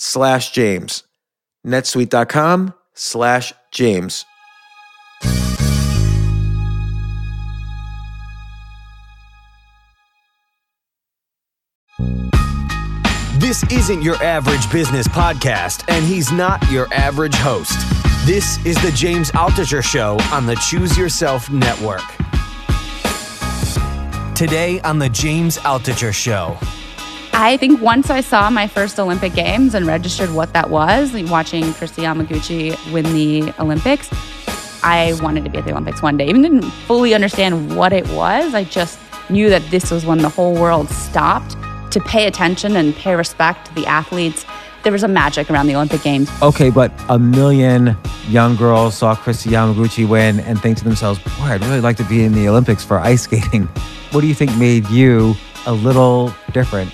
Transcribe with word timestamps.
slash 0.00 0.50
James. 0.50 1.04
netsuite.com 1.64 2.72
slash 2.94 3.52
James. 3.70 4.24
This 13.38 13.62
isn't 13.70 14.02
your 14.02 14.16
average 14.16 14.70
business 14.70 15.06
podcast, 15.08 15.84
and 15.88 16.04
he's 16.04 16.30
not 16.32 16.62
your 16.70 16.86
average 16.92 17.34
host. 17.34 17.78
This 18.26 18.64
is 18.64 18.80
the 18.82 18.92
James 18.92 19.30
Altucher 19.32 19.82
Show 19.82 20.18
on 20.32 20.46
the 20.46 20.54
Choose 20.56 20.96
Yourself 20.96 21.50
Network. 21.50 22.02
Today 24.34 24.80
on 24.82 24.98
the 24.98 25.08
James 25.08 25.58
Altucher 25.58 26.12
Show. 26.12 26.56
I 27.42 27.56
think 27.56 27.80
once 27.80 28.10
I 28.10 28.20
saw 28.20 28.50
my 28.50 28.66
first 28.66 29.00
Olympic 29.00 29.32
Games 29.32 29.74
and 29.74 29.86
registered 29.86 30.30
what 30.30 30.52
that 30.52 30.68
was, 30.68 31.14
watching 31.30 31.64
Kristi 31.72 32.04
Yamaguchi 32.04 32.76
win 32.92 33.14
the 33.14 33.54
Olympics, 33.58 34.10
I 34.82 35.18
wanted 35.22 35.44
to 35.44 35.50
be 35.50 35.56
at 35.56 35.64
the 35.64 35.70
Olympics 35.70 36.02
one 36.02 36.18
day. 36.18 36.28
Even 36.28 36.42
didn't 36.42 36.70
fully 36.86 37.14
understand 37.14 37.74
what 37.74 37.94
it 37.94 38.06
was. 38.10 38.52
I 38.52 38.64
just 38.64 38.98
knew 39.30 39.48
that 39.48 39.62
this 39.70 39.90
was 39.90 40.04
when 40.04 40.18
the 40.18 40.28
whole 40.28 40.52
world 40.52 40.90
stopped 40.90 41.56
to 41.92 42.00
pay 42.00 42.26
attention 42.26 42.76
and 42.76 42.94
pay 42.94 43.14
respect 43.14 43.68
to 43.68 43.74
the 43.74 43.86
athletes. 43.86 44.44
There 44.82 44.92
was 44.92 45.02
a 45.02 45.08
magic 45.08 45.50
around 45.50 45.66
the 45.66 45.76
Olympic 45.76 46.02
Games. 46.02 46.28
Okay, 46.42 46.68
but 46.68 46.92
a 47.08 47.18
million 47.18 47.96
young 48.28 48.54
girls 48.54 48.98
saw 48.98 49.14
Kristi 49.14 49.50
Yamaguchi 49.50 50.06
win 50.06 50.40
and 50.40 50.60
think 50.60 50.76
to 50.76 50.84
themselves, 50.84 51.18
boy, 51.20 51.44
I'd 51.44 51.62
really 51.62 51.80
like 51.80 51.96
to 51.96 52.04
be 52.04 52.22
in 52.22 52.34
the 52.34 52.46
Olympics 52.50 52.84
for 52.84 52.98
ice 52.98 53.22
skating. 53.22 53.64
What 54.10 54.20
do 54.20 54.26
you 54.26 54.34
think 54.34 54.54
made 54.58 54.86
you 54.90 55.34
a 55.64 55.72
little 55.72 56.34
different? 56.52 56.92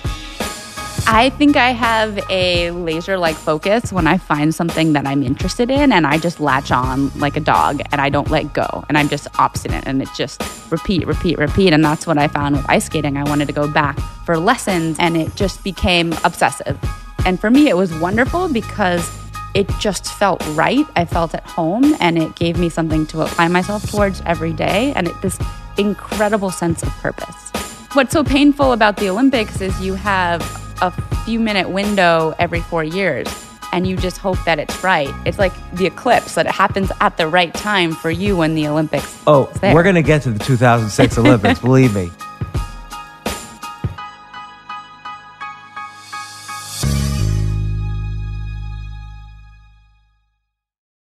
I 1.09 1.29
think 1.29 1.55
I 1.55 1.69
have 1.69 2.19
a 2.29 2.71
laser 2.71 3.17
like 3.17 3.37
focus 3.37 3.93
when 3.93 4.07
I 4.07 4.17
find 4.17 4.53
something 4.53 4.91
that 4.91 5.07
I'm 5.07 5.23
interested 5.23 5.71
in 5.71 5.93
and 5.93 6.05
I 6.05 6.17
just 6.17 6.41
latch 6.41 6.69
on 6.69 7.17
like 7.17 7.37
a 7.37 7.39
dog 7.39 7.79
and 7.93 8.01
I 8.01 8.09
don't 8.09 8.29
let 8.29 8.53
go 8.53 8.83
and 8.89 8.97
I'm 8.97 9.07
just 9.07 9.25
obstinate 9.39 9.87
and 9.87 10.01
it 10.01 10.09
just 10.13 10.43
repeat, 10.69 11.07
repeat, 11.07 11.37
repeat. 11.37 11.71
And 11.71 11.81
that's 11.83 12.05
what 12.05 12.17
I 12.17 12.27
found 12.27 12.57
with 12.57 12.69
ice 12.69 12.87
skating. 12.87 13.15
I 13.15 13.23
wanted 13.23 13.45
to 13.45 13.53
go 13.53 13.71
back 13.71 13.97
for 14.25 14.37
lessons 14.37 14.97
and 14.99 15.15
it 15.15 15.33
just 15.33 15.63
became 15.63 16.11
obsessive. 16.25 16.77
And 17.25 17.39
for 17.39 17.49
me, 17.49 17.69
it 17.69 17.77
was 17.77 17.93
wonderful 17.99 18.49
because 18.49 19.09
it 19.53 19.69
just 19.79 20.11
felt 20.11 20.45
right. 20.57 20.85
I 20.97 21.05
felt 21.05 21.33
at 21.33 21.45
home 21.45 21.95
and 22.01 22.17
it 22.17 22.35
gave 22.35 22.59
me 22.59 22.67
something 22.67 23.07
to 23.07 23.21
apply 23.21 23.47
myself 23.47 23.89
towards 23.89 24.21
every 24.25 24.51
day 24.51 24.91
and 24.93 25.07
it, 25.07 25.21
this 25.21 25.39
incredible 25.77 26.51
sense 26.51 26.83
of 26.83 26.89
purpose. 26.89 27.49
What's 27.93 28.11
so 28.11 28.25
painful 28.25 28.73
about 28.73 28.97
the 28.97 29.07
Olympics 29.07 29.61
is 29.61 29.79
you 29.79 29.93
have 29.93 30.66
a 30.81 30.91
few 31.25 31.39
minute 31.39 31.69
window 31.69 32.33
every 32.39 32.61
four 32.61 32.83
years 32.83 33.27
and 33.73 33.85
you 33.85 33.97
just 33.97 34.17
hope 34.17 34.37
that 34.45 34.59
it's 34.59 34.83
right. 34.83 35.09
It's 35.25 35.37
like 35.37 35.53
the 35.73 35.85
eclipse 35.85 36.35
that 36.35 36.45
it 36.45 36.51
happens 36.51 36.91
at 37.01 37.17
the 37.17 37.27
right 37.27 37.53
time 37.53 37.91
for 37.93 38.09
you 38.09 38.37
when 38.37 38.55
the 38.55 38.67
Olympics. 38.67 39.21
Oh, 39.27 39.51
we're 39.61 39.83
going 39.83 39.95
to 39.95 40.01
get 40.01 40.21
to 40.23 40.31
the 40.31 40.39
2006 40.39 41.17
Olympics, 41.17 41.59
believe 41.59 41.93
me. 41.93 42.09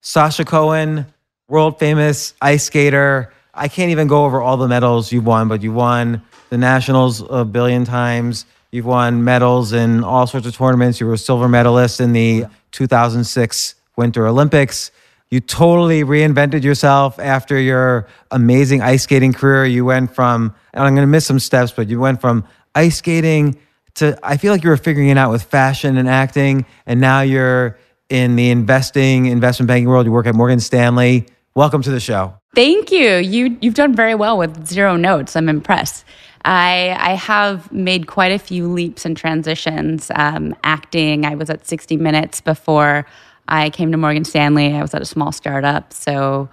Sasha 0.03 0.45
Cohen, 0.45 1.07
world 1.49 1.79
famous 1.79 2.35
ice 2.43 2.65
skater. 2.65 3.33
I 3.55 3.69
can't 3.69 3.91
even 3.91 4.09
go 4.09 4.25
over 4.25 4.41
all 4.41 4.57
the 4.57 4.67
medals 4.67 5.13
you've 5.13 5.27
won, 5.27 5.49
but 5.49 5.63
you 5.63 5.73
won 5.73 6.23
the 6.49 6.59
Nationals 6.59 7.23
a 7.31 7.45
billion 7.45 7.85
times. 7.85 8.45
You've 8.73 8.87
won 8.87 9.25
medals 9.25 9.73
in 9.73 10.05
all 10.05 10.27
sorts 10.29 10.47
of 10.47 10.57
tournaments. 10.57 11.01
You 11.01 11.07
were 11.07 11.15
a 11.15 11.19
silver 11.19 11.49
medalist 11.49 12.01
in 12.01 12.13
the 12.13 12.47
2006 12.71 13.75
Winter 13.97 14.27
Olympics. 14.29 14.93
You 15.29 15.41
totally 15.41 16.05
reinvented 16.05 16.63
yourself 16.63 17.19
after 17.19 17.59
your 17.59 18.07
amazing 18.31 18.81
ice 18.81 19.03
skating 19.03 19.33
career. 19.33 19.65
You 19.65 19.85
went 19.85 20.15
from, 20.15 20.55
and 20.73 20.85
I'm 20.85 20.95
going 20.95 21.07
to 21.07 21.11
miss 21.11 21.27
some 21.27 21.41
steps, 21.41 21.73
but 21.73 21.89
you 21.89 21.99
went 21.99 22.21
from 22.21 22.45
ice 22.75 22.99
skating 22.99 23.59
to, 23.95 24.19
I 24.23 24.37
feel 24.37 24.53
like 24.53 24.63
you 24.63 24.71
were 24.71 24.77
figuring 24.77 25.09
it 25.09 25.19
out 25.19 25.31
with 25.31 25.43
fashion 25.43 25.97
and 25.97 26.09
acting. 26.09 26.65
And 26.87 27.01
now 27.01 27.23
you're 27.23 27.77
in 28.09 28.37
the 28.37 28.51
investing, 28.51 29.27
investment 29.27 29.67
banking 29.67 29.89
world. 29.89 30.07
You 30.07 30.13
work 30.13 30.27
at 30.27 30.35
Morgan 30.35 30.61
Stanley. 30.61 31.27
Welcome 31.55 31.83
to 31.83 31.91
the 31.91 32.01
show. 32.01 32.35
Thank 32.55 32.91
you. 32.91 33.17
You 33.17 33.57
you've 33.61 33.75
done 33.75 33.95
very 33.95 34.15
well 34.15 34.37
with 34.37 34.67
zero 34.67 34.97
notes. 34.97 35.37
I'm 35.37 35.49
impressed. 35.49 36.05
I, 36.45 36.97
I 36.99 37.15
have 37.15 37.71
made 37.71 38.07
quite 38.07 38.33
a 38.33 38.39
few 38.39 38.69
leaps 38.69 39.05
and 39.05 39.17
transitions. 39.17 40.11
Um, 40.15 40.55
acting, 40.65 41.27
I 41.27 41.35
was 41.35 41.51
at 41.51 41.67
60 41.67 41.97
Minutes 41.97 42.41
before 42.41 43.07
I 43.49 43.71
came 43.71 43.91
to 43.93 43.99
Morgan 43.99 44.25
Stanley. 44.25 44.75
I 44.75 44.83
was 44.83 44.95
at 44.95 45.03
a 45.03 45.07
small 45.07 45.33
startup. 45.33 45.93
So 45.93 46.49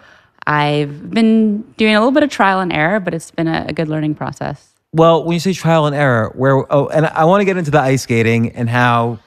I've 0.45 1.10
been 1.12 1.62
doing 1.78 1.95
a 1.95 2.00
little 2.00 2.12
bit 2.12 2.24
of 2.24 2.30
trial 2.30 2.60
and 2.60 2.74
error, 2.74 3.00
but 3.00 3.13
it's 3.13 3.31
been 3.31 3.48
a, 3.48 3.66
a 3.69 3.74
good 3.74 3.88
learning 3.88 4.16
process. 4.16 4.74
Well, 4.94 5.24
when 5.24 5.34
you 5.34 5.39
say 5.39 5.54
trial 5.54 5.86
and 5.86 5.95
error, 5.95 6.31
where 6.36 6.66
oh, 6.74 6.88
and 6.88 7.06
I 7.06 7.25
want 7.25 7.42
to 7.42 7.45
get 7.45 7.57
into 7.57 7.72
the 7.72 7.80
ice 7.80 8.04
skating 8.04 8.51
and 8.51 8.69
how 8.69 9.19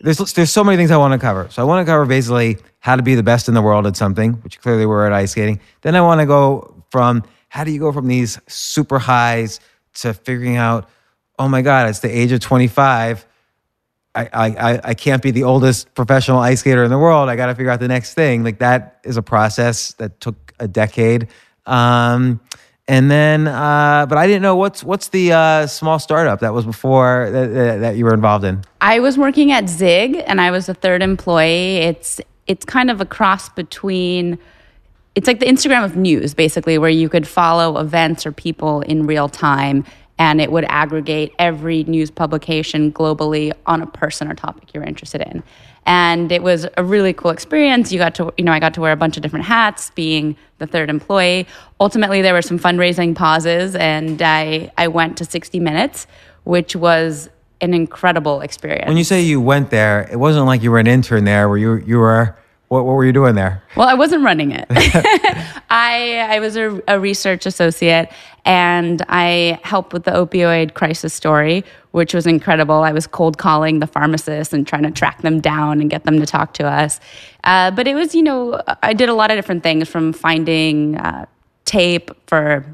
there's 0.00 0.18
there's 0.32 0.50
so 0.50 0.64
many 0.64 0.76
things 0.76 0.90
I 0.90 0.96
want 0.96 1.12
to 1.12 1.18
cover. 1.18 1.48
So 1.50 1.62
I 1.62 1.64
want 1.64 1.86
to 1.86 1.90
cover 1.90 2.06
basically 2.06 2.56
how 2.80 2.96
to 2.96 3.02
be 3.02 3.14
the 3.14 3.22
best 3.22 3.46
in 3.46 3.54
the 3.54 3.62
world 3.62 3.86
at 3.86 3.96
something, 3.96 4.32
which 4.42 4.60
clearly 4.60 4.86
we're 4.86 5.06
at 5.06 5.12
ice 5.12 5.32
skating. 5.32 5.60
Then 5.82 5.94
I 5.94 6.00
want 6.00 6.20
to 6.20 6.26
go 6.26 6.82
from 6.90 7.22
how 7.48 7.64
do 7.64 7.70
you 7.70 7.78
go 7.78 7.92
from 7.92 8.08
these 8.08 8.40
super 8.48 8.98
highs 8.98 9.60
to 9.94 10.14
figuring 10.14 10.56
out, 10.56 10.88
oh 11.38 11.48
my 11.48 11.62
God, 11.62 11.88
it's 11.88 12.00
the 12.00 12.10
age 12.10 12.32
of 12.32 12.40
25. 12.40 13.26
I, 14.14 14.28
I, 14.32 14.80
I 14.84 14.94
can't 14.94 15.22
be 15.22 15.30
the 15.30 15.44
oldest 15.44 15.94
professional 15.94 16.38
ice 16.38 16.60
skater 16.60 16.84
in 16.84 16.90
the 16.90 16.98
world. 16.98 17.30
I 17.30 17.36
got 17.36 17.46
to 17.46 17.54
figure 17.54 17.70
out 17.70 17.80
the 17.80 17.88
next 17.88 18.12
thing. 18.14 18.44
Like 18.44 18.58
that 18.58 19.00
is 19.04 19.16
a 19.16 19.22
process 19.22 19.94
that 19.94 20.20
took 20.20 20.52
a 20.60 20.68
decade. 20.68 21.28
Um, 21.64 22.40
and 22.88 23.10
then, 23.10 23.46
uh, 23.46 24.06
but 24.08 24.18
I 24.18 24.26
didn't 24.26 24.42
know 24.42 24.56
what's 24.56 24.82
what's 24.82 25.08
the 25.08 25.32
uh, 25.32 25.66
small 25.66 25.98
startup 25.98 26.40
that 26.40 26.52
was 26.52 26.66
before 26.66 27.30
that, 27.30 27.80
that 27.80 27.96
you 27.96 28.04
were 28.04 28.12
involved 28.12 28.44
in. 28.44 28.64
I 28.80 28.98
was 28.98 29.16
working 29.16 29.52
at 29.52 29.68
Zig, 29.68 30.22
and 30.26 30.40
I 30.40 30.50
was 30.50 30.66
the 30.66 30.74
third 30.74 31.00
employee. 31.00 31.76
It's 31.76 32.20
it's 32.46 32.64
kind 32.64 32.90
of 32.90 33.00
a 33.00 33.06
cross 33.06 33.48
between. 33.48 34.38
It's 35.14 35.26
like 35.26 35.40
the 35.40 35.46
Instagram 35.46 35.84
of 35.84 35.96
news, 35.96 36.32
basically, 36.32 36.78
where 36.78 36.90
you 36.90 37.08
could 37.08 37.28
follow 37.28 37.78
events 37.78 38.24
or 38.24 38.32
people 38.32 38.80
in 38.80 39.06
real 39.06 39.28
time, 39.28 39.84
and 40.18 40.40
it 40.40 40.50
would 40.50 40.64
aggregate 40.68 41.34
every 41.38 41.84
news 41.84 42.10
publication 42.10 42.92
globally 42.92 43.52
on 43.66 43.82
a 43.82 43.86
person 43.86 44.30
or 44.30 44.34
topic 44.34 44.72
you're 44.72 44.84
interested 44.84 45.20
in. 45.20 45.42
And 45.84 46.30
it 46.30 46.42
was 46.42 46.66
a 46.76 46.84
really 46.84 47.12
cool 47.12 47.30
experience. 47.30 47.92
You 47.92 47.98
got 47.98 48.14
to 48.14 48.32
you 48.38 48.44
know 48.44 48.52
i 48.52 48.60
got 48.60 48.74
to 48.74 48.80
wear 48.80 48.92
a 48.92 48.96
bunch 48.96 49.16
of 49.16 49.22
different 49.22 49.46
hats 49.46 49.90
being 49.90 50.36
the 50.58 50.66
third 50.66 50.88
employee. 50.88 51.46
Ultimately 51.80 52.22
there 52.22 52.34
were 52.34 52.42
some 52.42 52.58
fundraising 52.58 53.16
pauses 53.16 53.74
and 53.74 54.22
i 54.22 54.70
i 54.78 54.86
went 54.86 55.18
to 55.18 55.24
60 55.24 55.58
minutes 55.58 56.06
which 56.44 56.74
was 56.74 57.28
an 57.60 57.74
incredible 57.74 58.40
experience. 58.40 58.88
When 58.88 58.96
you 58.96 59.04
say 59.04 59.22
you 59.22 59.40
went 59.40 59.70
there 59.70 60.08
it 60.10 60.16
wasn't 60.16 60.46
like 60.46 60.62
you 60.62 60.70
were 60.70 60.78
an 60.78 60.86
intern 60.86 61.24
there 61.24 61.48
where 61.48 61.58
you 61.58 61.74
you 61.78 61.98
were 61.98 62.36
what, 62.72 62.86
what 62.86 62.94
were 62.94 63.04
you 63.04 63.12
doing 63.12 63.34
there? 63.34 63.62
Well, 63.76 63.86
I 63.86 63.92
wasn't 63.92 64.24
running 64.24 64.50
it. 64.50 64.64
I 65.68 66.26
I 66.30 66.40
was 66.40 66.56
a, 66.56 66.82
a, 66.88 66.98
research 66.98 67.44
associate, 67.44 68.10
and 68.46 69.04
I 69.10 69.60
helped 69.62 69.92
with 69.92 70.04
the 70.04 70.12
opioid 70.12 70.72
crisis 70.72 71.12
story, 71.12 71.66
which 71.90 72.14
was 72.14 72.26
incredible. 72.26 72.76
I 72.76 72.92
was 72.92 73.06
cold 73.06 73.36
calling 73.36 73.80
the 73.80 73.86
pharmacists 73.86 74.54
and 74.54 74.66
trying 74.66 74.84
to 74.84 74.90
track 74.90 75.20
them 75.20 75.38
down 75.38 75.82
and 75.82 75.90
get 75.90 76.04
them 76.04 76.18
to 76.18 76.24
talk 76.24 76.54
to 76.54 76.66
us. 76.66 76.98
Uh, 77.44 77.70
but 77.72 77.86
it 77.86 77.94
was, 77.94 78.14
you 78.14 78.22
know, 78.22 78.58
I 78.82 78.94
did 78.94 79.10
a 79.10 79.14
lot 79.14 79.30
of 79.30 79.36
different 79.36 79.62
things 79.62 79.86
from 79.86 80.14
finding 80.14 80.96
uh, 80.96 81.26
tape 81.66 82.10
for 82.26 82.64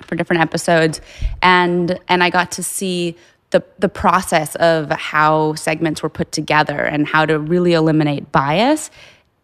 for 0.00 0.16
different 0.16 0.42
episodes, 0.42 1.00
and 1.40 2.00
and 2.08 2.24
I 2.24 2.30
got 2.30 2.50
to 2.52 2.64
see 2.64 3.16
the 3.50 3.62
the 3.78 3.88
process 3.88 4.56
of 4.56 4.90
how 4.90 5.54
segments 5.54 6.02
were 6.02 6.08
put 6.08 6.32
together 6.32 6.80
and 6.80 7.06
how 7.06 7.24
to 7.24 7.38
really 7.38 7.74
eliminate 7.74 8.32
bias 8.32 8.90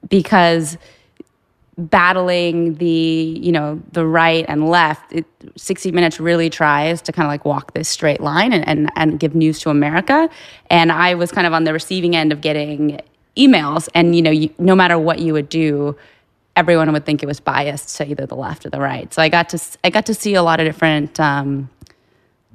because 0.09 0.79
battling 1.79 2.75
the 2.75 2.87
you 2.87 3.51
know 3.51 3.81
the 3.93 4.07
right 4.07 4.45
and 4.47 4.69
left 4.69 5.11
it, 5.13 5.25
60 5.57 5.91
minutes 5.91 6.21
really 6.21 6.51
tries 6.51 7.01
to 7.01 7.13
kind 7.13 7.25
of 7.25 7.31
like 7.31 7.47
walk 7.47 7.73
this 7.73 7.89
straight 7.89 8.21
line 8.21 8.53
and, 8.53 8.67
and, 8.69 8.91
and 8.95 9.19
give 9.19 9.35
news 9.35 9.59
to 9.61 9.71
america. 9.71 10.29
And 10.69 10.93
i 10.93 11.15
was 11.15 11.33
kind 11.33 11.47
of 11.47 11.55
on 11.55 11.65
the 11.65 11.73
receiving 11.73 12.15
end 12.15 12.31
of 12.31 12.43
getting 12.43 13.01
emails 13.39 13.89
and 13.95 14.15
you 14.15 14.21
know 14.21 14.31
you, 14.31 14.51
no 14.59 14.77
matter 14.77 14.99
what 14.99 15.21
you 15.21 15.33
would 15.33 15.49
do 15.49 15.97
everyone 16.57 16.93
would 16.93 17.07
think 17.07 17.23
it 17.23 17.27
was 17.27 17.41
biased 17.41 17.97
to 17.97 18.07
either 18.07 18.27
the 18.27 18.37
left 18.37 18.67
or 18.67 18.71
the 18.71 18.81
right. 18.81 19.13
So 19.15 19.23
i 19.23 19.31
got 19.31 19.49
to 19.51 19.59
i 19.83 19.89
got 19.91 20.05
to 20.07 20.15
see 20.15 20.35
a 20.35 20.43
lot 20.43 20.61
of 20.61 20.67
different 20.67 21.19
um, 21.19 21.71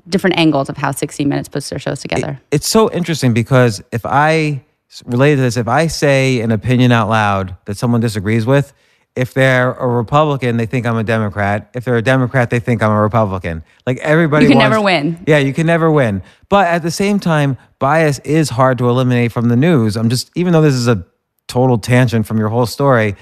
different 0.07 0.37
angles 0.37 0.69
of 0.69 0.77
how 0.77 0.91
60 0.91 1.25
minutes 1.25 1.49
puts 1.49 1.69
their 1.69 1.79
shows 1.79 2.01
together. 2.01 2.39
it, 2.51 2.55
it's 2.57 2.69
so 2.69 2.91
interesting 2.91 3.33
because 3.33 3.81
if 3.91 4.05
i 4.05 4.63
related 5.05 5.37
to 5.37 5.41
this, 5.43 5.57
if 5.57 5.67
I 5.67 5.87
say 5.87 6.41
an 6.41 6.51
opinion 6.51 6.91
out 6.91 7.09
loud 7.09 7.55
that 7.65 7.77
someone 7.77 8.01
disagrees 8.01 8.45
with, 8.45 8.73
if 9.15 9.33
they're 9.33 9.73
a 9.73 9.87
Republican, 9.87 10.57
they 10.57 10.67
think 10.67 10.85
I'm 10.85 10.95
a 10.95 11.03
Democrat. 11.03 11.71
If 11.73 11.85
they're 11.85 11.97
a 11.97 12.03
Democrat, 12.03 12.51
they 12.51 12.59
think 12.59 12.83
I'm 12.83 12.91
a 12.91 13.01
Republican. 13.01 13.63
Like 13.87 13.97
everybody, 13.97 14.45
you 14.45 14.49
can 14.49 14.59
wants, 14.59 14.71
never 14.71 14.83
win. 14.83 15.23
Yeah, 15.25 15.39
you 15.39 15.53
can 15.53 15.65
never 15.65 15.89
win. 15.89 16.21
But 16.49 16.67
at 16.67 16.83
the 16.83 16.91
same 16.91 17.19
time, 17.19 17.57
bias 17.79 18.19
is 18.19 18.49
hard 18.51 18.77
to 18.77 18.87
eliminate 18.89 19.31
from 19.31 19.49
the 19.49 19.55
news. 19.55 19.97
I'm 19.97 20.09
just, 20.09 20.29
even 20.35 20.53
though 20.53 20.61
this 20.61 20.75
is 20.75 20.87
a 20.87 21.03
total 21.47 21.79
tangent 21.79 22.27
from 22.27 22.37
your 22.37 22.49
whole 22.49 22.67
story, 22.67 23.15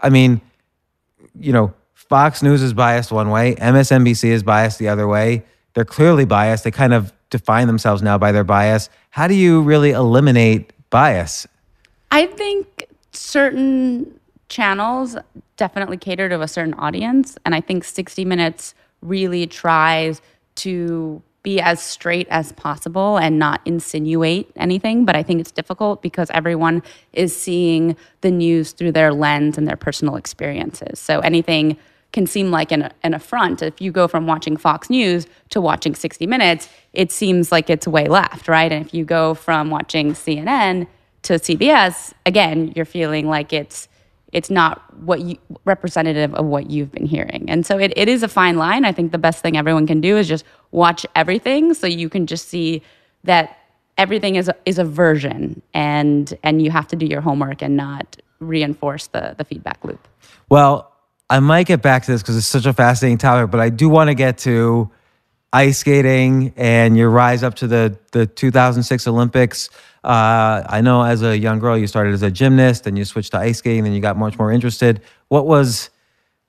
I 0.00 0.08
mean, 0.08 0.40
you 1.38 1.52
know, 1.52 1.74
Fox 1.94 2.42
News 2.42 2.62
is 2.62 2.72
biased 2.72 3.12
one 3.12 3.28
way, 3.28 3.54
MSNBC 3.54 4.24
is 4.24 4.42
biased 4.42 4.78
the 4.78 4.88
other 4.88 5.06
way. 5.06 5.44
They're 5.74 5.84
clearly 5.84 6.24
biased. 6.24 6.64
They 6.64 6.70
kind 6.70 6.92
of 6.92 7.12
define 7.30 7.66
themselves 7.66 8.02
now 8.02 8.18
by 8.18 8.32
their 8.32 8.44
bias. 8.44 8.90
How 9.10 9.26
do 9.26 9.34
you 9.34 9.62
really 9.62 9.90
eliminate 9.90 10.71
bias? 10.92 11.48
I 12.12 12.26
think 12.26 12.86
certain 13.10 14.20
channels 14.48 15.16
definitely 15.56 15.96
cater 15.96 16.28
to 16.28 16.40
a 16.40 16.46
certain 16.46 16.74
audience. 16.74 17.36
And 17.44 17.54
I 17.54 17.60
think 17.60 17.82
60 17.82 18.24
Minutes 18.24 18.74
really 19.00 19.46
tries 19.48 20.22
to 20.56 21.22
be 21.42 21.60
as 21.60 21.82
straight 21.82 22.28
as 22.30 22.52
possible 22.52 23.16
and 23.16 23.38
not 23.38 23.60
insinuate 23.64 24.48
anything. 24.54 25.04
But 25.04 25.16
I 25.16 25.24
think 25.24 25.40
it's 25.40 25.50
difficult 25.50 26.02
because 26.02 26.30
everyone 26.30 26.82
is 27.12 27.34
seeing 27.34 27.96
the 28.20 28.30
news 28.30 28.72
through 28.72 28.92
their 28.92 29.12
lens 29.12 29.58
and 29.58 29.66
their 29.66 29.76
personal 29.76 30.14
experiences. 30.14 31.00
So 31.00 31.18
anything 31.20 31.76
can 32.12 32.26
seem 32.26 32.50
like 32.50 32.70
an, 32.70 32.92
an 33.02 33.14
affront. 33.14 33.62
If 33.62 33.80
you 33.80 33.90
go 33.90 34.06
from 34.06 34.26
watching 34.26 34.56
Fox 34.56 34.90
News 34.90 35.26
to 35.50 35.60
watching 35.60 35.94
60 35.94 36.26
Minutes, 36.26 36.68
it 36.92 37.10
seems 37.10 37.50
like 37.50 37.70
it's 37.70 37.88
way 37.88 38.06
left, 38.06 38.48
right? 38.48 38.70
And 38.70 38.84
if 38.84 38.94
you 38.94 39.04
go 39.04 39.34
from 39.34 39.70
watching 39.70 40.12
CNN 40.12 40.86
to 41.22 41.34
CBS, 41.34 42.12
again, 42.26 42.72
you're 42.76 42.84
feeling 42.84 43.28
like 43.28 43.52
it's 43.52 43.88
it's 44.32 44.48
not 44.48 44.82
what 45.02 45.20
you 45.20 45.36
representative 45.66 46.34
of 46.34 46.46
what 46.46 46.70
you've 46.70 46.90
been 46.90 47.04
hearing. 47.04 47.44
And 47.50 47.66
so 47.66 47.78
it, 47.78 47.92
it 47.96 48.08
is 48.08 48.22
a 48.22 48.28
fine 48.28 48.56
line. 48.56 48.86
I 48.86 48.92
think 48.92 49.12
the 49.12 49.18
best 49.18 49.42
thing 49.42 49.58
everyone 49.58 49.86
can 49.86 50.00
do 50.00 50.16
is 50.16 50.26
just 50.26 50.44
watch 50.70 51.04
everything 51.14 51.74
so 51.74 51.86
you 51.86 52.08
can 52.08 52.26
just 52.26 52.48
see 52.48 52.82
that 53.24 53.58
everything 53.98 54.36
is 54.36 54.48
a, 54.48 54.56
is 54.64 54.78
a 54.78 54.84
version 54.84 55.60
and 55.74 56.32
and 56.42 56.62
you 56.62 56.70
have 56.70 56.88
to 56.88 56.96
do 56.96 57.06
your 57.06 57.20
homework 57.20 57.62
and 57.62 57.76
not 57.76 58.16
reinforce 58.40 59.08
the 59.08 59.34
the 59.36 59.44
feedback 59.44 59.84
loop. 59.84 60.08
Well, 60.48 60.91
I 61.32 61.40
might 61.40 61.66
get 61.66 61.80
back 61.80 62.04
to 62.04 62.12
this 62.12 62.20
because 62.20 62.36
it's 62.36 62.46
such 62.46 62.66
a 62.66 62.74
fascinating 62.74 63.16
topic, 63.16 63.50
but 63.50 63.58
I 63.58 63.70
do 63.70 63.88
want 63.88 64.08
to 64.08 64.14
get 64.14 64.36
to 64.38 64.90
ice 65.50 65.78
skating 65.78 66.52
and 66.58 66.94
your 66.94 67.08
rise 67.08 67.42
up 67.42 67.54
to 67.54 67.66
the, 67.66 67.98
the 68.10 68.26
2006 68.26 69.06
Olympics. 69.06 69.70
Uh, 70.04 70.62
I 70.68 70.82
know 70.82 71.02
as 71.02 71.22
a 71.22 71.38
young 71.38 71.58
girl, 71.58 71.78
you 71.78 71.86
started 71.86 72.12
as 72.12 72.22
a 72.22 72.30
gymnast 72.30 72.86
and 72.86 72.98
you 72.98 73.06
switched 73.06 73.30
to 73.30 73.38
ice 73.38 73.56
skating, 73.56 73.84
then 73.84 73.94
you 73.94 74.02
got 74.02 74.18
much 74.18 74.38
more 74.38 74.52
interested. 74.52 75.00
What 75.28 75.46
was 75.46 75.88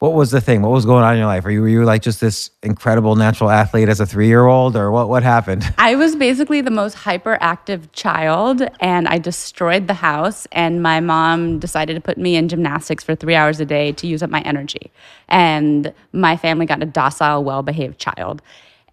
what 0.04 0.12
was 0.12 0.32
the 0.32 0.42
thing? 0.42 0.62
What 0.62 0.74
was 0.74 0.86
going 0.86 1.02
on 1.02 1.14
in 1.14 1.20
your 1.20 1.28
life? 1.28 1.46
Were 1.46 1.52
you, 1.52 1.62
were 1.62 1.70
you 1.70 1.86
like 1.86 2.02
just 2.02 2.20
this 2.20 2.52
incredible 2.62 3.16
natural 3.16 3.50
athlete 3.50 3.88
as 3.88 4.02
a 4.02 4.06
three 4.06 4.28
year 4.28 4.48
old, 4.48 4.76
or 4.76 4.92
what, 4.92 5.08
what 5.08 5.24
happened? 5.24 5.64
I 5.78 5.96
was 5.96 6.18
basically 6.18 6.60
the 6.60 6.72
most 6.72 6.98
hyperactive 6.98 7.88
child, 7.94 8.64
and 8.82 9.08
I 9.08 9.18
destroyed 9.18 9.88
the 9.88 9.94
house. 9.94 10.46
And 10.52 10.84
my 10.84 11.00
mom 11.00 11.58
decided 11.58 11.94
to 11.94 12.02
put 12.02 12.18
me 12.18 12.36
in 12.36 12.50
gymnastics 12.50 13.02
for 13.02 13.16
three 13.16 13.34
hours 13.34 13.62
a 13.62 13.66
day 13.66 13.94
to 13.94 14.06
use 14.06 14.22
up 14.22 14.30
my 14.30 14.42
energy. 14.42 14.92
And 15.30 15.94
my 16.12 16.36
family 16.36 16.66
got 16.66 16.84
a 16.84 16.86
docile, 16.86 17.42
well 17.46 17.64
behaved 17.64 17.98
child. 17.98 18.42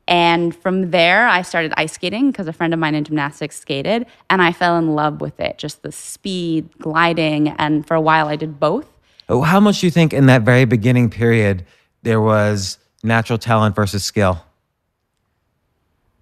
And 0.07 0.55
from 0.55 0.93
there, 0.93 1.26
I 1.26 1.43
started 1.43 1.73
ice 1.76 1.95
skating 1.95 2.31
because 2.31 2.47
a 2.47 2.52
friend 2.52 2.73
of 2.73 2.79
mine 2.79 2.95
in 2.95 3.02
gymnastics 3.02 3.59
skated, 3.59 4.07
and 4.29 4.40
I 4.40 4.52
fell 4.52 4.79
in 4.79 4.95
love 4.95 5.21
with 5.21 5.40
it 5.40 5.59
just 5.59 5.83
the 5.83 5.90
speed, 5.90 6.69
gliding. 6.79 7.49
And 7.49 7.85
for 7.85 7.97
a 7.97 8.00
while, 8.00 8.29
I 8.29 8.37
did 8.37 8.61
both. 8.61 8.87
How 9.30 9.60
much 9.60 9.80
do 9.80 9.87
you 9.87 9.90
think 9.90 10.12
in 10.12 10.26
that 10.26 10.42
very 10.42 10.64
beginning 10.64 11.08
period 11.08 11.64
there 12.02 12.20
was 12.20 12.78
natural 13.04 13.38
talent 13.38 13.76
versus 13.76 14.04
skill? 14.04 14.44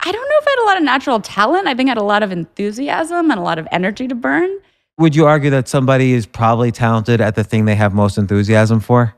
I 0.00 0.12
don't 0.12 0.28
know 0.28 0.36
if 0.40 0.46
I 0.46 0.50
had 0.50 0.58
a 0.62 0.66
lot 0.66 0.76
of 0.76 0.82
natural 0.82 1.20
talent. 1.20 1.66
I 1.66 1.74
think 1.74 1.88
I 1.88 1.92
had 1.92 1.98
a 1.98 2.02
lot 2.02 2.22
of 2.22 2.30
enthusiasm 2.30 3.30
and 3.30 3.40
a 3.40 3.42
lot 3.42 3.58
of 3.58 3.66
energy 3.72 4.06
to 4.08 4.14
burn. 4.14 4.58
Would 4.98 5.16
you 5.16 5.26
argue 5.26 5.50
that 5.50 5.68
somebody 5.68 6.12
is 6.12 6.26
probably 6.26 6.70
talented 6.70 7.20
at 7.20 7.34
the 7.34 7.44
thing 7.44 7.64
they 7.64 7.76
have 7.76 7.94
most 7.94 8.18
enthusiasm 8.18 8.78
for? 8.80 9.14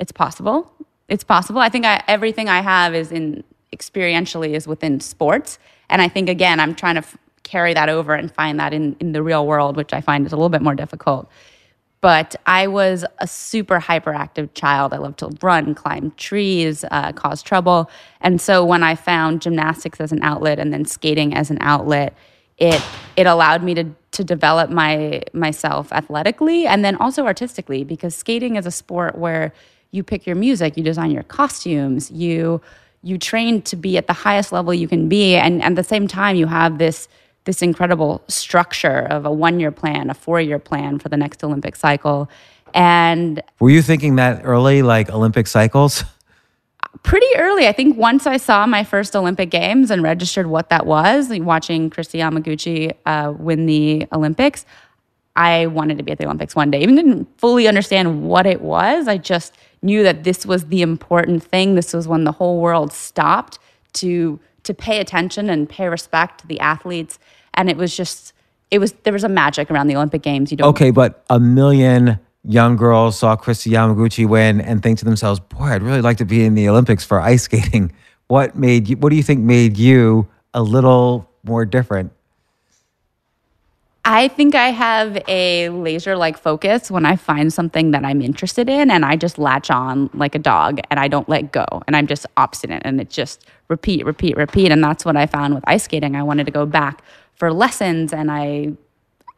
It's 0.00 0.12
possible. 0.12 0.72
It's 1.08 1.24
possible. 1.24 1.60
I 1.60 1.68
think 1.68 1.84
I, 1.84 2.02
everything 2.08 2.48
I 2.48 2.60
have 2.60 2.94
is 2.94 3.12
in 3.12 3.44
experientially 3.72 4.54
is 4.54 4.66
within 4.66 4.98
sports. 4.98 5.58
And 5.90 6.02
I 6.02 6.08
think, 6.08 6.28
again, 6.28 6.58
I'm 6.58 6.74
trying 6.74 6.96
to 6.96 7.02
f- 7.02 7.16
carry 7.44 7.72
that 7.74 7.88
over 7.88 8.14
and 8.14 8.32
find 8.32 8.58
that 8.58 8.72
in, 8.72 8.96
in 8.98 9.12
the 9.12 9.22
real 9.22 9.46
world, 9.46 9.76
which 9.76 9.92
I 9.92 10.00
find 10.00 10.26
is 10.26 10.32
a 10.32 10.36
little 10.36 10.48
bit 10.48 10.62
more 10.62 10.74
difficult 10.74 11.30
but 12.00 12.34
I 12.46 12.66
was 12.66 13.04
a 13.18 13.26
super 13.26 13.78
hyperactive 13.78 14.54
child. 14.54 14.94
I 14.94 14.98
loved 14.98 15.18
to 15.18 15.30
run, 15.42 15.74
climb 15.74 16.12
trees, 16.16 16.84
uh, 16.90 17.12
cause 17.12 17.42
trouble. 17.42 17.90
And 18.20 18.40
so 18.40 18.64
when 18.64 18.82
I 18.82 18.94
found 18.94 19.42
gymnastics 19.42 20.00
as 20.00 20.10
an 20.10 20.22
outlet 20.22 20.58
and 20.58 20.72
then 20.72 20.84
skating 20.84 21.34
as 21.34 21.50
an 21.50 21.58
outlet, 21.60 22.16
it 22.56 22.82
it 23.16 23.26
allowed 23.26 23.62
me 23.62 23.74
to 23.74 23.84
to 24.12 24.24
develop 24.24 24.70
my 24.70 25.22
myself 25.32 25.92
athletically 25.92 26.66
and 26.66 26.84
then 26.84 26.96
also 26.96 27.24
artistically 27.24 27.84
because 27.84 28.14
skating 28.14 28.56
is 28.56 28.66
a 28.66 28.70
sport 28.70 29.16
where 29.16 29.52
you 29.92 30.02
pick 30.02 30.26
your 30.26 30.36
music, 30.36 30.76
you 30.76 30.82
design 30.82 31.10
your 31.10 31.22
costumes, 31.24 32.10
you 32.10 32.60
you 33.02 33.16
train 33.16 33.62
to 33.62 33.76
be 33.76 33.96
at 33.96 34.06
the 34.06 34.12
highest 34.12 34.52
level 34.52 34.74
you 34.74 34.86
can 34.86 35.08
be 35.08 35.36
and, 35.36 35.62
and 35.62 35.78
at 35.78 35.82
the 35.82 35.88
same 35.88 36.06
time 36.06 36.36
you 36.36 36.46
have 36.46 36.78
this 36.78 37.08
this 37.50 37.62
incredible 37.62 38.22
structure 38.28 39.00
of 39.10 39.26
a 39.26 39.32
one 39.32 39.58
year 39.58 39.72
plan, 39.72 40.08
a 40.08 40.14
four 40.14 40.40
year 40.40 40.60
plan 40.60 41.00
for 41.00 41.08
the 41.08 41.16
next 41.16 41.42
Olympic 41.42 41.74
cycle. 41.74 42.30
And 42.74 43.42
were 43.58 43.70
you 43.70 43.82
thinking 43.82 44.14
that 44.16 44.42
early, 44.44 44.82
like 44.82 45.10
Olympic 45.10 45.48
cycles? 45.48 46.04
Pretty 47.02 47.26
early. 47.36 47.66
I 47.66 47.72
think 47.72 47.96
once 47.96 48.24
I 48.24 48.36
saw 48.36 48.66
my 48.66 48.84
first 48.84 49.16
Olympic 49.16 49.50
Games 49.50 49.90
and 49.90 50.00
registered 50.00 50.46
what 50.46 50.68
that 50.68 50.86
was, 50.86 51.28
like 51.28 51.42
watching 51.42 51.90
Kristi 51.90 52.20
Yamaguchi 52.20 52.94
uh, 53.04 53.32
win 53.36 53.66
the 53.66 54.06
Olympics, 54.12 54.64
I 55.34 55.66
wanted 55.66 55.98
to 55.98 56.04
be 56.04 56.12
at 56.12 56.18
the 56.18 56.26
Olympics 56.26 56.54
one 56.54 56.70
day. 56.70 56.80
Even 56.82 56.94
didn't 56.94 57.26
fully 57.36 57.66
understand 57.66 58.22
what 58.22 58.46
it 58.46 58.60
was. 58.60 59.08
I 59.08 59.18
just 59.18 59.56
knew 59.82 60.04
that 60.04 60.22
this 60.22 60.46
was 60.46 60.66
the 60.66 60.82
important 60.82 61.42
thing. 61.42 61.74
This 61.74 61.92
was 61.92 62.06
when 62.06 62.22
the 62.22 62.32
whole 62.32 62.60
world 62.60 62.92
stopped 62.92 63.58
to 63.94 64.38
to 64.62 64.74
pay 64.74 65.00
attention 65.00 65.50
and 65.50 65.68
pay 65.68 65.88
respect 65.88 66.40
to 66.40 66.46
the 66.46 66.60
athletes. 66.60 67.18
And 67.54 67.68
it 67.68 67.76
was 67.76 67.96
just 67.96 68.32
it 68.70 68.78
was 68.78 68.92
there 69.04 69.12
was 69.12 69.24
a 69.24 69.28
magic 69.28 69.70
around 69.70 69.88
the 69.88 69.96
Olympic 69.96 70.22
Games. 70.22 70.50
You 70.50 70.58
don't 70.58 70.68
Okay, 70.68 70.90
but 70.90 71.24
a 71.30 71.40
million 71.40 72.18
young 72.44 72.76
girls 72.76 73.18
saw 73.18 73.36
Kristi 73.36 73.72
Yamaguchi 73.72 74.26
win 74.28 74.60
and 74.60 74.82
think 74.82 74.98
to 75.00 75.04
themselves, 75.04 75.40
"Boy, 75.40 75.66
I'd 75.66 75.82
really 75.82 76.00
like 76.00 76.18
to 76.18 76.24
be 76.24 76.44
in 76.44 76.54
the 76.54 76.68
Olympics 76.68 77.04
for 77.04 77.20
ice 77.20 77.42
skating." 77.44 77.92
What 78.28 78.54
made 78.54 78.88
you 78.88 78.96
what 78.96 79.10
do 79.10 79.16
you 79.16 79.24
think 79.24 79.40
made 79.40 79.76
you 79.76 80.28
a 80.54 80.62
little 80.62 81.28
more 81.42 81.64
different? 81.64 82.12
I 84.04 84.28
think 84.28 84.54
I 84.54 84.70
have 84.70 85.22
a 85.28 85.68
laser 85.68 86.16
like 86.16 86.38
focus 86.38 86.90
when 86.90 87.04
I 87.04 87.16
find 87.16 87.52
something 87.52 87.90
that 87.90 88.04
I'm 88.04 88.22
interested 88.22 88.68
in 88.68 88.90
and 88.90 89.04
I 89.04 89.16
just 89.16 89.38
latch 89.38 89.70
on 89.70 90.08
like 90.14 90.34
a 90.34 90.38
dog 90.38 90.80
and 90.90 90.98
I 90.98 91.06
don't 91.06 91.28
let 91.28 91.52
go 91.52 91.66
and 91.86 91.94
I'm 91.94 92.06
just 92.06 92.26
obstinate 92.36 92.82
and 92.84 93.00
it 93.00 93.10
just 93.10 93.44
repeat, 93.68 94.06
repeat, 94.06 94.36
repeat. 94.36 94.72
And 94.72 94.82
that's 94.82 95.04
what 95.04 95.16
I 95.16 95.26
found 95.26 95.54
with 95.54 95.64
ice 95.66 95.84
skating. 95.84 96.16
I 96.16 96.22
wanted 96.22 96.46
to 96.46 96.52
go 96.52 96.64
back 96.64 97.02
for 97.40 97.52
lessons 97.52 98.12
and 98.12 98.30
I, 98.30 98.74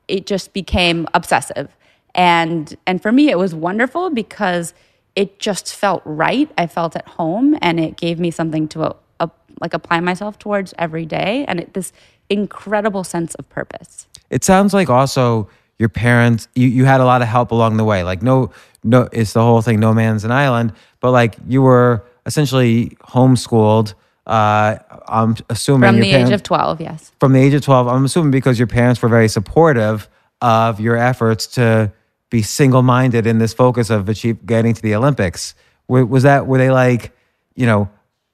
it 0.09 0.27
just 0.27 0.53
became 0.53 1.07
obsessive. 1.15 1.75
And, 2.15 2.77
and 2.85 3.01
for 3.01 3.13
me, 3.13 3.31
it 3.31 3.39
was 3.39 3.55
wonderful 3.55 4.11
because 4.11 4.75
it 5.15 5.39
just 5.39 5.75
felt 5.75 6.03
right. 6.05 6.51
I 6.59 6.67
felt 6.67 6.97
at 6.97 7.07
home 7.07 7.57
and 7.63 7.79
it 7.79 7.97
gave 7.97 8.19
me 8.19 8.33
something 8.33 8.67
to 8.69 8.83
uh, 8.83 8.93
uh, 9.21 9.29
like 9.61 9.73
apply 9.73 10.01
myself 10.01 10.37
towards 10.39 10.75
every 10.79 11.07
day. 11.07 11.45
And 11.47 11.61
it, 11.61 11.75
this 11.75 11.93
incredible 12.29 13.05
sense 13.05 13.37
of 13.37 13.49
purpose. 13.49 14.09
It 14.31 14.43
sounds 14.43 14.75
like 14.75 14.91
also 14.91 15.49
your 15.79 15.89
parents 15.89 16.49
you, 16.55 16.69
you 16.69 16.85
had 16.85 17.01
a 17.01 17.05
lot 17.05 17.23
of 17.23 17.29
help 17.29 17.53
along 17.53 17.77
the 17.77 17.85
way. 17.85 18.03
Like 18.03 18.23
no 18.23 18.51
no 18.83 19.09
it's 19.13 19.33
the 19.33 19.43
whole 19.43 19.63
thing 19.63 19.79
no 19.81 19.93
man's 19.95 20.25
an 20.25 20.31
island, 20.33 20.73
but 21.01 21.13
like 21.13 21.37
you 21.47 21.63
were 21.63 22.05
essentially 22.27 22.97
homeschooled 23.01 23.95
uh, 24.27 24.77
I'm 25.09 25.37
assuming 25.51 25.89
from 25.89 26.01
the 26.01 26.11
parents, 26.11 26.31
age 26.31 26.35
of 26.35 26.43
12, 26.43 26.81
yes. 26.81 27.13
From 27.19 27.33
the 27.33 27.41
age 27.41 27.55
of 27.55 27.63
12, 27.63 27.89
I'm 27.89 28.05
assuming 28.05 28.31
because 28.31 28.59
your 28.59 28.69
parents 28.69 29.03
were 29.03 29.09
very 29.09 29.29
supportive 29.29 30.09
of 30.41 30.81
your 30.81 30.97
efforts 30.97 31.47
to 31.47 31.93
be 32.31 32.43
single-minded 32.43 33.27
in 33.27 33.39
this 33.39 33.53
focus 33.53 33.91
of 33.91 34.09
achieve, 34.09 34.45
getting 34.47 34.75
to 34.75 34.83
the 34.83 34.95
Olympics. 34.95 35.55
Was 35.89 36.23
that 36.23 36.47
were 36.47 36.59
they 36.59 36.71
like, 36.71 37.13
you 37.55 37.67
know, 37.67 37.91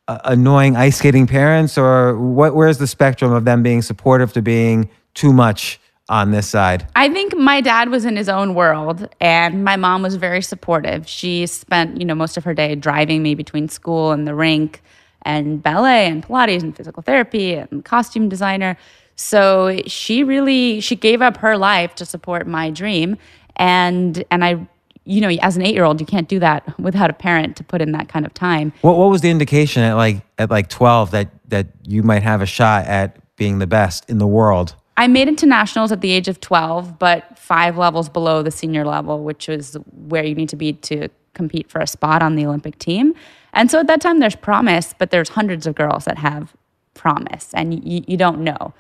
annoying 0.06 0.76
ice 0.76 0.98
skating 0.98 1.26
parents, 1.26 1.76
or 1.76 2.16
what? 2.16 2.54
Where's 2.54 2.78
the 2.78 2.86
spectrum 2.86 3.32
of 3.32 3.44
them 3.44 3.62
being 3.62 3.82
supportive 3.82 4.32
to 4.34 4.42
being 4.42 4.88
too 5.14 5.32
much 5.32 5.80
on 6.08 6.30
this 6.30 6.48
side? 6.48 6.86
I 6.94 7.08
think 7.08 7.36
my 7.36 7.60
dad 7.60 7.88
was 7.88 8.04
in 8.04 8.16
his 8.16 8.28
own 8.28 8.54
world 8.54 9.08
and 9.20 9.64
my 9.64 9.76
mom 9.76 10.02
was 10.02 10.16
very 10.16 10.42
supportive. 10.42 11.08
She 11.08 11.46
spent, 11.46 11.98
you 11.98 12.04
know, 12.04 12.14
most 12.14 12.36
of 12.36 12.44
her 12.44 12.54
day 12.54 12.74
driving 12.74 13.22
me 13.22 13.34
between 13.34 13.68
school 13.68 14.12
and 14.12 14.26
the 14.26 14.34
rink 14.34 14.82
and 15.22 15.62
ballet 15.62 16.06
and 16.06 16.24
pilates 16.24 16.62
and 16.62 16.76
physical 16.76 17.02
therapy 17.02 17.54
and 17.54 17.84
costume 17.84 18.28
designer. 18.28 18.76
So 19.16 19.80
she 19.86 20.22
really 20.22 20.80
she 20.80 20.96
gave 20.96 21.22
up 21.22 21.38
her 21.38 21.56
life 21.56 21.94
to 21.96 22.04
support 22.04 22.46
my 22.46 22.70
dream 22.70 23.16
and 23.56 24.24
and 24.30 24.44
I 24.44 24.68
you 25.08 25.22
know, 25.22 25.30
as 25.40 25.56
an 25.56 25.62
eight 25.62 25.74
year 25.74 25.84
old, 25.84 26.00
you 26.00 26.06
can't 26.06 26.28
do 26.28 26.38
that 26.38 26.78
without 26.78 27.08
a 27.08 27.14
parent 27.14 27.56
to 27.56 27.64
put 27.64 27.80
in 27.80 27.92
that 27.92 28.08
kind 28.08 28.26
of 28.26 28.34
time. 28.34 28.72
What 28.82 28.96
what 28.96 29.08
was 29.08 29.22
the 29.22 29.30
indication 29.30 29.82
at 29.82 29.94
like 29.94 30.22
at 30.36 30.50
like 30.50 30.68
twelve 30.68 31.10
that 31.12 31.30
that 31.48 31.66
you 31.86 32.02
might 32.02 32.22
have 32.22 32.42
a 32.42 32.46
shot 32.46 32.86
at 32.86 33.16
being 33.36 33.58
the 33.58 33.66
best 33.66 34.08
in 34.10 34.18
the 34.18 34.26
world? 34.26 34.74
I 34.98 35.06
made 35.06 35.28
it 35.28 35.38
to 35.38 35.46
nationals 35.46 35.92
at 35.92 36.00
the 36.00 36.10
age 36.10 36.26
of 36.26 36.40
12, 36.40 36.98
but 36.98 37.38
five 37.38 37.78
levels 37.78 38.08
below 38.08 38.42
the 38.42 38.50
senior 38.50 38.84
level, 38.84 39.22
which 39.22 39.48
is 39.48 39.76
where 39.92 40.24
you 40.24 40.34
need 40.34 40.48
to 40.48 40.56
be 40.56 40.72
to 40.72 41.08
compete 41.34 41.70
for 41.70 41.78
a 41.80 41.86
spot 41.86 42.20
on 42.20 42.34
the 42.34 42.44
Olympic 42.44 42.80
team. 42.80 43.14
And 43.58 43.68
so 43.72 43.80
at 43.80 43.88
that 43.88 44.00
time, 44.00 44.20
there's 44.20 44.36
promise, 44.36 44.94
but 44.96 45.10
there's 45.10 45.30
hundreds 45.30 45.66
of 45.66 45.74
girls 45.74 46.04
that 46.04 46.16
have 46.16 46.54
promise, 46.94 47.52
and 47.54 47.74
you, 47.84 48.04
you 48.06 48.16
don't 48.16 48.44
know. 48.44 48.72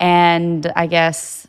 And 0.00 0.72
I 0.74 0.88
guess 0.88 1.46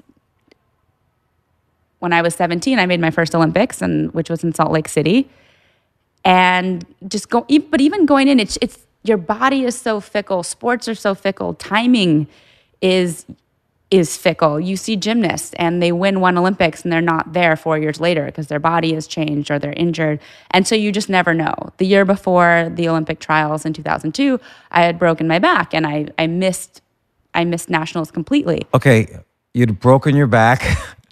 when 1.98 2.14
I 2.14 2.22
was 2.22 2.36
17, 2.36 2.78
I 2.78 2.86
made 2.86 3.00
my 3.00 3.10
first 3.10 3.34
Olympics, 3.34 3.82
and 3.82 4.14
which 4.14 4.30
was 4.30 4.44
in 4.44 4.54
Salt 4.54 4.72
Lake 4.72 4.88
City. 4.88 5.28
And 6.24 6.86
just 7.08 7.28
go, 7.30 7.44
but 7.72 7.82
even 7.82 8.06
going 8.06 8.28
in, 8.28 8.40
it's 8.40 8.56
it's 8.62 8.86
your 9.04 9.18
body 9.18 9.64
is 9.64 9.76
so 9.76 10.00
fickle. 10.00 10.44
Sports 10.44 10.88
are 10.88 10.96
so 10.96 11.16
fickle. 11.16 11.56
Timing 11.56 12.28
is 12.82 13.26
is 13.96 14.18
fickle. 14.18 14.60
You 14.60 14.76
see 14.76 14.96
gymnasts 14.98 15.54
and 15.58 15.82
they 15.82 15.92
win 15.92 16.20
one 16.20 16.38
Olympics 16.38 16.84
and 16.84 16.92
they're 16.92 17.02
not 17.02 17.34
there 17.34 17.56
four 17.56 17.78
years 17.78 18.00
later 18.02 18.26
because 18.26 18.48
their 18.48 18.60
body 18.60 18.94
has 18.94 19.08
changed 19.08 19.50
or 19.50 19.58
they're 19.58 19.74
injured. 19.74 20.20
And 20.52 20.68
so 20.68 20.76
you 20.76 20.92
just 20.92 21.10
never 21.10 21.34
know. 21.34 21.54
The 21.78 21.86
year 21.86 22.04
before 22.04 22.72
the 22.74 22.90
Olympic 22.90 23.20
trials 23.20 23.66
in 23.66 23.74
2002, 23.74 24.40
I 24.72 24.82
had 24.82 25.00
broken 25.00 25.28
my 25.28 25.40
back 25.40 25.74
and 25.74 25.88
I, 25.88 26.08
I 26.20 26.28
missed 26.28 26.82
I 27.34 27.44
missed 27.44 27.70
nationals 27.70 28.12
completely. 28.12 28.66
Okay, 28.74 29.20
you'd 29.54 29.80
broken 29.80 30.16
your 30.16 30.28
back. 30.28 30.64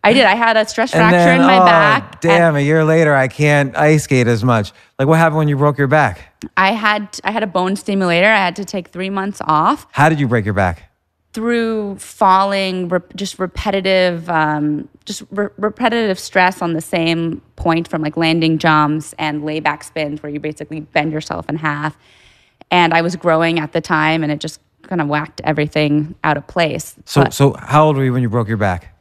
I 0.05 0.13
did. 0.13 0.25
I 0.25 0.35
had 0.35 0.57
a 0.57 0.67
stress 0.67 0.91
fracture 0.91 1.17
then, 1.17 1.41
in 1.41 1.47
my 1.47 1.59
oh, 1.59 1.65
back. 1.65 2.19
Damn, 2.21 2.55
a 2.55 2.61
year 2.61 2.83
later 2.83 3.15
I 3.15 3.29
can't 3.29 3.75
ice 3.77 4.03
skate 4.03 4.27
as 4.27 4.43
much. 4.43 4.73
Like 4.99 5.07
what 5.07 5.17
happened 5.17 5.37
when 5.37 5.47
you 5.47 5.57
broke 5.57 5.77
your 5.77 5.87
back? 5.87 6.33
I 6.57 6.73
had 6.73 7.19
I 7.23 7.31
had 7.31 7.43
a 7.43 7.47
bone 7.47 7.75
stimulator. 7.77 8.27
I 8.27 8.37
had 8.37 8.55
to 8.57 8.65
take 8.65 8.89
3 8.89 9.09
months 9.09 9.41
off. 9.45 9.87
How 9.91 10.09
did 10.09 10.19
you 10.19 10.27
break 10.27 10.43
your 10.43 10.53
back? 10.53 10.92
Through 11.33 11.97
falling, 11.97 12.91
just 13.15 13.39
repetitive, 13.39 14.29
um, 14.29 14.87
just 15.05 15.23
re- 15.31 15.49
repetitive 15.57 16.19
stress 16.19 16.61
on 16.61 16.73
the 16.73 16.81
same 16.81 17.41
point 17.55 17.87
from 17.87 18.01
like 18.01 18.15
landing 18.15 18.59
jumps 18.59 19.13
and 19.17 19.43
layback 19.43 19.83
spins, 19.83 20.21
where 20.21 20.31
you 20.31 20.39
basically 20.39 20.81
bend 20.81 21.11
yourself 21.11 21.49
in 21.49 21.55
half. 21.55 21.97
And 22.69 22.93
I 22.93 23.01
was 23.01 23.15
growing 23.15 23.59
at 23.59 23.73
the 23.73 23.81
time, 23.81 24.23
and 24.23 24.31
it 24.31 24.39
just 24.39 24.59
kind 24.83 25.01
of 25.01 25.07
whacked 25.07 25.41
everything 25.43 26.15
out 26.23 26.37
of 26.37 26.45
place. 26.47 26.95
So, 27.05 27.23
but 27.23 27.33
so 27.33 27.53
how 27.53 27.85
old 27.85 27.97
were 27.97 28.03
you 28.03 28.13
when 28.13 28.21
you 28.21 28.29
broke 28.29 28.47
your 28.47 28.57
back? 28.57 28.93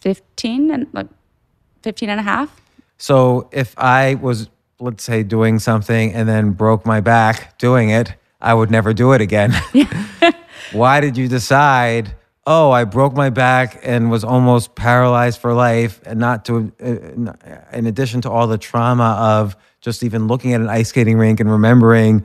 15 0.00 0.70
and 0.70 0.86
like 0.92 1.08
15 1.82 2.08
and 2.08 2.20
a 2.20 2.22
half. 2.22 2.60
So 2.96 3.48
if 3.52 3.74
I 3.76 4.14
was, 4.14 4.48
let's 4.80 5.04
say, 5.04 5.22
doing 5.22 5.58
something 5.58 6.12
and 6.14 6.28
then 6.28 6.52
broke 6.52 6.86
my 6.86 7.00
back 7.00 7.58
doing 7.58 7.90
it, 7.90 8.14
I 8.46 8.54
would 8.54 8.70
never 8.70 8.94
do 8.94 9.12
it 9.12 9.20
again. 9.20 9.52
Why 10.72 11.00
did 11.00 11.16
you 11.16 11.26
decide? 11.26 12.14
Oh, 12.46 12.70
I 12.70 12.84
broke 12.84 13.12
my 13.12 13.28
back 13.28 13.80
and 13.82 14.08
was 14.08 14.22
almost 14.22 14.76
paralyzed 14.76 15.40
for 15.40 15.52
life, 15.52 16.00
and 16.06 16.20
not 16.20 16.44
to, 16.44 16.72
uh, 16.80 17.32
in 17.76 17.86
addition 17.86 18.20
to 18.20 18.30
all 18.30 18.46
the 18.46 18.56
trauma 18.56 19.16
of 19.18 19.56
just 19.80 20.04
even 20.04 20.28
looking 20.28 20.52
at 20.54 20.60
an 20.60 20.68
ice 20.68 20.90
skating 20.90 21.18
rink 21.18 21.40
and 21.40 21.50
remembering. 21.50 22.24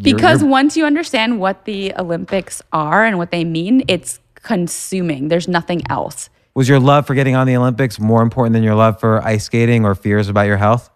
Because 0.00 0.42
once 0.42 0.74
you 0.74 0.86
understand 0.86 1.38
what 1.38 1.66
the 1.66 1.92
Olympics 1.98 2.62
are 2.72 3.04
and 3.04 3.18
what 3.18 3.30
they 3.30 3.44
mean, 3.44 3.84
it's 3.88 4.20
consuming. 4.36 5.28
There's 5.28 5.48
nothing 5.48 5.82
else. 5.90 6.30
Was 6.54 6.66
your 6.66 6.80
love 6.80 7.06
for 7.06 7.14
getting 7.14 7.36
on 7.36 7.46
the 7.46 7.56
Olympics 7.56 8.00
more 8.00 8.22
important 8.22 8.54
than 8.54 8.62
your 8.62 8.74
love 8.74 9.00
for 9.00 9.22
ice 9.22 9.44
skating 9.44 9.84
or 9.84 9.94
fears 9.94 10.30
about 10.30 10.46
your 10.46 10.56
health? 10.56 10.88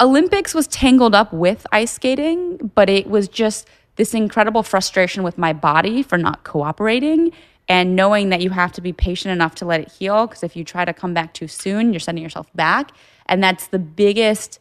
Olympics 0.00 0.54
was 0.54 0.66
tangled 0.66 1.14
up 1.14 1.32
with 1.32 1.66
ice 1.70 1.92
skating, 1.92 2.72
but 2.74 2.90
it 2.90 3.08
was 3.08 3.28
just 3.28 3.68
this 3.96 4.12
incredible 4.12 4.62
frustration 4.62 5.22
with 5.22 5.38
my 5.38 5.52
body 5.52 6.02
for 6.02 6.18
not 6.18 6.42
cooperating 6.42 7.30
and 7.68 7.96
knowing 7.96 8.28
that 8.30 8.40
you 8.40 8.50
have 8.50 8.72
to 8.72 8.80
be 8.80 8.92
patient 8.92 9.32
enough 9.32 9.54
to 9.56 9.64
let 9.64 9.80
it 9.80 9.92
heal 9.92 10.26
because 10.26 10.42
if 10.42 10.56
you 10.56 10.64
try 10.64 10.84
to 10.84 10.92
come 10.92 11.14
back 11.14 11.32
too 11.32 11.48
soon, 11.48 11.92
you're 11.92 12.00
sending 12.00 12.22
yourself 12.22 12.52
back. 12.54 12.90
And 13.26 13.42
that's 13.42 13.68
the 13.68 13.78
biggest 13.78 14.58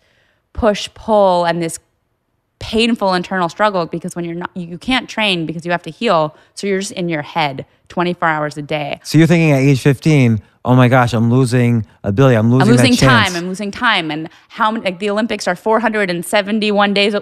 push 0.53 0.87
pull 0.93 1.45
and 1.45 1.61
this 1.61 1.79
painful 2.63 3.13
internal 3.13 3.49
struggle 3.49 3.85
because 3.85 4.15
when 4.15 4.23
you're 4.23 4.35
not 4.35 4.49
you 4.55 4.77
can't 4.77 5.09
train 5.09 5.45
because 5.45 5.65
you 5.65 5.71
have 5.71 5.83
to 5.83 5.91
heal. 5.91 6.33
So 6.55 6.65
you're 6.65 6.79
just 6.79 6.93
in 6.93 7.09
your 7.09 7.21
head 7.21 7.65
24 7.89 8.25
hours 8.25 8.57
a 8.57 8.61
day. 8.61 9.01
So 9.03 9.17
you're 9.17 9.27
thinking 9.27 9.51
at 9.51 9.59
age 9.59 9.81
15 9.81 10.41
oh 10.65 10.75
my 10.75 10.87
gosh 10.87 11.13
i'm 11.13 11.29
losing 11.29 11.85
ability 12.05 12.37
i'm 12.37 12.49
losing, 12.49 12.69
I'm 12.69 12.77
losing 12.77 12.95
time 12.95 13.35
i'm 13.35 13.47
losing 13.49 13.69
time. 13.69 14.09
And 14.09 14.29
how 14.47 14.71
many 14.71 14.85
like 14.85 14.99
the 14.99 15.09
olympics 15.09 15.45
are 15.45 15.57
471 15.57 16.93
days 16.93 17.13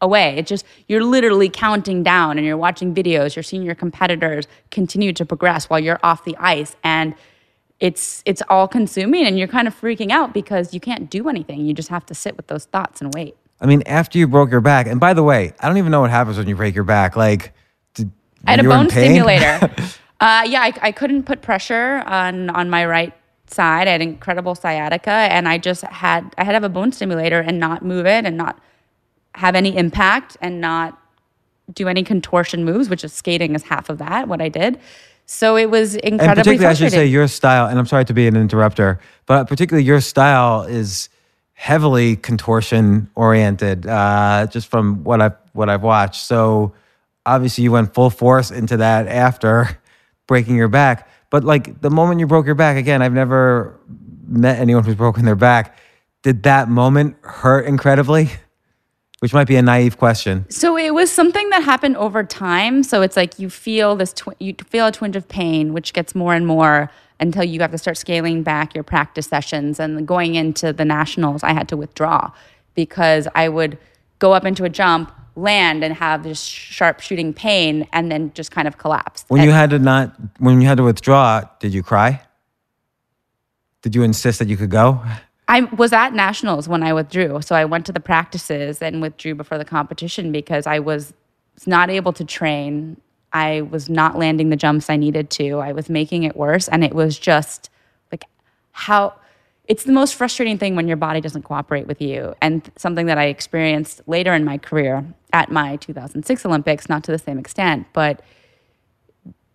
away. 0.00 0.36
It's 0.38 0.48
just 0.48 0.66
you're 0.88 1.04
literally 1.04 1.48
counting 1.48 2.02
down 2.02 2.36
and 2.36 2.46
you're 2.46 2.56
watching 2.56 2.94
videos. 2.94 3.36
You're 3.36 3.42
seeing 3.42 3.62
your 3.62 3.74
competitors 3.74 4.48
continue 4.70 5.12
to 5.12 5.24
progress 5.24 5.70
while 5.70 5.78
you're 5.78 6.00
off 6.02 6.24
the 6.24 6.36
ice. 6.38 6.74
And 6.82 7.14
it's 7.78 8.22
it's 8.26 8.42
all 8.48 8.66
consuming 8.66 9.24
and 9.26 9.38
you're 9.38 9.48
kind 9.48 9.68
of 9.68 9.78
freaking 9.78 10.10
out 10.10 10.34
because 10.34 10.74
you 10.74 10.80
can't 10.80 11.10
do 11.10 11.28
anything. 11.28 11.64
You 11.64 11.74
just 11.74 11.90
have 11.90 12.06
to 12.06 12.14
sit 12.14 12.36
with 12.36 12.46
those 12.48 12.64
thoughts 12.64 13.00
and 13.00 13.14
wait 13.14 13.36
I 13.60 13.66
mean, 13.66 13.82
after 13.86 14.18
you 14.18 14.26
broke 14.26 14.50
your 14.50 14.60
back, 14.60 14.86
and 14.86 14.98
by 14.98 15.12
the 15.12 15.22
way, 15.22 15.52
I 15.60 15.68
don't 15.68 15.76
even 15.76 15.90
know 15.90 16.00
what 16.00 16.10
happens 16.10 16.38
when 16.38 16.48
you 16.48 16.56
break 16.56 16.74
your 16.74 16.84
back. 16.84 17.14
Like, 17.14 17.52
did, 17.94 18.10
I 18.46 18.52
had 18.52 18.60
a 18.60 18.62
you 18.62 18.68
were 18.68 18.74
in 18.74 18.80
bone 18.80 18.90
stimulator. 18.90 19.70
uh, 20.20 20.44
yeah, 20.46 20.62
I, 20.62 20.72
I 20.80 20.92
couldn't 20.92 21.24
put 21.24 21.42
pressure 21.42 22.02
on 22.06 22.48
on 22.50 22.70
my 22.70 22.86
right 22.86 23.12
side. 23.46 23.86
I 23.86 23.92
had 23.92 24.00
incredible 24.00 24.54
sciatica, 24.54 25.10
and 25.10 25.46
I 25.46 25.58
just 25.58 25.82
had 25.82 26.34
I 26.38 26.44
had 26.44 26.52
to 26.52 26.56
have 26.56 26.64
a 26.64 26.70
bone 26.70 26.92
stimulator 26.92 27.40
and 27.40 27.58
not 27.58 27.84
move 27.84 28.06
it 28.06 28.24
and 28.24 28.36
not 28.36 28.58
have 29.34 29.54
any 29.54 29.76
impact 29.76 30.36
and 30.40 30.60
not 30.60 30.98
do 31.72 31.86
any 31.86 32.02
contortion 32.02 32.64
moves, 32.64 32.88
which 32.88 33.04
is 33.04 33.12
skating 33.12 33.54
is 33.54 33.62
half 33.64 33.90
of 33.90 33.98
that. 33.98 34.26
What 34.26 34.40
I 34.40 34.48
did. 34.48 34.80
So 35.26 35.56
it 35.56 35.70
was 35.70 35.94
and 35.96 36.14
incredibly 36.14 36.56
particularly, 36.56 36.66
I 36.66 36.74
should 36.74 36.90
say, 36.90 37.06
your 37.06 37.28
style. 37.28 37.66
And 37.66 37.78
I'm 37.78 37.86
sorry 37.86 38.06
to 38.06 38.14
be 38.14 38.26
an 38.26 38.36
interrupter, 38.36 38.98
but 39.26 39.46
particularly 39.46 39.84
your 39.84 40.00
style 40.00 40.62
is 40.62 41.09
heavily 41.60 42.16
contortion 42.16 43.10
oriented. 43.14 43.86
Uh, 43.86 44.46
just 44.50 44.68
from 44.68 45.04
what 45.04 45.20
I've 45.20 45.36
what 45.52 45.68
I've 45.68 45.82
watched. 45.82 46.24
So 46.24 46.72
obviously, 47.26 47.64
you 47.64 47.72
went 47.72 47.92
full 47.92 48.08
force 48.08 48.50
into 48.50 48.78
that 48.78 49.06
after 49.08 49.78
breaking 50.26 50.56
your 50.56 50.68
back. 50.68 51.06
But 51.28 51.44
like 51.44 51.82
the 51.82 51.90
moment 51.90 52.18
you 52.18 52.26
broke 52.26 52.46
your 52.46 52.54
back, 52.54 52.78
again, 52.78 53.02
I've 53.02 53.12
never 53.12 53.78
met 54.26 54.58
anyone 54.58 54.84
who's 54.84 54.94
broken 54.94 55.26
their 55.26 55.36
back. 55.36 55.76
Did 56.22 56.44
that 56.44 56.70
moment 56.70 57.16
hurt 57.20 57.66
incredibly? 57.66 58.30
Which 59.20 59.34
might 59.34 59.46
be 59.46 59.56
a 59.56 59.62
naive 59.62 59.98
question. 59.98 60.46
So 60.48 60.78
it 60.78 60.94
was 60.94 61.10
something 61.10 61.50
that 61.50 61.62
happened 61.62 61.98
over 61.98 62.24
time. 62.24 62.82
So 62.82 63.02
it's 63.02 63.16
like 63.18 63.38
you 63.38 63.50
feel 63.50 63.94
this, 63.94 64.14
tw- 64.14 64.28
you 64.38 64.54
feel 64.68 64.86
a 64.86 64.92
twinge 64.92 65.14
of 65.14 65.28
pain, 65.28 65.74
which 65.74 65.92
gets 65.92 66.14
more 66.14 66.32
and 66.32 66.46
more 66.46 66.90
until 67.20 67.44
you 67.44 67.60
have 67.60 67.70
to 67.72 67.76
start 67.76 67.98
scaling 67.98 68.42
back 68.42 68.74
your 68.74 68.82
practice 68.82 69.26
sessions. 69.26 69.78
And 69.78 70.08
going 70.08 70.36
into 70.36 70.72
the 70.72 70.86
nationals, 70.86 71.42
I 71.42 71.52
had 71.52 71.68
to 71.68 71.76
withdraw 71.76 72.30
because 72.74 73.28
I 73.34 73.50
would 73.50 73.76
go 74.20 74.32
up 74.32 74.46
into 74.46 74.64
a 74.64 74.70
jump, 74.70 75.12
land, 75.36 75.84
and 75.84 75.92
have 75.92 76.22
this 76.22 76.42
sharp 76.42 77.00
shooting 77.00 77.34
pain, 77.34 77.86
and 77.92 78.10
then 78.10 78.32
just 78.32 78.50
kind 78.50 78.66
of 78.66 78.78
collapse. 78.78 79.26
When 79.28 79.42
And- 79.42 79.48
you 79.48 79.52
had 79.52 79.68
to 79.70 79.78
not, 79.78 80.14
when 80.38 80.62
you 80.62 80.66
had 80.66 80.78
to 80.78 80.84
withdraw, 80.84 81.42
did 81.58 81.74
you 81.74 81.82
cry? 81.82 82.22
Did 83.82 83.94
you 83.94 84.02
insist 84.02 84.38
that 84.38 84.48
you 84.48 84.56
could 84.56 84.70
go? 84.70 85.02
I 85.50 85.62
was 85.62 85.92
at 85.92 86.14
nationals 86.14 86.68
when 86.68 86.84
I 86.84 86.92
withdrew. 86.92 87.42
So 87.42 87.56
I 87.56 87.64
went 87.64 87.84
to 87.86 87.92
the 87.92 87.98
practices 87.98 88.80
and 88.80 89.02
withdrew 89.02 89.34
before 89.34 89.58
the 89.58 89.64
competition 89.64 90.30
because 90.30 90.64
I 90.64 90.78
was 90.78 91.12
not 91.66 91.90
able 91.90 92.12
to 92.14 92.24
train. 92.24 93.00
I 93.32 93.62
was 93.62 93.90
not 93.90 94.16
landing 94.16 94.50
the 94.50 94.56
jumps 94.56 94.88
I 94.88 94.94
needed 94.94 95.28
to. 95.30 95.58
I 95.58 95.72
was 95.72 95.90
making 95.90 96.22
it 96.22 96.36
worse. 96.36 96.68
And 96.68 96.84
it 96.84 96.94
was 96.94 97.18
just 97.18 97.68
like 98.12 98.26
how 98.70 99.12
it's 99.66 99.82
the 99.82 99.92
most 99.92 100.14
frustrating 100.14 100.56
thing 100.56 100.76
when 100.76 100.86
your 100.86 100.96
body 100.96 101.20
doesn't 101.20 101.42
cooperate 101.42 101.88
with 101.88 102.00
you. 102.00 102.32
And 102.40 102.70
something 102.76 103.06
that 103.06 103.18
I 103.18 103.24
experienced 103.24 104.02
later 104.06 104.32
in 104.32 104.44
my 104.44 104.56
career 104.56 105.04
at 105.32 105.50
my 105.50 105.76
2006 105.76 106.46
Olympics, 106.46 106.88
not 106.88 107.02
to 107.04 107.10
the 107.10 107.18
same 107.18 107.40
extent, 107.40 107.88
but 107.92 108.22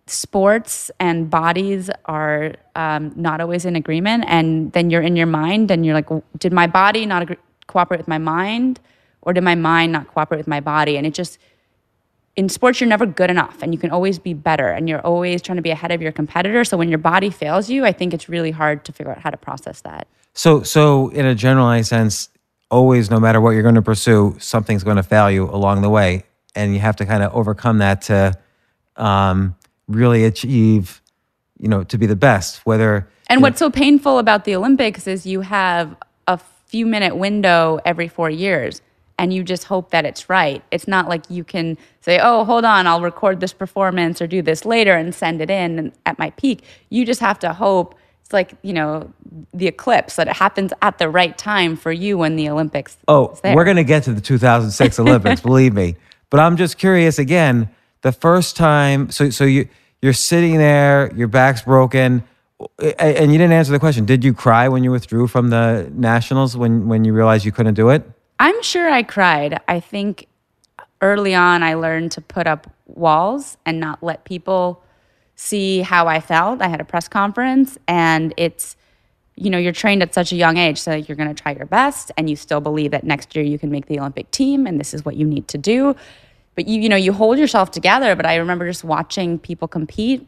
sports 0.06 0.90
and 1.00 1.28
bodies 1.28 1.90
are 2.04 2.54
um, 2.76 3.12
not 3.16 3.40
always 3.40 3.64
in 3.64 3.74
agreement 3.74 4.24
and 4.28 4.72
then 4.72 4.88
you're 4.88 5.02
in 5.02 5.16
your 5.16 5.26
mind 5.26 5.70
and 5.70 5.84
you're 5.84 5.94
like 5.94 6.08
did 6.38 6.52
my 6.52 6.66
body 6.66 7.06
not 7.06 7.22
agree- 7.22 7.36
cooperate 7.66 7.98
with 7.98 8.08
my 8.08 8.18
mind 8.18 8.78
or 9.22 9.32
did 9.32 9.42
my 9.42 9.56
mind 9.56 9.92
not 9.92 10.06
cooperate 10.08 10.38
with 10.38 10.46
my 10.46 10.60
body? 10.60 10.96
And 10.96 11.06
it 11.06 11.14
just 11.14 11.38
in 12.36 12.48
sports 12.48 12.80
you're 12.80 12.88
never 12.88 13.06
good 13.06 13.30
enough 13.30 13.62
and 13.62 13.72
you 13.74 13.80
can 13.80 13.90
always 13.90 14.18
be 14.18 14.34
better 14.34 14.68
and 14.68 14.88
you're 14.88 15.00
always 15.00 15.42
trying 15.42 15.56
to 15.56 15.62
be 15.62 15.70
ahead 15.70 15.90
of 15.90 16.00
your 16.00 16.12
competitor. 16.12 16.64
So 16.64 16.76
when 16.76 16.88
your 16.88 16.98
body 16.98 17.30
fails 17.30 17.68
you 17.68 17.84
i 17.84 17.92
think 17.92 18.14
it's 18.14 18.28
really 18.28 18.52
hard 18.52 18.84
to 18.84 18.92
figure 18.92 19.12
out 19.12 19.18
how 19.18 19.30
to 19.30 19.36
process 19.36 19.80
that. 19.80 20.06
So, 20.34 20.62
so 20.62 21.08
in 21.08 21.24
a 21.24 21.34
generalized 21.34 21.88
sense, 21.88 22.28
always, 22.70 23.10
no 23.10 23.18
matter 23.18 23.40
what 23.40 23.50
you're 23.50 23.62
going 23.62 23.76
to 23.76 23.82
pursue, 23.82 24.36
something's 24.38 24.84
going 24.84 24.98
to 24.98 25.02
fail 25.02 25.30
you 25.30 25.44
along 25.44 25.82
the 25.82 25.90
way, 25.90 26.24
and 26.54 26.74
you 26.74 26.80
have 26.80 26.96
to 26.96 27.06
kind 27.06 27.22
of 27.22 27.32
overcome 27.34 27.78
that 27.78 28.02
to 28.02 28.38
um, 28.96 29.56
really 29.88 30.24
achieve, 30.24 31.00
you 31.58 31.68
know, 31.68 31.84
to 31.84 31.98
be 31.98 32.06
the 32.06 32.16
best. 32.16 32.64
Whether 32.66 33.08
And 33.28 33.42
what's 33.42 33.58
so 33.58 33.70
painful 33.70 34.18
about 34.18 34.44
the 34.44 34.54
Olympics 34.54 35.06
is 35.06 35.26
you 35.26 35.42
have 35.42 35.96
a 36.26 36.38
few 36.66 36.86
minute 36.86 37.16
window 37.16 37.78
every 37.84 38.08
four 38.08 38.30
years 38.30 38.80
and 39.18 39.32
you 39.32 39.42
just 39.42 39.64
hope 39.64 39.90
that 39.90 40.04
it's 40.04 40.28
right. 40.28 40.62
It's 40.70 40.86
not 40.86 41.08
like 41.08 41.24
you 41.30 41.44
can 41.44 41.78
say, 42.00 42.20
oh, 42.22 42.44
hold 42.44 42.64
on, 42.64 42.86
I'll 42.86 43.00
record 43.00 43.40
this 43.40 43.52
performance 43.52 44.20
or 44.20 44.26
do 44.26 44.42
this 44.42 44.64
later 44.64 44.94
and 44.94 45.14
send 45.14 45.40
it 45.40 45.50
in 45.50 45.92
at 46.04 46.18
my 46.18 46.30
peak. 46.30 46.62
You 46.90 47.06
just 47.06 47.20
have 47.20 47.38
to 47.40 47.52
hope. 47.52 47.94
It's 48.22 48.32
like, 48.32 48.54
you 48.62 48.72
know, 48.72 49.12
the 49.54 49.68
eclipse 49.68 50.16
that 50.16 50.26
it 50.28 50.34
happens 50.34 50.72
at 50.82 50.98
the 50.98 51.08
right 51.08 51.36
time 51.38 51.76
for 51.76 51.92
you 51.92 52.18
when 52.18 52.36
the 52.36 52.48
Olympics. 52.48 52.98
Oh, 53.08 53.30
is 53.30 53.40
there. 53.40 53.54
we're 53.54 53.64
going 53.64 53.76
to 53.76 53.84
get 53.84 54.02
to 54.04 54.12
the 54.12 54.20
2006 54.20 54.98
Olympics, 54.98 55.40
believe 55.42 55.72
me. 55.72 55.96
But 56.28 56.40
I'm 56.40 56.56
just 56.56 56.76
curious 56.76 57.18
again, 57.18 57.70
the 58.02 58.12
first 58.12 58.56
time, 58.56 59.10
so, 59.10 59.30
so 59.30 59.44
you, 59.44 59.68
you're 60.02 60.12
sitting 60.12 60.58
there, 60.58 61.12
your 61.14 61.28
back's 61.28 61.62
broken, 61.62 62.22
and 62.98 63.32
you 63.32 63.38
didn't 63.38 63.52
answer 63.52 63.72
the 63.72 63.78
question. 63.78 64.04
Did 64.04 64.24
you 64.24 64.32
cry 64.32 64.68
when 64.68 64.84
you 64.84 64.90
withdrew 64.90 65.26
from 65.26 65.50
the 65.50 65.90
nationals 65.94 66.56
when, 66.56 66.88
when 66.88 67.04
you 67.04 67.12
realized 67.12 67.44
you 67.44 67.52
couldn't 67.52 67.74
do 67.74 67.90
it? 67.90 68.08
I'm 68.38 68.62
sure 68.62 68.90
I 68.90 69.02
cried. 69.02 69.60
I 69.68 69.80
think 69.80 70.26
early 71.02 71.34
on 71.34 71.62
I 71.62 71.74
learned 71.74 72.12
to 72.12 72.20
put 72.20 72.46
up 72.46 72.70
walls 72.86 73.56
and 73.66 73.78
not 73.80 74.02
let 74.02 74.24
people 74.24 74.82
see 75.34 75.80
how 75.80 76.06
I 76.06 76.20
felt. 76.20 76.62
I 76.62 76.68
had 76.68 76.80
a 76.80 76.84
press 76.84 77.08
conference 77.08 77.78
and 77.86 78.32
it's 78.36 78.76
you 79.38 79.50
know, 79.50 79.58
you're 79.58 79.72
trained 79.72 80.02
at 80.02 80.14
such 80.14 80.32
a 80.32 80.36
young 80.36 80.56
age 80.56 80.78
so 80.78 80.94
you're 80.94 81.16
going 81.16 81.32
to 81.32 81.42
try 81.42 81.52
your 81.52 81.66
best 81.66 82.10
and 82.16 82.30
you 82.30 82.36
still 82.36 82.60
believe 82.60 82.90
that 82.92 83.04
next 83.04 83.36
year 83.36 83.44
you 83.44 83.58
can 83.58 83.70
make 83.70 83.84
the 83.84 83.98
Olympic 83.98 84.30
team 84.30 84.66
and 84.66 84.80
this 84.80 84.94
is 84.94 85.04
what 85.04 85.14
you 85.14 85.26
need 85.26 85.46
to 85.48 85.58
do. 85.58 85.94
But 86.56 86.66
you 86.66 86.80
you 86.80 86.88
know, 86.88 86.96
you 86.96 87.12
hold 87.12 87.38
yourself 87.38 87.70
together, 87.70 88.16
but 88.16 88.26
I 88.26 88.36
remember 88.36 88.66
just 88.66 88.82
watching 88.82 89.38
people 89.38 89.68
compete 89.68 90.26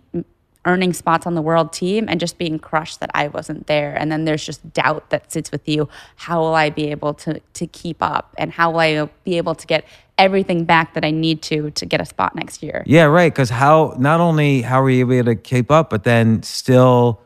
earning 0.65 0.93
spots 0.93 1.27
on 1.27 1.35
the 1.35 1.43
world 1.43 1.73
team 1.73 2.07
and 2.09 2.21
just 2.21 2.37
being 2.37 2.59
crushed 2.59 3.01
that 3.01 3.11
I 3.15 3.29
wasn't 3.29 3.67
there. 3.67 3.95
And 3.95 4.13
then 4.13 4.27
there's 4.27 4.45
just 4.45 4.73
doubt 4.75 5.09
that 5.11 5.33
sits 5.33 5.51
with 5.51 5.67
you. 5.67 5.89
How 6.17 6.41
will 6.41 6.55
I 6.55 6.71
be 6.71 6.91
able 6.91 7.15
to 7.15 7.41
to 7.41 7.67
keep 7.67 8.03
up? 8.03 8.35
And 8.39 8.53
how 8.53 8.71
will 8.71 8.81
I 8.81 9.09
be 9.25 9.39
able 9.39 9.55
to 9.55 9.67
get 9.67 9.85
everything 10.19 10.65
back 10.65 10.95
that 10.95 11.05
I 11.05 11.11
need 11.11 11.43
to 11.43 11.71
to 11.71 11.87
get 11.87 12.01
a 12.01 12.05
spot 12.05 12.37
next 12.37 12.63
year? 12.63 12.85
Yeah, 12.87 13.05
right. 13.05 13.33
Because 13.33 13.51
how 13.51 13.95
not 13.99 14.21
only 14.21 14.63
how 14.63 14.83
were 14.83 14.91
you 14.91 15.11
able 15.11 15.33
to 15.33 15.37
keep 15.37 15.71
up, 15.71 15.91
but 15.91 16.05
then 16.05 16.43
still 16.43 17.21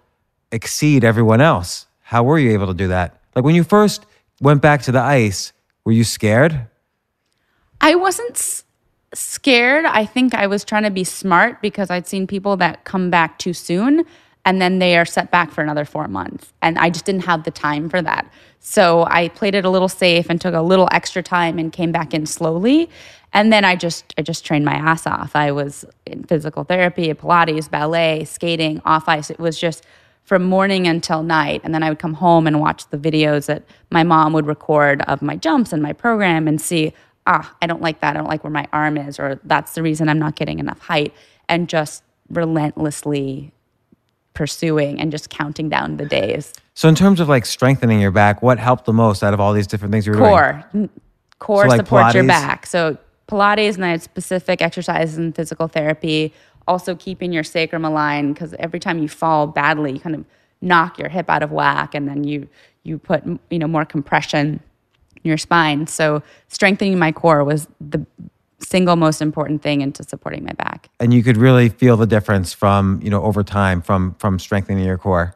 exceed 0.53 1.05
everyone 1.05 1.41
else? 1.41 1.87
How 2.03 2.23
were 2.23 2.39
you 2.39 2.53
able 2.53 2.69
to 2.69 2.75
do 2.75 2.89
that? 2.89 3.21
Like 3.35 3.45
when 3.45 3.55
you 3.55 3.65
first 3.65 4.07
went 4.41 4.63
back 4.63 4.83
to 4.83 4.93
the 4.93 5.01
ice, 5.01 5.53
were 5.85 5.93
you 5.93 6.05
scared? 6.05 6.69
I 7.81 7.97
wasn't 7.97 8.63
scared. 9.15 9.85
I 9.85 10.07
think 10.07 10.35
I 10.35 10.47
was 10.47 10.65
trying 10.65 10.85
to 10.85 10.91
be 10.91 11.05
smart 11.05 11.61
because 11.61 11.91
I'd 11.91 12.07
seen 12.07 12.27
people 12.27 12.57
that 12.59 12.85
come 12.85 13.11
back 13.11 13.39
too 13.39 13.53
soon 13.53 14.05
and 14.45 14.61
then 14.61 14.79
they 14.79 14.97
are 14.97 15.05
set 15.05 15.31
back 15.31 15.53
for 15.53 15.63
another 15.63 15.85
four 15.85 16.09
months. 16.09 16.53
And 16.63 16.79
I 16.79 16.91
just 16.91 17.05
didn't 17.05 17.25
have 17.25 17.45
the 17.45 17.51
time 17.51 17.89
for 17.89 18.03
that. 18.03 18.31
So 18.59 19.05
I 19.09 19.29
played 19.29 19.55
it 19.55 19.65
a 19.65 19.71
little 19.71 19.89
safe 19.89 20.29
and 20.29 20.41
took 20.41 20.55
a 20.55 20.63
little 20.63 20.89
extra 20.91 21.23
time 21.23 21.59
and 21.59 21.73
came 21.73 21.93
back 21.93 22.13
in 22.13 22.27
slowly. 22.27 22.91
And 23.33 23.53
then 23.53 23.65
I 23.65 23.77
just 23.77 24.13
I 24.19 24.23
just 24.23 24.45
trained 24.45 24.65
my 24.65 24.75
ass 24.75 25.07
off. 25.07 25.37
I 25.37 25.53
was 25.53 25.85
in 26.07 26.25
physical 26.25 26.65
therapy, 26.65 27.13
Pilates, 27.15 27.71
ballet, 27.71 28.25
skating, 28.25 28.83
off 28.85 29.09
ice. 29.09 29.31
It 29.31 29.39
was 29.39 29.59
just 29.59 29.85
from 30.25 30.45
morning 30.45 30.87
until 30.87 31.23
night. 31.23 31.61
And 31.65 31.75
then 31.75 31.83
I 31.83 31.89
would 31.89 31.99
come 31.99 32.15
home 32.15 32.47
and 32.47 32.61
watch 32.61 32.89
the 32.89 32.99
videos 32.99 33.47
that 33.47 33.65
my 33.91 34.03
mom 34.03 34.33
would 34.33 34.47
record 34.47 35.03
of 35.03 35.23
my 35.23 35.37
jumps 35.37 35.73
and 35.73 35.83
my 35.83 35.93
program 35.93 36.47
and 36.47 36.61
see, 36.61 36.93
ah, 37.27 37.55
I 37.63 37.67
don't 37.67 37.83
like 37.83 38.01
that. 38.01 38.17
I 38.17 38.19
don't 38.19 38.29
like 38.29 38.45
where 38.45 38.51
my 38.51 38.67
arm 38.73 38.97
is, 38.97 39.19
or 39.19 39.41
that's 39.45 39.75
the 39.75 39.83
reason 39.83 40.09
I'm 40.09 40.19
not 40.19 40.37
getting 40.37 40.59
enough 40.59 40.81
height. 40.81 41.15
And 41.49 41.69
just 41.69 42.03
relentlessly 42.31 43.53
pursuing 44.35 45.01
and 45.01 45.11
just 45.11 45.31
counting 45.31 45.69
down 45.69 45.97
the 45.99 46.07
days. 46.07 46.53
So 46.75 46.89
in 46.89 46.95
terms 46.95 47.21
of 47.21 47.29
like 47.29 47.45
strengthening 47.45 48.01
your 48.01 48.11
back, 48.11 48.43
what 48.43 48.59
helped 48.59 48.87
the 48.87 48.93
most 48.93 49.23
out 49.23 49.35
of 49.35 49.41
all 49.41 49.53
these 49.53 49.67
different 49.67 49.93
things 49.93 50.07
you 50.07 50.13
were 50.13 50.19
doing? 50.19 50.31
Core. 50.31 50.65
Core 51.39 51.63
So, 51.65 51.69
like, 51.69 51.79
supports 51.79 52.15
your 52.15 52.27
back. 52.27 52.67
So 52.67 52.97
Pilates 53.29 53.75
and 53.75 53.85
I 53.85 53.91
had 53.91 54.03
specific 54.03 54.63
exercises 54.63 55.19
and 55.19 55.35
physical 55.35 55.69
therapy. 55.69 56.33
Also 56.67 56.95
keeping 56.95 57.33
your 57.33 57.45
sacrum 57.45 57.85
aligned 57.85 58.35
because 58.35 58.55
every 58.59 58.81
time 58.81 58.99
you 59.01 59.09
fall 59.09 59.47
badly, 59.47 59.93
you 59.93 60.01
kind 60.01 60.15
of 60.15 60.25
knock 60.61 60.99
your 60.99 61.09
hip 61.09 61.29
out 61.29 61.43
of 61.43 61.51
whack, 61.51 61.95
and 61.95 62.09
then 62.09 62.25
you 62.25 62.49
you 62.85 62.99
put 62.99 63.25
you 63.51 63.59
know 63.59 63.67
more 63.67 63.85
compression 63.85 64.61
your 65.23 65.39
spine. 65.39 65.87
So 65.87 66.23
strengthening 66.49 66.99
my 66.99 67.13
core 67.13 67.45
was 67.45 67.69
the 67.81 68.05
single 68.61 68.97
most 68.97 69.21
important 69.21 69.63
thing 69.63 69.81
into 69.81 70.03
supporting 70.05 70.45
my 70.45 70.53
back. 70.53 70.89
And 71.01 71.13
you 71.13 71.23
could 71.23 71.37
really 71.37 71.69
feel 71.69 71.97
the 71.97 72.07
difference 72.07 72.53
from, 72.53 73.01
you 73.03 73.11
know, 73.11 73.23
over 73.23 73.43
time 73.43 73.83
from 73.83 74.15
from 74.19 74.39
strengthening 74.39 74.85
your 74.85 74.99
core. 74.99 75.35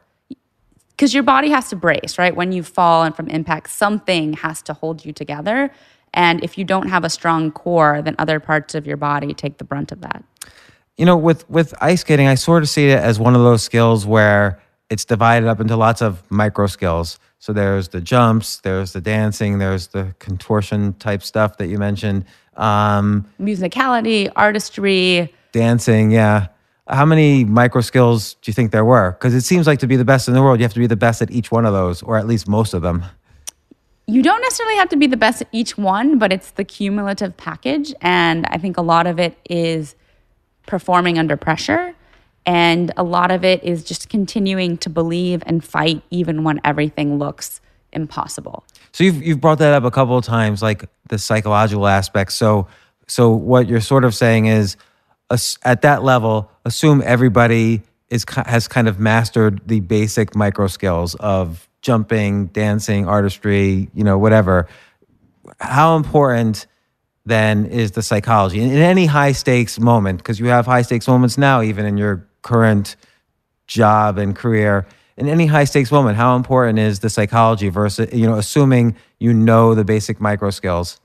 because 0.91 1.13
your 1.13 1.23
body 1.23 1.49
has 1.49 1.69
to 1.69 1.75
brace, 1.75 2.17
right? 2.17 2.35
When 2.35 2.51
you 2.51 2.63
fall 2.63 3.03
and 3.03 3.15
from 3.15 3.27
impact, 3.27 3.69
something 3.69 4.33
has 4.33 4.61
to 4.63 4.73
hold 4.73 5.05
you 5.05 5.13
together. 5.13 5.71
And 6.13 6.43
if 6.43 6.57
you 6.57 6.63
don't 6.63 6.87
have 6.89 7.03
a 7.03 7.09
strong 7.09 7.51
core, 7.51 8.01
then 8.01 8.15
other 8.17 8.39
parts 8.39 8.73
of 8.75 8.87
your 8.87 8.97
body 8.97 9.33
take 9.33 9.57
the 9.57 9.63
brunt 9.65 9.91
of 9.91 10.01
that. 10.01 10.23
you 10.97 11.05
know 11.05 11.15
with 11.17 11.47
with 11.49 11.73
ice 11.79 12.01
skating 12.01 12.27
i 12.27 12.33
sort 12.35 12.63
of 12.63 12.69
see 12.69 12.87
it 12.89 12.99
as 12.99 13.19
one 13.19 13.35
of 13.35 13.41
those 13.41 13.61
skills 13.61 14.03
where 14.05 14.59
it's 14.89 15.05
divided 15.05 15.47
up 15.47 15.59
into 15.59 15.75
lots 15.75 16.01
of 16.01 16.23
micro 16.31 16.67
skills. 16.67 17.19
So 17.39 17.53
there's 17.53 17.89
the 17.89 18.01
jumps, 18.01 18.57
there's 18.57 18.93
the 18.93 19.01
dancing, 19.01 19.59
there's 19.59 19.87
the 19.87 20.15
contortion 20.19 20.93
type 20.93 21.21
stuff 21.21 21.57
that 21.57 21.67
you 21.67 21.77
mentioned. 21.77 22.25
Um, 22.55 23.25
Musicality, 23.39 24.31
artistry. 24.35 25.33
dancing, 25.51 26.11
yeah. 26.11 26.47
How 26.89 27.05
many 27.05 27.43
micro 27.43 27.81
skills 27.81 28.35
do 28.35 28.49
you 28.49 28.53
think 28.53 28.71
there 28.71 28.85
were? 28.85 29.11
Because 29.11 29.33
it 29.35 29.41
seems 29.41 29.67
like 29.67 29.79
to 29.79 29.87
be 29.87 29.97
the 29.97 30.05
best 30.05 30.27
in 30.27 30.33
the 30.33 30.41
world, 30.41 30.59
you 30.59 30.63
have 30.63 30.73
to 30.73 30.79
be 30.79 30.87
the 30.87 30.95
best 30.95 31.21
at 31.21 31.29
each 31.29 31.51
one 31.51 31.65
of 31.65 31.73
those, 31.73 32.01
or 32.01 32.17
at 32.17 32.25
least 32.25 32.47
most 32.47 32.73
of 32.73 32.81
them. 32.81 33.03
You 34.07 34.23
don't 34.23 34.41
necessarily 34.41 34.77
have 34.77 34.87
to 34.89 34.95
be 34.95 35.05
the 35.05 35.17
best 35.17 35.41
at 35.41 35.49
each 35.51 35.77
one, 35.77 36.17
but 36.17 36.31
it's 36.31 36.51
the 36.51 36.63
cumulative 36.63 37.35
package. 37.35 37.93
And 38.01 38.45
I 38.47 38.57
think 38.57 38.77
a 38.77 38.81
lot 38.81 39.05
of 39.05 39.19
it 39.19 39.37
is 39.49 39.95
performing 40.65 41.19
under 41.19 41.35
pressure. 41.35 41.93
And 42.47 42.93
a 42.95 43.03
lot 43.03 43.29
of 43.29 43.43
it 43.43 43.61
is 43.61 43.83
just 43.83 44.07
continuing 44.07 44.77
to 44.77 44.89
believe 44.89 45.43
and 45.45 45.61
fight 45.63 46.01
even 46.09 46.45
when 46.45 46.61
everything 46.63 47.19
looks 47.19 47.59
impossible. 47.91 48.63
So 48.93 49.03
you've 49.03 49.21
you've 49.21 49.41
brought 49.41 49.59
that 49.59 49.73
up 49.73 49.83
a 49.83 49.91
couple 49.91 50.17
of 50.17 50.25
times, 50.25 50.61
like 50.61 50.85
the 51.09 51.19
psychological 51.19 51.85
aspect. 51.85 52.31
So 52.31 52.67
so 53.07 53.31
what 53.31 53.67
you're 53.67 53.81
sort 53.81 54.05
of 54.05 54.15
saying 54.15 54.45
is, 54.45 54.77
at 55.63 55.81
that 55.81 56.03
level, 56.03 56.49
assume 56.63 57.03
everybody 57.05 57.83
is 58.09 58.25
has 58.45 58.69
kind 58.69 58.87
of 58.87 58.97
mastered 58.97 59.61
the 59.67 59.81
basic 59.81 60.33
micro 60.33 60.67
skills 60.67 61.15
of 61.15 61.67
jumping, 61.81 62.47
dancing, 62.47 63.07
artistry, 63.07 63.89
you 63.93 64.05
know, 64.05 64.17
whatever. 64.17 64.67
How 65.59 65.97
important 65.97 66.65
then 67.25 67.65
is 67.65 67.91
the 67.91 68.01
psychology 68.01 68.61
in, 68.61 68.69
in 68.69 68.77
any 68.77 69.05
high 69.05 69.33
stakes 69.33 69.79
moment? 69.79 70.19
Because 70.19 70.39
you 70.39 70.47
have 70.47 70.65
high 70.65 70.81
stakes 70.81 71.09
moments 71.09 71.37
now, 71.37 71.61
even 71.61 71.85
in 71.85 71.97
your 71.97 72.25
current 72.47 72.95
job 73.67 74.17
and 74.17 74.35
career 74.35 74.85
in 75.17 75.27
any 75.27 75.45
high 75.45 75.65
stakes 75.65 75.91
moment 75.91 76.15
how 76.15 76.35
important 76.35 76.79
is 76.79 76.99
the 76.99 77.09
psychology 77.09 77.69
versus 77.69 78.07
you 78.13 78.25
know 78.25 78.35
assuming 78.35 78.95
you 79.19 79.33
know 79.33 79.75
the 79.75 79.83
basic 79.83 80.21
micro 80.21 80.49
skills 80.49 80.99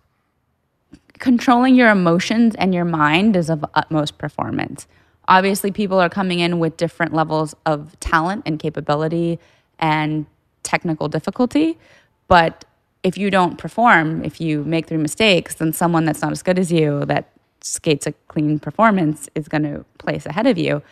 controlling 1.22 1.76
your 1.76 1.88
emotions 1.88 2.52
and 2.56 2.74
your 2.74 2.84
mind 2.84 3.36
is 3.36 3.48
of 3.48 3.64
utmost 3.74 4.18
performance. 4.18 4.88
Obviously, 5.28 5.70
people 5.70 6.00
are 6.00 6.08
coming 6.08 6.40
in 6.40 6.58
with 6.58 6.76
different 6.76 7.14
levels 7.14 7.54
of 7.64 7.98
talent 8.00 8.42
and 8.44 8.58
capability 8.58 9.38
and 9.78 10.26
technical 10.64 11.06
difficulty. 11.06 11.78
But 12.26 12.64
if 13.04 13.16
you 13.16 13.30
don't 13.30 13.56
perform, 13.56 14.24
if 14.24 14.40
you 14.40 14.64
make 14.64 14.88
three 14.88 14.96
mistakes, 14.96 15.54
then 15.54 15.72
someone 15.72 16.06
that's 16.06 16.22
not 16.22 16.32
as 16.32 16.42
good 16.42 16.58
as 16.58 16.72
you 16.72 17.04
that 17.04 17.30
skates 17.60 18.04
a 18.04 18.12
clean 18.26 18.58
performance 18.58 19.28
is 19.36 19.46
going 19.46 19.62
to 19.62 19.84
place 19.98 20.26
ahead 20.26 20.48
of 20.48 20.58
you. 20.58 20.82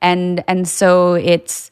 And 0.00 0.44
and 0.46 0.68
so 0.68 1.14
it's 1.14 1.70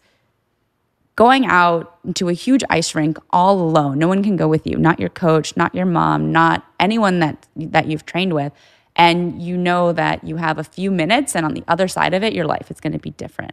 going 1.16 1.44
out 1.46 1.98
to 2.14 2.28
a 2.28 2.32
huge 2.32 2.62
ice 2.70 2.94
rink 2.94 3.18
all 3.30 3.60
alone. 3.60 3.98
No 3.98 4.08
one 4.08 4.22
can 4.22 4.36
go 4.36 4.48
with 4.48 4.66
you, 4.66 4.76
not 4.76 4.98
your 4.98 5.10
coach, 5.10 5.56
not 5.56 5.74
your 5.74 5.86
mom, 5.86 6.32
not 6.32 6.64
anyone 6.80 7.20
that 7.20 7.46
that 7.56 7.86
you've 7.86 8.06
trained 8.06 8.32
with. 8.32 8.52
And 8.94 9.40
you 9.40 9.56
know 9.56 9.92
that 9.92 10.24
you 10.24 10.36
have 10.36 10.58
a 10.58 10.64
few 10.64 10.90
minutes 10.90 11.34
and 11.34 11.46
on 11.46 11.54
the 11.54 11.64
other 11.66 11.88
side 11.88 12.12
of 12.12 12.22
it 12.22 12.34
your 12.34 12.46
life 12.46 12.70
is 12.70 12.80
going 12.80 12.92
to 12.92 12.98
be 12.98 13.10
different. 13.10 13.52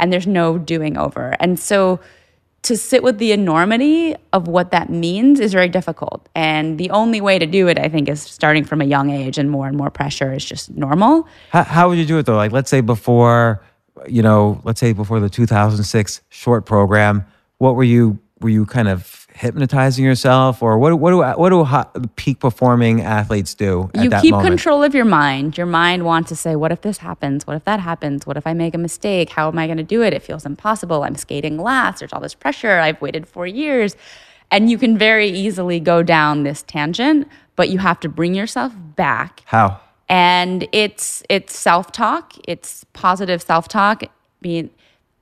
And 0.00 0.12
there's 0.12 0.26
no 0.26 0.58
doing 0.58 0.96
over. 0.96 1.34
And 1.40 1.58
so 1.58 2.00
to 2.62 2.76
sit 2.76 3.02
with 3.02 3.18
the 3.18 3.32
enormity 3.32 4.14
of 4.32 4.48
what 4.48 4.72
that 4.72 4.90
means 4.90 5.40
is 5.40 5.52
very 5.52 5.68
difficult. 5.68 6.28
And 6.34 6.78
the 6.78 6.90
only 6.90 7.20
way 7.20 7.38
to 7.38 7.46
do 7.46 7.68
it, 7.68 7.78
I 7.78 7.88
think, 7.88 8.08
is 8.08 8.20
starting 8.20 8.64
from 8.64 8.80
a 8.80 8.84
young 8.84 9.10
age 9.10 9.38
and 9.38 9.50
more 9.50 9.66
and 9.66 9.76
more 9.76 9.90
pressure 9.90 10.32
is 10.32 10.44
just 10.44 10.70
normal. 10.70 11.26
how, 11.50 11.62
how 11.64 11.88
would 11.88 11.98
you 11.98 12.04
do 12.04 12.18
it 12.18 12.26
though 12.26 12.36
like 12.36 12.52
let's 12.52 12.70
say 12.70 12.80
before 12.80 13.62
you 14.06 14.22
know 14.22 14.60
let's 14.64 14.80
say 14.80 14.92
before 14.92 15.20
the 15.20 15.28
2006 15.28 16.20
short 16.28 16.66
program 16.66 17.24
what 17.58 17.74
were 17.74 17.84
you 17.84 18.18
were 18.40 18.48
you 18.48 18.66
kind 18.66 18.88
of 18.88 19.26
hypnotizing 19.34 20.04
yourself 20.04 20.62
or 20.62 20.78
what 20.78 20.98
what 20.98 21.10
do 21.10 21.22
what 21.40 21.50
do 21.50 21.64
hot, 21.64 22.16
peak 22.16 22.40
performing 22.40 23.00
athletes 23.00 23.54
do 23.54 23.90
at 23.94 24.02
you 24.02 24.10
keep 24.20 24.32
moment? 24.32 24.48
control 24.48 24.82
of 24.82 24.94
your 24.94 25.04
mind. 25.04 25.56
Your 25.56 25.66
mind 25.66 26.04
wants 26.04 26.28
to 26.30 26.36
say, 26.36 26.56
What 26.56 26.72
if 26.72 26.80
this 26.80 26.98
happens? 26.98 27.46
What 27.46 27.56
if 27.56 27.64
that 27.64 27.80
happens? 27.80 28.26
What 28.26 28.36
if 28.36 28.46
I 28.46 28.54
make 28.54 28.74
a 28.74 28.78
mistake? 28.78 29.30
How 29.30 29.48
am 29.48 29.58
I 29.58 29.66
going 29.66 29.78
to 29.78 29.84
do 29.84 30.02
it? 30.02 30.12
It 30.12 30.22
feels 30.22 30.44
impossible. 30.44 31.04
I'm 31.04 31.16
skating 31.16 31.58
last. 31.58 32.00
There's 32.00 32.12
all 32.12 32.20
this 32.20 32.34
pressure. 32.34 32.78
I've 32.78 33.00
waited 33.00 33.28
four 33.28 33.46
years. 33.46 33.96
And 34.50 34.70
you 34.70 34.78
can 34.78 34.96
very 34.96 35.28
easily 35.28 35.78
go 35.78 36.02
down 36.02 36.42
this 36.42 36.62
tangent, 36.62 37.28
but 37.54 37.68
you 37.68 37.78
have 37.78 38.00
to 38.00 38.08
bring 38.08 38.34
yourself 38.34 38.72
back. 38.96 39.42
how 39.44 39.80
And 40.08 40.66
it's 40.72 41.22
it's 41.28 41.56
self-talk, 41.56 42.32
it's 42.44 42.84
positive 42.94 43.42
self-talk, 43.42 44.04
being 44.40 44.70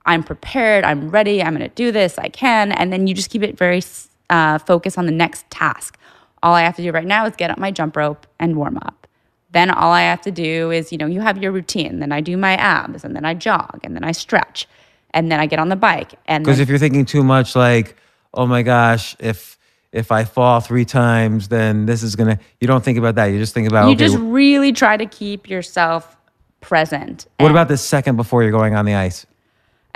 I'm 0.05 0.23
prepared, 0.23 0.85
I'm 0.85 1.09
ready, 1.09 1.43
I'm 1.43 1.53
going 1.55 1.69
to 1.69 1.75
do 1.75 1.91
this, 1.91 2.17
I 2.17 2.29
can, 2.29 2.71
and 2.71 2.93
then 2.93 3.07
you 3.07 3.13
just 3.13 3.29
keep 3.29 3.43
it 3.43 3.57
very 3.57 3.81
uh, 4.29 4.57
focused 4.59 4.97
on 4.97 5.05
the 5.05 5.11
next 5.11 5.49
task. 5.49 5.97
All 6.41 6.53
I 6.53 6.61
have 6.61 6.77
to 6.77 6.81
do 6.81 6.91
right 6.91 7.05
now 7.05 7.25
is 7.25 7.35
get 7.35 7.49
up 7.49 7.57
my 7.57 7.71
jump 7.71 7.97
rope 7.97 8.25
and 8.39 8.55
warm 8.55 8.77
up. 8.77 9.07
Then 9.51 9.69
all 9.69 9.91
I 9.91 10.01
have 10.03 10.21
to 10.21 10.31
do 10.31 10.71
is, 10.71 10.91
you 10.91 10.97
know, 10.97 11.05
you 11.05 11.19
have 11.19 11.41
your 11.41 11.51
routine. 11.51 11.99
Then 11.99 12.11
I 12.11 12.21
do 12.21 12.37
my 12.37 12.53
abs, 12.53 13.03
and 13.03 13.15
then 13.15 13.25
I 13.25 13.33
jog, 13.33 13.79
and 13.83 13.95
then 13.95 14.05
I 14.05 14.13
stretch, 14.13 14.67
and 15.11 15.29
then 15.29 15.39
I 15.39 15.45
get 15.45 15.59
on 15.59 15.67
the 15.67 15.75
bike. 15.75 16.13
And 16.27 16.45
Because 16.45 16.59
if 16.59 16.69
you're 16.69 16.77
thinking 16.77 17.05
too 17.05 17.23
much, 17.23 17.55
like, 17.55 17.97
oh 18.33 18.45
my 18.45 18.61
gosh, 18.61 19.15
if 19.19 19.56
if 19.91 20.11
I 20.11 20.23
fall 20.23 20.59
three 20.59 20.85
times, 20.85 21.47
then 21.47 21.85
this 21.85 22.03
is 22.03 22.15
gonna. 22.15 22.39
You 22.59 22.67
don't 22.67 22.83
think 22.83 22.97
about 22.97 23.15
that. 23.15 23.25
You 23.27 23.39
just 23.39 23.53
think 23.53 23.67
about. 23.67 23.87
you 23.87 23.95
okay, 23.95 24.05
just 24.05 24.17
really 24.17 24.73
try 24.73 24.97
to 24.97 25.05
keep 25.05 25.49
yourself 25.49 26.17
present. 26.61 27.27
what 27.39 27.51
about 27.51 27.67
the 27.67 27.77
second 27.77 28.15
before 28.15 28.43
you're 28.43 28.51
going 28.51 28.75
on 28.75 28.85
the 28.85 28.95
ice? 28.95 29.25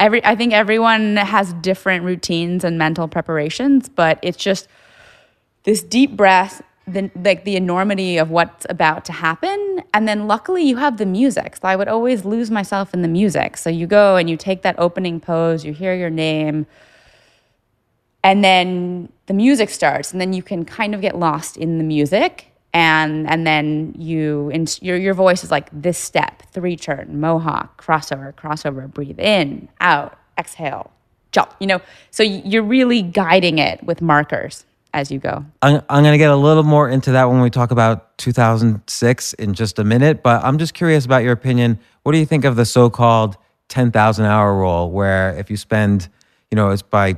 every 0.01 0.25
I 0.25 0.36
think 0.36 0.51
everyone 0.51 1.15
has 1.15 1.54
different 1.54 2.04
routines 2.04 2.63
and 2.65 2.77
mental 2.77 3.08
preparations, 3.08 3.88
but 3.88 4.19
it's 4.21 4.38
just 4.38 4.67
this 5.63 5.82
deep 5.82 6.17
breath, 6.17 6.62
the 6.88 7.10
like 7.15 7.45
the 7.45 7.56
enormity 7.56 8.17
of 8.17 8.32
what's 8.32 8.65
about 8.69 9.06
to 9.06 9.13
happen, 9.13 9.84
and 9.93 10.08
then 10.08 10.27
luckily 10.27 10.63
you 10.63 10.77
have 10.77 10.97
the 10.97 11.06
music. 11.06 11.56
So 11.56 11.62
I 11.67 11.75
would 11.75 11.88
always 11.88 12.25
lose 12.25 12.51
myself 12.51 12.93
in 12.93 13.04
the 13.04 13.08
music. 13.08 13.56
So 13.56 13.69
you 13.69 13.88
go 13.88 14.17
and 14.17 14.30
you 14.30 14.36
take 14.36 14.63
that 14.63 14.75
opening 14.77 15.19
pose, 15.19 15.63
you 15.63 15.71
hear 15.71 15.93
your 15.93 16.10
name, 16.10 16.65
and 18.24 18.44
then 18.44 19.12
the 19.26 19.34
music 19.34 19.70
starts, 19.70 20.12
and 20.12 20.22
then 20.22 20.34
you 20.34 20.44
can 20.44 20.66
kind 20.66 20.94
of 20.94 21.02
get 21.02 21.18
lost 21.18 21.58
in 21.58 21.78
the 21.78 21.84
music. 21.84 22.48
And 22.74 23.30
and 23.30 23.46
then 23.46 23.94
you 23.98 24.50
and 24.54 24.80
your 24.82 24.96
your 24.96 25.14
voice 25.14 25.44
is 25.44 25.52
like 25.52 25.70
this 25.74 25.98
step, 25.98 26.44
three 26.54 26.78
turn, 26.78 27.20
mohawk, 27.20 27.84
crossover, 27.84 28.34
crossover, 28.34 28.92
breathe 28.92 29.20
in, 29.20 29.68
out, 29.82 30.18
exhale, 30.38 30.92
jump. 31.34 31.54
You 31.60 31.68
know, 31.68 31.82
so 32.12 32.24
you're 32.24 32.64
really 32.64 33.02
guiding 33.02 33.58
it 33.58 33.84
with 33.84 34.02
markers 34.02 34.66
as 34.94 35.12
you 35.12 35.20
go. 35.20 35.46
I'm, 35.62 35.82
I'm 35.90 36.04
going 36.04 36.14
to 36.14 36.18
get 36.18 36.32
a 36.32 36.36
little 36.36 36.64
more 36.64 36.90
into 36.90 37.12
that 37.14 37.26
when 37.26 37.42
we 37.42 37.50
talk 37.50 37.72
about 37.72 38.18
2006 38.18 39.34
in 39.34 39.54
just 39.54 39.80
a 39.80 39.84
minute, 39.84 40.22
but 40.22 40.44
I'm 40.44 40.58
just 40.58 40.74
curious 40.74 41.06
about 41.06 41.24
your 41.24 41.32
opinion. 41.32 41.80
What 42.04 42.12
do 42.12 42.18
you 42.18 42.26
think 42.26 42.46
of 42.46 42.56
the 42.56 42.66
so 42.66 42.90
called 42.90 43.38
10,000 43.70 44.26
hour 44.26 44.54
rule, 44.56 44.92
where 44.92 45.34
if 45.38 45.50
you 45.50 45.58
spend, 45.58 46.10
you 46.50 46.56
know, 46.56 46.70
it's 46.72 46.82
by 46.82 47.18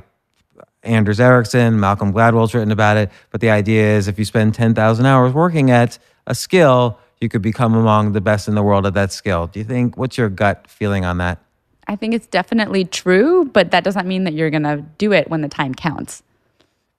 Anders 0.84 1.20
Ericsson, 1.20 1.80
Malcolm 1.80 2.12
Gladwell's 2.12 2.54
written 2.54 2.70
about 2.72 2.96
it, 2.96 3.10
but 3.30 3.40
the 3.40 3.50
idea 3.50 3.96
is 3.96 4.08
if 4.08 4.18
you 4.18 4.24
spend 4.24 4.54
10,000 4.54 5.06
hours 5.06 5.32
working 5.32 5.70
at 5.70 5.98
a 6.26 6.34
skill, 6.34 6.98
you 7.20 7.28
could 7.28 7.42
become 7.42 7.74
among 7.74 8.12
the 8.12 8.20
best 8.20 8.48
in 8.48 8.54
the 8.54 8.62
world 8.62 8.86
at 8.86 8.94
that 8.94 9.12
skill. 9.12 9.46
Do 9.46 9.58
you 9.58 9.64
think, 9.64 9.96
what's 9.96 10.18
your 10.18 10.28
gut 10.28 10.66
feeling 10.68 11.04
on 11.04 11.18
that? 11.18 11.38
I 11.86 11.96
think 11.96 12.14
it's 12.14 12.26
definitely 12.26 12.84
true, 12.84 13.44
but 13.46 13.70
that 13.70 13.84
doesn't 13.84 14.06
mean 14.06 14.24
that 14.24 14.34
you're 14.34 14.50
gonna 14.50 14.78
do 14.98 15.12
it 15.12 15.28
when 15.28 15.42
the 15.42 15.48
time 15.48 15.74
counts. 15.74 16.22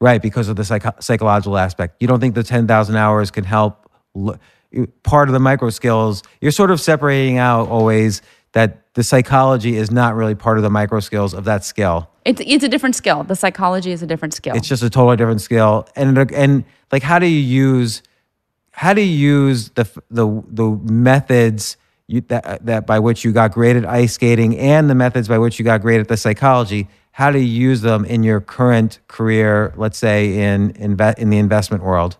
Right, 0.01 0.21
because 0.21 0.49
of 0.49 0.55
the 0.55 0.65
psych- 0.65 1.01
psychological 1.01 1.57
aspect. 1.57 2.01
You 2.01 2.07
don't 2.07 2.19
think 2.19 2.35
the 2.35 2.43
10,000 2.43 2.95
hours 2.95 3.31
can 3.31 3.43
help 3.43 3.89
l- 4.15 4.37
part 5.03 5.29
of 5.29 5.33
the 5.33 5.39
micro 5.39 5.69
skills. 5.69 6.21
You're 6.41 6.51
sort 6.51 6.69
of 6.69 6.81
separating 6.81 7.37
out 7.37 7.69
always 7.69 8.21
that 8.55 8.93
the 8.93 9.03
psychology 9.03 9.75
is 9.75 9.91
not 9.91 10.15
really 10.15 10.33
part 10.33 10.57
of 10.57 10.63
the 10.63 10.69
micro 10.69 11.01
skills 11.01 11.33
of 11.33 11.43
that 11.43 11.65
skill. 11.65 12.09
It's 12.23 12.41
it's 12.43 12.63
a 12.63 12.69
different 12.69 12.95
skill. 12.95 13.23
The 13.23 13.35
psychology 13.35 13.91
is 13.91 14.01
a 14.01 14.07
different 14.07 14.33
skill. 14.33 14.55
It's 14.55 14.67
just 14.67 14.81
a 14.81 14.89
totally 14.89 15.17
different 15.17 15.41
skill. 15.41 15.87
And 15.95 16.17
and 16.31 16.63
like 16.91 17.03
how 17.03 17.19
do 17.19 17.27
you 17.27 17.37
use 17.37 18.01
how 18.71 18.93
do 18.93 19.01
you 19.01 19.13
use 19.13 19.69
the 19.71 19.85
the 20.09 20.41
the 20.47 20.69
methods 20.89 21.75
you, 22.07 22.21
that 22.21 22.65
that 22.65 22.87
by 22.87 22.97
which 22.99 23.25
you 23.25 23.33
got 23.33 23.51
great 23.51 23.75
at 23.75 23.85
ice 23.85 24.13
skating 24.13 24.57
and 24.57 24.89
the 24.89 24.95
methods 24.95 25.27
by 25.27 25.37
which 25.37 25.59
you 25.59 25.65
got 25.65 25.81
great 25.81 25.99
at 25.99 26.07
the 26.07 26.17
psychology? 26.17 26.87
How 27.11 27.31
do 27.31 27.39
you 27.39 27.69
use 27.69 27.81
them 27.81 28.05
in 28.05 28.23
your 28.23 28.39
current 28.39 28.99
career? 29.09 29.73
Let's 29.75 29.97
say 29.97 30.37
in 30.37 30.71
in, 30.71 30.97
in 31.17 31.29
the 31.29 31.39
investment 31.39 31.83
world. 31.83 32.15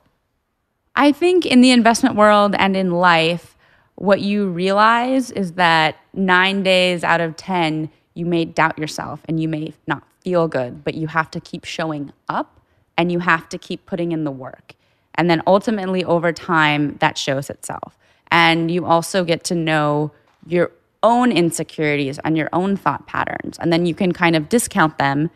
I 0.98 1.14
think 1.14 1.46
in 1.46 1.62
the 1.62 1.72
investment 1.72 2.16
world 2.16 2.56
and 2.58 2.76
in 2.76 2.92
life, 2.92 3.55
what 3.96 4.22
you 4.22 4.50
realize 4.50 5.32
is 5.32 5.54
that 5.54 5.96
nine 6.14 6.64
days 6.64 7.04
out 7.04 7.22
of 7.22 7.36
10, 7.36 7.90
you 8.14 8.26
may 8.26 8.46
doubt 8.46 8.78
yourself 8.78 9.22
and 9.26 9.40
you 9.40 9.48
may 9.48 9.74
not 9.88 10.04
feel 10.22 10.48
good, 10.48 10.84
but 10.84 10.96
you 10.96 11.08
have 11.08 11.32
to 11.32 11.40
keep 11.40 11.66
showing 11.66 12.12
up 12.28 12.60
and 12.98 13.12
you 13.12 13.20
have 13.20 13.48
to 13.50 13.58
keep 13.58 13.86
putting 13.86 14.12
in 14.12 14.24
the 14.24 14.32
work. 14.32 14.74
And 15.16 15.30
then 15.30 15.42
ultimately, 15.48 16.04
over 16.04 16.34
time, 16.34 16.98
that 17.00 17.18
shows 17.18 17.50
itself. 17.50 17.98
And 18.32 18.70
you 18.70 18.86
also 18.86 19.24
get 19.24 19.46
to 19.46 19.56
know 19.56 20.12
your 20.46 20.72
own 21.04 21.32
insecurities 21.32 22.20
and 22.26 22.38
your 22.38 22.50
own 22.52 22.76
thought 22.76 23.08
patterns. 23.08 23.58
And 23.60 23.72
then 23.72 23.86
you 23.86 23.96
can 23.96 24.12
kind 24.12 24.36
of 24.36 24.50
discount 24.50 24.98
them 24.98 25.30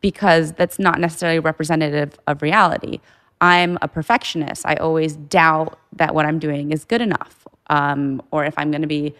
because 0.00 0.52
that's 0.52 0.78
not 0.78 1.00
necessarily 1.00 1.40
representative 1.40 2.16
of 2.26 2.42
reality. 2.42 3.00
I'm 3.40 3.78
a 3.82 3.88
perfectionist. 3.88 4.64
I 4.66 4.74
always 4.76 5.16
doubt 5.16 5.78
that 5.94 6.14
what 6.14 6.26
I'm 6.26 6.38
doing 6.38 6.70
is 6.70 6.84
good 6.84 7.00
enough 7.00 7.43
um, 7.68 8.22
or 8.30 8.44
if 8.44 8.54
I'm 8.58 8.70
going 8.70 8.82
to 8.82 8.88
be 8.88 9.14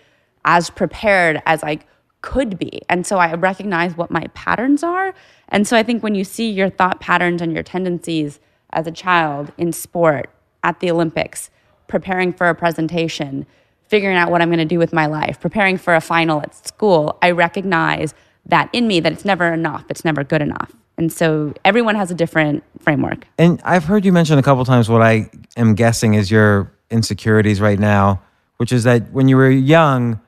as 0.44 0.70
prepared 0.70 1.42
as 1.46 1.62
I 1.62 1.78
could 2.20 2.58
be. 2.58 2.82
And 2.88 3.06
so 3.06 3.18
I 3.18 3.34
recognize 3.34 3.96
what 3.96 4.10
my 4.10 4.26
patterns 4.34 4.82
are. 4.82 5.14
And 5.48 5.66
so 5.66 5.76
I 5.76 5.82
think 5.82 6.02
when 6.02 6.14
you 6.14 6.24
see 6.24 6.50
your 6.50 6.70
thought 6.70 7.00
patterns 7.00 7.42
and 7.42 7.52
your 7.52 7.62
tendencies 7.62 8.40
as 8.70 8.86
a 8.86 8.92
child 8.92 9.52
in 9.58 9.72
sport, 9.72 10.30
at 10.64 10.80
the 10.80 10.90
Olympics, 10.90 11.50
preparing 11.86 12.32
for 12.32 12.48
a 12.48 12.54
presentation, 12.54 13.46
figuring 13.86 14.16
out 14.16 14.30
what 14.30 14.42
I'm 14.42 14.48
going 14.48 14.58
to 14.58 14.64
do 14.64 14.78
with 14.78 14.92
my 14.92 15.06
life, 15.06 15.38
preparing 15.38 15.76
for 15.76 15.94
a 15.94 16.00
final 16.00 16.40
at 16.40 16.54
school, 16.66 17.18
I 17.22 17.30
recognize 17.30 18.14
that 18.46 18.68
in 18.72 18.88
me 18.88 18.98
that 19.00 19.12
it's 19.12 19.24
never 19.24 19.52
enough, 19.52 19.84
it's 19.90 20.04
never 20.04 20.24
good 20.24 20.42
enough. 20.42 20.72
And 20.96 21.12
so 21.12 21.54
everyone 21.64 21.94
has 21.96 22.10
a 22.10 22.14
different 22.14 22.64
framework. 22.78 23.26
And 23.38 23.60
I've 23.64 23.84
heard 23.84 24.04
you 24.04 24.12
mention 24.12 24.38
a 24.38 24.42
couple 24.42 24.64
times 24.64 24.88
what 24.88 25.02
I 25.02 25.30
am 25.56 25.74
guessing 25.74 26.14
is 26.14 26.30
your 26.30 26.72
insecurities 26.90 27.60
right 27.60 27.78
now, 27.78 28.22
which 28.64 28.72
is 28.72 28.84
that 28.84 29.12
when 29.12 29.28
you 29.28 29.36
were 29.36 29.50
young, 29.50 30.18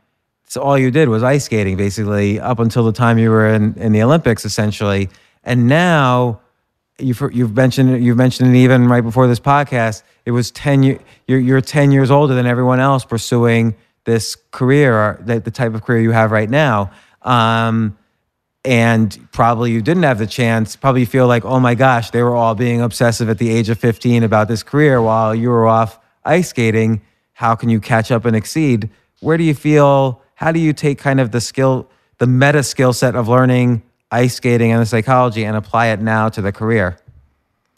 so 0.47 0.61
all 0.61 0.77
you 0.77 0.91
did 0.91 1.09
was 1.09 1.23
ice 1.23 1.47
skating 1.47 1.75
basically 1.75 2.39
up 2.39 2.59
until 2.59 2.85
the 2.85 2.93
time 2.93 3.17
you 3.17 3.31
were 3.31 3.49
in, 3.49 3.73
in 3.79 3.93
the 3.93 4.03
Olympics 4.03 4.45
essentially. 4.45 5.09
And 5.43 5.69
now 5.69 6.43
you've 6.99 7.19
you've 7.33 7.57
mentioned 7.57 8.05
you've 8.05 8.19
mentioned 8.19 8.55
it 8.55 8.59
even 8.59 8.89
right 8.89 9.01
before 9.01 9.27
this 9.27 9.41
podcast. 9.41 10.03
It 10.27 10.33
was 10.33 10.51
ten 10.51 10.83
year 10.83 10.99
you're 11.27 11.39
you're 11.39 11.63
ten 11.63 11.93
years 11.93 12.11
older 12.11 12.35
than 12.35 12.45
everyone 12.45 12.79
else 12.79 13.07
pursuing 13.07 13.75
this 14.05 14.37
career 14.51 15.19
the, 15.25 15.41
the 15.41 15.51
type 15.51 15.73
of 15.73 15.83
career 15.83 16.03
you 16.03 16.11
have 16.11 16.31
right 16.31 16.51
now. 16.51 16.91
Um, 17.23 17.97
and 18.67 19.19
probably 19.33 19.73
you 19.73 19.81
didn't 19.81 20.03
have 20.03 20.19
the 20.19 20.27
chance. 20.27 20.77
Probably 20.77 21.07
feel 21.07 21.27
like, 21.27 21.47
oh 21.47 21.59
my 21.59 21.75
gosh, 21.75 22.11
they 22.11 22.23
were 22.23 22.37
all 22.37 22.55
being 22.55 22.83
obsessive 22.83 23.31
at 23.31 23.39
the 23.39 23.49
age 23.49 23.71
of 23.71 23.79
15 23.79 24.25
about 24.25 24.47
this 24.47 24.63
career 24.63 25.01
while 25.01 25.35
you 25.35 25.49
were 25.49 25.67
off 25.67 25.99
ice 26.23 26.51
skating. 26.51 27.01
How 27.37 27.55
can 27.55 27.69
you 27.69 27.81
catch 27.81 28.11
up 28.11 28.25
and 28.25 28.35
exceed? 28.35 28.89
Where 29.21 29.37
do 29.37 29.45
you 29.45 29.55
feel? 29.55 30.23
How 30.37 30.53
do 30.53 30.59
you 30.59 30.73
take 30.73 30.97
kind 30.97 31.21
of 31.21 31.33
the 31.33 31.41
skill, 31.43 31.87
the 32.17 32.27
meta 32.27 32.63
skill 32.63 32.95
set 32.95 33.15
of 33.15 33.29
learning 33.29 33.83
ice 34.11 34.37
skating 34.37 34.73
and 34.73 34.81
the 34.81 34.87
psychology 34.87 35.45
and 35.45 35.55
apply 35.55 35.89
it 35.89 36.01
now 36.01 36.31
to 36.31 36.41
the 36.41 36.51
career 36.51 36.97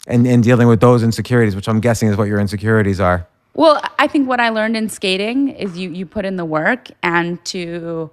and, 0.07 0.25
and 0.25 0.45
dealing 0.45 0.69
with 0.69 0.79
those 0.79 1.03
insecurities, 1.03 1.57
which 1.57 1.67
I'm 1.67 1.81
guessing 1.81 2.07
is 2.07 2.15
what 2.15 2.29
your 2.29 2.39
insecurities 2.39 3.01
are? 3.01 3.27
Well, 3.53 3.81
I 3.99 4.07
think 4.07 4.29
what 4.29 4.39
I 4.39 4.47
learned 4.47 4.77
in 4.77 4.87
skating 4.87 5.49
is 5.49 5.77
you 5.77 5.89
you 5.89 6.05
put 6.05 6.23
in 6.23 6.37
the 6.37 6.45
work 6.45 6.87
and 7.03 7.43
to 7.45 8.09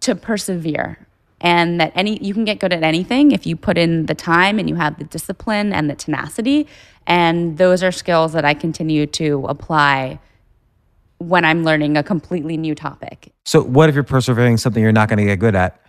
to 0.00 0.16
persevere 0.16 1.06
and 1.40 1.80
that 1.80 1.92
any 1.94 2.18
you 2.20 2.34
can 2.34 2.44
get 2.44 2.58
good 2.58 2.72
at 2.72 2.82
anything 2.82 3.30
if 3.30 3.46
you 3.46 3.54
put 3.54 3.78
in 3.78 4.06
the 4.06 4.14
time 4.14 4.58
and 4.58 4.68
you 4.68 4.74
have 4.74 4.98
the 4.98 5.04
discipline 5.04 5.72
and 5.72 5.88
the 5.88 5.94
tenacity 5.94 6.66
and 7.06 7.58
those 7.58 7.82
are 7.82 7.92
skills 7.92 8.32
that 8.32 8.44
I 8.44 8.54
continue 8.54 9.06
to 9.06 9.46
apply 9.48 10.18
when 11.18 11.44
I'm 11.44 11.64
learning 11.64 11.96
a 11.96 12.02
completely 12.02 12.56
new 12.56 12.74
topic. 12.74 13.32
So, 13.44 13.62
what 13.62 13.88
if 13.88 13.94
you're 13.94 14.04
persevering 14.04 14.56
something 14.56 14.82
you're 14.82 14.92
not 14.92 15.08
going 15.08 15.18
to 15.18 15.24
get 15.24 15.38
good 15.38 15.54
at? 15.54 15.80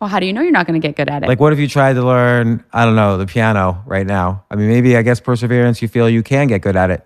Well, 0.00 0.08
how 0.08 0.20
do 0.20 0.26
you 0.26 0.32
know 0.32 0.42
you're 0.42 0.52
not 0.52 0.66
going 0.66 0.80
to 0.80 0.86
get 0.86 0.96
good 0.96 1.08
at 1.08 1.24
it? 1.24 1.28
Like, 1.28 1.40
what 1.40 1.52
if 1.52 1.58
you 1.58 1.66
tried 1.66 1.94
to 1.94 2.02
learn, 2.02 2.64
I 2.72 2.84
don't 2.84 2.94
know, 2.94 3.18
the 3.18 3.26
piano 3.26 3.82
right 3.84 4.06
now? 4.06 4.44
I 4.50 4.54
mean, 4.54 4.68
maybe 4.68 4.96
I 4.96 5.02
guess 5.02 5.18
perseverance, 5.18 5.82
you 5.82 5.88
feel 5.88 6.08
you 6.08 6.22
can 6.22 6.46
get 6.46 6.62
good 6.62 6.76
at 6.76 6.90
it. 6.90 7.04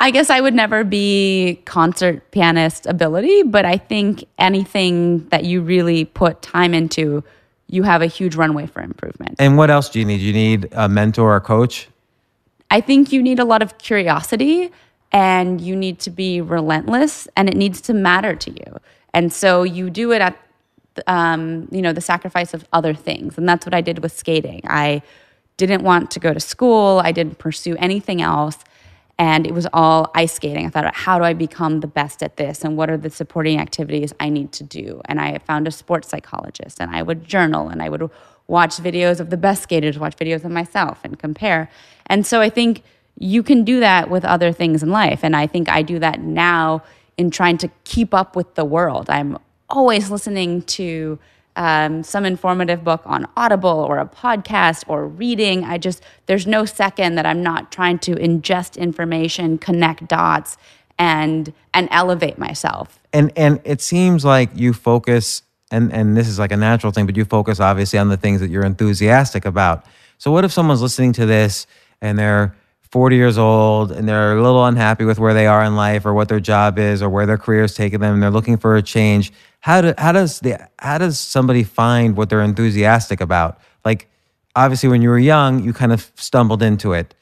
I 0.00 0.10
guess 0.10 0.30
I 0.30 0.40
would 0.40 0.54
never 0.54 0.82
be 0.82 1.60
concert 1.66 2.30
pianist 2.30 2.86
ability, 2.86 3.42
but 3.42 3.66
I 3.66 3.76
think 3.76 4.24
anything 4.38 5.28
that 5.28 5.44
you 5.44 5.60
really 5.60 6.06
put 6.06 6.40
time 6.40 6.72
into, 6.72 7.22
you 7.68 7.82
have 7.82 8.00
a 8.00 8.06
huge 8.06 8.34
runway 8.34 8.66
for 8.66 8.80
improvement. 8.80 9.36
And 9.38 9.58
what 9.58 9.70
else 9.70 9.90
do 9.90 9.98
you 9.98 10.06
need? 10.06 10.20
You 10.20 10.32
need 10.32 10.68
a 10.72 10.88
mentor 10.88 11.36
or 11.36 11.40
coach? 11.40 11.89
I 12.70 12.80
think 12.80 13.12
you 13.12 13.22
need 13.22 13.38
a 13.38 13.44
lot 13.44 13.62
of 13.62 13.78
curiosity 13.78 14.70
and 15.12 15.60
you 15.60 15.74
need 15.74 15.98
to 16.00 16.10
be 16.10 16.40
relentless 16.40 17.26
and 17.36 17.48
it 17.48 17.56
needs 17.56 17.80
to 17.82 17.94
matter 17.94 18.34
to 18.36 18.50
you. 18.50 18.76
And 19.12 19.32
so 19.32 19.62
you 19.64 19.90
do 19.90 20.12
it 20.12 20.22
at 20.22 20.36
um, 21.06 21.68
you 21.70 21.82
know 21.82 21.92
the 21.92 22.00
sacrifice 22.00 22.52
of 22.52 22.64
other 22.72 22.94
things, 22.94 23.38
and 23.38 23.48
that's 23.48 23.64
what 23.64 23.74
I 23.74 23.80
did 23.80 24.00
with 24.00 24.12
skating. 24.12 24.62
I 24.64 25.02
didn't 25.56 25.82
want 25.82 26.10
to 26.12 26.20
go 26.20 26.32
to 26.32 26.40
school. 26.40 27.00
I 27.04 27.12
didn't 27.12 27.38
pursue 27.38 27.76
anything 27.76 28.22
else. 28.22 28.58
And 29.18 29.46
it 29.46 29.52
was 29.52 29.66
all 29.74 30.10
ice 30.14 30.32
skating. 30.32 30.64
I 30.64 30.70
thought, 30.70 30.94
how 30.96 31.18
do 31.18 31.24
I 31.24 31.34
become 31.34 31.80
the 31.80 31.86
best 31.86 32.22
at 32.22 32.38
this? 32.38 32.64
And 32.64 32.78
what 32.78 32.88
are 32.88 32.96
the 32.96 33.10
supporting 33.10 33.60
activities 33.60 34.14
I 34.18 34.30
need 34.30 34.52
to 34.52 34.64
do? 34.64 35.02
And 35.04 35.20
I 35.20 35.36
found 35.40 35.68
a 35.68 35.70
sports 35.70 36.08
psychologist 36.08 36.80
and 36.80 36.96
I 36.96 37.02
would 37.02 37.26
journal 37.26 37.68
and 37.68 37.82
I 37.82 37.90
would 37.90 38.10
watch 38.50 38.76
videos 38.78 39.20
of 39.20 39.30
the 39.30 39.36
best 39.36 39.62
skaters, 39.62 39.98
watch 39.98 40.16
videos 40.16 40.44
of 40.44 40.50
myself 40.50 40.98
and 41.04 41.18
compare. 41.18 41.70
And 42.06 42.26
so 42.26 42.40
I 42.40 42.50
think 42.50 42.82
you 43.16 43.42
can 43.42 43.64
do 43.64 43.80
that 43.80 44.10
with 44.10 44.24
other 44.24 44.50
things 44.52 44.82
in 44.82 44.90
life. 44.90 45.20
And 45.22 45.36
I 45.36 45.46
think 45.46 45.68
I 45.68 45.82
do 45.82 45.98
that 46.00 46.20
now 46.20 46.82
in 47.16 47.30
trying 47.30 47.58
to 47.58 47.68
keep 47.84 48.12
up 48.12 48.34
with 48.34 48.56
the 48.56 48.64
world. 48.64 49.08
I'm 49.08 49.38
always 49.68 50.10
listening 50.10 50.62
to 50.62 51.18
um, 51.54 52.02
some 52.02 52.24
informative 52.24 52.82
book 52.82 53.02
on 53.04 53.28
Audible 53.36 53.86
or 53.88 53.98
a 53.98 54.06
podcast 54.06 54.84
or 54.88 55.06
reading. 55.06 55.64
I 55.64 55.78
just, 55.78 56.02
there's 56.26 56.46
no 56.46 56.64
second 56.64 57.14
that 57.14 57.26
I'm 57.26 57.42
not 57.42 57.70
trying 57.70 58.00
to 58.00 58.16
ingest 58.16 58.76
information, 58.76 59.58
connect 59.58 60.08
dots, 60.08 60.56
and 60.98 61.52
and 61.72 61.88
elevate 61.90 62.36
myself. 62.38 63.00
And 63.12 63.32
and 63.34 63.60
it 63.64 63.80
seems 63.80 64.24
like 64.24 64.50
you 64.54 64.72
focus 64.72 65.42
and 65.70 65.92
and 65.92 66.16
this 66.16 66.28
is 66.28 66.38
like 66.38 66.52
a 66.52 66.56
natural 66.56 66.92
thing, 66.92 67.06
but 67.06 67.16
you 67.16 67.24
focus 67.24 67.60
obviously 67.60 67.98
on 67.98 68.08
the 68.08 68.16
things 68.16 68.40
that 68.40 68.50
you're 68.50 68.64
enthusiastic 68.64 69.44
about. 69.44 69.84
So 70.18 70.30
what 70.30 70.44
if 70.44 70.52
someone's 70.52 70.82
listening 70.82 71.12
to 71.14 71.26
this 71.26 71.66
and 72.00 72.18
they're 72.18 72.54
40 72.90 73.16
years 73.16 73.38
old 73.38 73.92
and 73.92 74.08
they're 74.08 74.36
a 74.36 74.42
little 74.42 74.64
unhappy 74.64 75.04
with 75.04 75.18
where 75.18 75.32
they 75.32 75.46
are 75.46 75.62
in 75.64 75.76
life 75.76 76.04
or 76.04 76.12
what 76.12 76.28
their 76.28 76.40
job 76.40 76.78
is 76.78 77.02
or 77.02 77.08
where 77.08 77.24
their 77.24 77.38
career 77.38 77.62
is 77.62 77.74
taking 77.74 78.00
them 78.00 78.14
and 78.14 78.22
they're 78.22 78.30
looking 78.30 78.56
for 78.56 78.76
a 78.76 78.82
change 78.82 79.32
how 79.60 79.80
do 79.80 79.94
how 79.96 80.10
does 80.10 80.40
the 80.40 80.58
how 80.78 80.98
does 80.98 81.18
somebody 81.18 81.62
find 81.62 82.16
what 82.16 82.28
they're 82.28 82.42
enthusiastic 82.42 83.20
about 83.20 83.60
like 83.84 84.08
obviously 84.56 84.88
when 84.88 85.02
you 85.02 85.08
were 85.08 85.18
young 85.18 85.62
you 85.62 85.72
kind 85.72 85.92
of 85.92 86.10
stumbled 86.16 86.62
into 86.62 86.92
it 86.92 87.14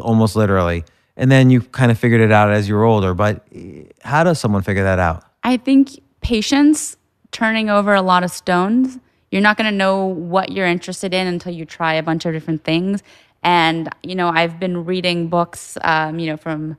almost 0.00 0.34
literally 0.34 0.82
and 1.16 1.30
then 1.30 1.50
you 1.50 1.60
kind 1.60 1.90
of 1.90 1.98
figured 1.98 2.22
it 2.22 2.32
out 2.32 2.50
as 2.50 2.66
you 2.66 2.74
were 2.74 2.84
older 2.84 3.12
but 3.12 3.46
eh, 3.54 3.82
how 4.02 4.24
does 4.24 4.40
someone 4.40 4.62
figure 4.62 4.84
that 4.84 4.98
out 4.98 5.24
i 5.42 5.58
think 5.58 6.00
patience 6.22 6.96
turning 7.32 7.68
over 7.68 7.94
a 7.94 8.02
lot 8.02 8.22
of 8.22 8.30
stones 8.30 8.98
you're 9.30 9.42
not 9.42 9.56
going 9.56 9.70
to 9.70 9.76
know 9.76 10.04
what 10.04 10.52
you're 10.52 10.66
interested 10.66 11.14
in 11.14 11.26
until 11.26 11.52
you 11.52 11.64
try 11.64 11.94
a 11.94 12.02
bunch 12.02 12.26
of 12.26 12.32
different 12.34 12.62
things 12.64 13.02
and, 13.42 13.88
you 14.02 14.14
know, 14.14 14.28
I've 14.28 14.60
been 14.60 14.84
reading 14.84 15.28
books, 15.28 15.76
um, 15.82 16.18
you 16.18 16.26
know, 16.26 16.36
from, 16.36 16.76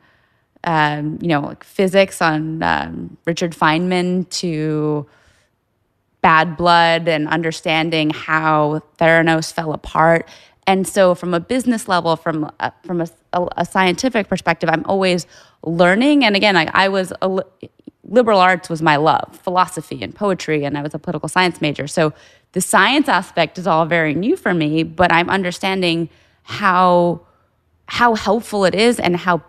um, 0.63 1.19
you 1.21 1.27
know, 1.27 1.41
like 1.41 1.63
physics 1.63 2.21
on 2.21 2.63
um, 2.63 3.17
Richard 3.25 3.51
Feynman 3.51 4.29
to 4.29 5.05
Bad 6.21 6.55
Blood 6.55 7.09
and 7.09 7.27
understanding 7.27 8.11
how 8.11 8.81
Theranos 8.97 9.51
fell 9.51 9.73
apart. 9.73 10.29
And 10.65 10.87
so, 10.87 11.13
from 11.13 11.33
a 11.33 11.41
business 11.41 11.89
level, 11.89 12.15
from 12.15 12.49
a, 12.61 12.71
from 12.85 13.01
a, 13.01 13.07
a, 13.33 13.65
scientific 13.65 14.29
perspective, 14.29 14.69
I'm 14.71 14.85
always 14.85 15.27
learning. 15.65 16.23
And 16.23 16.37
again, 16.37 16.55
like 16.55 16.69
I 16.73 16.87
was 16.87 17.11
a, 17.21 17.43
liberal 18.13 18.39
arts 18.39 18.69
was 18.69 18.81
my 18.81 18.95
love, 18.95 19.39
philosophy 19.41 20.01
and 20.03 20.13
poetry, 20.13 20.63
and 20.63 20.77
I 20.77 20.83
was 20.83 20.93
a 20.93 20.99
political 20.99 21.27
science 21.27 21.59
major. 21.59 21.87
So 21.87 22.13
the 22.51 22.61
science 22.61 23.09
aspect 23.09 23.57
is 23.57 23.65
all 23.65 23.85
very 23.87 24.13
new 24.13 24.37
for 24.37 24.53
me, 24.53 24.83
but 24.83 25.11
I'm 25.11 25.29
understanding 25.29 26.09
how 26.43 27.21
how 27.87 28.13
helpful 28.15 28.65
it 28.65 28.75
is 28.75 28.99
and 28.99 29.17
how 29.17 29.43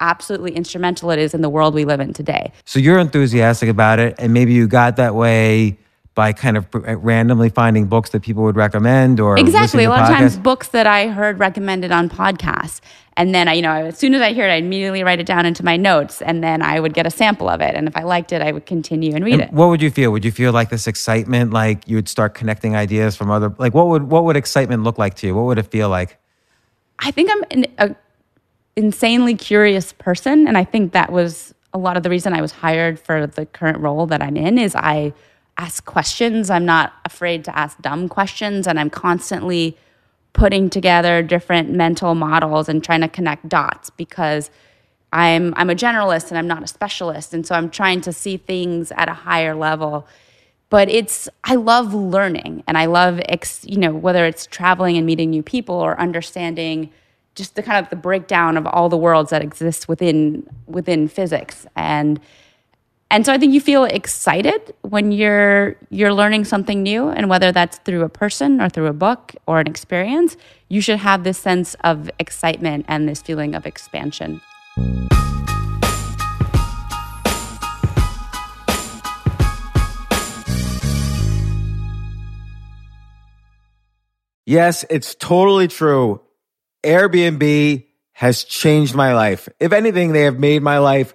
absolutely 0.00 0.52
instrumental 0.52 1.10
it 1.10 1.18
is 1.18 1.34
in 1.34 1.40
the 1.40 1.48
world 1.48 1.72
we 1.72 1.84
live 1.84 2.00
in 2.00 2.12
today. 2.12 2.52
So 2.64 2.78
you're 2.78 2.98
enthusiastic 2.98 3.68
about 3.68 3.98
it 3.98 4.16
and 4.18 4.34
maybe 4.34 4.52
you 4.52 4.66
got 4.66 4.96
that 4.96 5.14
way 5.14 5.78
by 6.20 6.34
kind 6.34 6.58
of 6.58 6.66
randomly 7.02 7.48
finding 7.48 7.86
books 7.86 8.10
that 8.10 8.20
people 8.20 8.42
would 8.42 8.54
recommend 8.54 9.20
or 9.20 9.38
exactly. 9.38 9.84
A 9.84 9.88
lot 9.88 10.00
podcasts. 10.00 10.10
of 10.10 10.16
times 10.18 10.36
books 10.36 10.68
that 10.68 10.86
i 10.86 11.08
heard 11.08 11.38
recommended 11.38 11.90
on 11.92 12.10
podcasts. 12.10 12.82
And 13.16 13.34
then 13.34 13.48
i 13.48 13.54
you 13.54 13.62
know 13.62 13.72
as 13.72 13.96
soon 13.96 14.12
as 14.12 14.20
i 14.20 14.34
hear 14.34 14.46
it 14.46 14.52
i 14.52 14.56
immediately 14.56 15.02
write 15.02 15.18
it 15.18 15.24
down 15.24 15.46
into 15.46 15.64
my 15.64 15.78
notes 15.78 16.20
and 16.20 16.44
then 16.44 16.60
i 16.60 16.78
would 16.78 16.92
get 16.92 17.06
a 17.06 17.10
sample 17.10 17.48
of 17.48 17.62
it. 17.62 17.74
And 17.74 17.88
if 17.88 17.96
i 17.96 18.02
liked 18.02 18.32
it 18.32 18.42
i 18.42 18.52
would 18.52 18.66
continue 18.66 19.14
and 19.14 19.24
read 19.24 19.40
and 19.40 19.42
it. 19.44 19.52
what 19.52 19.68
would 19.70 19.80
you 19.80 19.90
feel? 19.90 20.10
Would 20.12 20.26
you 20.26 20.30
feel 20.30 20.52
like 20.52 20.68
this 20.68 20.86
excitement 20.86 21.54
like 21.54 21.88
you 21.88 21.96
would 21.96 22.10
start 22.16 22.34
connecting 22.34 22.76
ideas 22.76 23.16
from 23.16 23.30
other 23.30 23.54
like 23.56 23.72
what 23.72 23.86
would 23.86 24.02
what 24.02 24.24
would 24.26 24.36
excitement 24.36 24.82
look 24.82 24.98
like 24.98 25.14
to 25.20 25.26
you? 25.26 25.34
What 25.34 25.46
would 25.46 25.58
it 25.58 25.68
feel 25.70 25.88
like? 25.88 26.18
I 26.98 27.10
think 27.12 27.30
I'm 27.30 27.44
an 27.50 27.66
a 27.78 27.96
insanely 28.76 29.36
curious 29.36 29.94
person, 29.94 30.46
and 30.46 30.58
I 30.58 30.64
think 30.64 30.92
that 30.92 31.10
was 31.12 31.54
a 31.72 31.78
lot 31.78 31.96
of 31.96 32.02
the 32.02 32.10
reason 32.10 32.34
I 32.34 32.42
was 32.42 32.52
hired 32.52 33.00
for 33.00 33.26
the 33.26 33.46
current 33.46 33.78
role 33.78 34.04
that 34.12 34.20
I'm 34.20 34.36
in. 34.36 34.58
Is 34.58 34.74
I 34.76 35.14
ask 35.60 35.84
questions. 35.84 36.48
I'm 36.48 36.64
not 36.64 36.94
afraid 37.04 37.44
to 37.44 37.56
ask 37.56 37.80
dumb 37.82 38.08
questions, 38.08 38.66
and 38.66 38.80
I'm 38.80 38.90
constantly 38.90 39.76
putting 40.32 40.70
together 40.70 41.22
different 41.22 41.70
mental 41.70 42.14
models 42.14 42.68
and 42.68 42.82
trying 42.82 43.02
to 43.02 43.08
connect 43.08 43.48
dots 43.48 43.90
because 43.90 44.50
I'm 45.12 45.52
I'm 45.56 45.70
a 45.70 45.74
generalist 45.74 46.30
and 46.30 46.38
I'm 46.38 46.46
not 46.46 46.62
a 46.62 46.66
specialist, 46.66 47.34
and 47.34 47.46
so 47.46 47.54
I'm 47.54 47.68
trying 47.68 48.00
to 48.02 48.12
see 48.12 48.36
things 48.38 48.90
at 48.92 49.08
a 49.08 49.12
higher 49.12 49.54
level. 49.54 50.06
But 50.70 50.88
it's 50.88 51.28
I 51.44 51.56
love 51.56 51.92
learning, 51.92 52.62
and 52.66 52.78
I 52.78 52.86
love 52.86 53.20
ex, 53.28 53.64
you 53.64 53.76
know 53.76 53.92
whether 53.92 54.24
it's 54.24 54.46
traveling 54.46 54.96
and 54.96 55.04
meeting 55.04 55.30
new 55.30 55.42
people 55.42 55.74
or 55.74 56.00
understanding 56.00 56.90
just 57.34 57.54
the 57.54 57.62
kind 57.62 57.84
of 57.84 57.90
the 57.90 57.96
breakdown 57.96 58.56
of 58.56 58.66
all 58.66 58.88
the 58.88 58.96
worlds 58.96 59.30
that 59.30 59.42
exist 59.42 59.88
within 59.88 60.46
within 60.66 61.06
physics 61.08 61.66
and 61.76 62.18
and 63.12 63.26
so 63.26 63.32
I 63.32 63.38
think 63.38 63.52
you 63.52 63.60
feel 63.60 63.84
excited 63.84 64.72
when 64.82 65.10
you're 65.10 65.74
you're 65.90 66.14
learning 66.14 66.44
something 66.44 66.82
new 66.82 67.08
and 67.08 67.28
whether 67.28 67.50
that's 67.50 67.78
through 67.78 68.04
a 68.04 68.08
person 68.08 68.60
or 68.60 68.68
through 68.68 68.86
a 68.86 68.92
book 68.92 69.34
or 69.48 69.58
an 69.58 69.66
experience, 69.66 70.36
you 70.68 70.80
should 70.80 71.00
have 71.00 71.24
this 71.24 71.36
sense 71.36 71.74
of 71.82 72.08
excitement 72.20 72.84
and 72.86 73.08
this 73.08 73.20
feeling 73.20 73.56
of 73.56 73.66
expansion. 73.66 74.40
Yes, 84.46 84.84
it's 84.88 85.16
totally 85.16 85.66
true. 85.66 86.20
Airbnb 86.84 87.86
has 88.12 88.44
changed 88.44 88.94
my 88.94 89.14
life. 89.14 89.48
If 89.58 89.72
anything, 89.72 90.12
they 90.12 90.22
have 90.22 90.38
made 90.38 90.62
my 90.62 90.78
life 90.78 91.14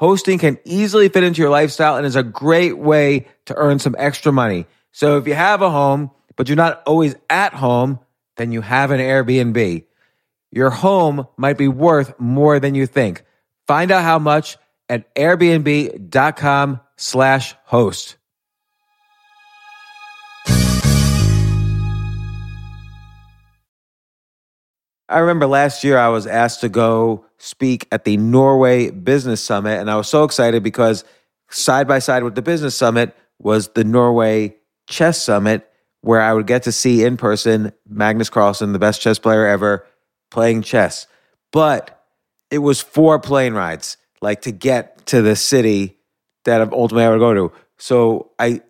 Hosting 0.00 0.38
can 0.38 0.58
easily 0.64 1.10
fit 1.10 1.24
into 1.24 1.42
your 1.42 1.50
lifestyle 1.50 1.96
and 1.96 2.06
is 2.06 2.16
a 2.16 2.22
great 2.22 2.78
way 2.78 3.26
to 3.44 3.54
earn 3.54 3.78
some 3.78 3.94
extra 3.98 4.32
money. 4.32 4.64
So 4.92 5.18
if 5.18 5.26
you 5.26 5.34
have 5.34 5.60
a 5.60 5.68
home, 5.68 6.10
but 6.36 6.48
you're 6.48 6.56
not 6.56 6.82
always 6.86 7.16
at 7.28 7.52
home, 7.52 8.00
then 8.38 8.50
you 8.50 8.62
have 8.62 8.92
an 8.92 8.98
Airbnb. 8.98 9.84
Your 10.52 10.70
home 10.70 11.26
might 11.36 11.58
be 11.58 11.68
worth 11.68 12.18
more 12.18 12.58
than 12.58 12.74
you 12.74 12.86
think. 12.86 13.24
Find 13.66 13.90
out 13.90 14.02
how 14.02 14.18
much 14.18 14.56
at 14.88 15.14
airbnb.com 15.14 16.80
slash 16.96 17.54
host. 17.64 18.16
I 25.10 25.18
remember 25.18 25.46
last 25.46 25.82
year 25.82 25.98
I 25.98 26.08
was 26.08 26.26
asked 26.28 26.60
to 26.60 26.68
go 26.68 27.24
speak 27.36 27.88
at 27.90 28.04
the 28.04 28.16
Norway 28.16 28.90
Business 28.90 29.42
Summit, 29.42 29.80
and 29.80 29.90
I 29.90 29.96
was 29.96 30.08
so 30.08 30.22
excited 30.22 30.62
because 30.62 31.04
side 31.50 31.88
by 31.88 31.98
side 31.98 32.22
with 32.22 32.36
the 32.36 32.42
Business 32.42 32.76
Summit 32.76 33.16
was 33.40 33.68
the 33.70 33.82
Norway 33.82 34.54
Chess 34.88 35.20
Summit, 35.20 35.68
where 36.02 36.20
I 36.20 36.32
would 36.32 36.46
get 36.46 36.62
to 36.62 36.72
see 36.72 37.02
in 37.02 37.16
person 37.16 37.72
Magnus 37.88 38.30
Carlsen, 38.30 38.72
the 38.72 38.78
best 38.78 39.00
chess 39.02 39.18
player 39.18 39.46
ever, 39.46 39.84
playing 40.30 40.62
chess. 40.62 41.08
But 41.50 42.06
it 42.52 42.58
was 42.58 42.80
four 42.80 43.18
plane 43.18 43.54
rides, 43.54 43.96
like 44.22 44.42
to 44.42 44.52
get 44.52 45.06
to 45.06 45.22
the 45.22 45.34
city 45.34 45.98
that 46.44 46.72
ultimately 46.72 47.04
I 47.04 47.10
would 47.10 47.18
go 47.18 47.34
to. 47.34 47.52
So 47.78 48.30
I 48.38 48.60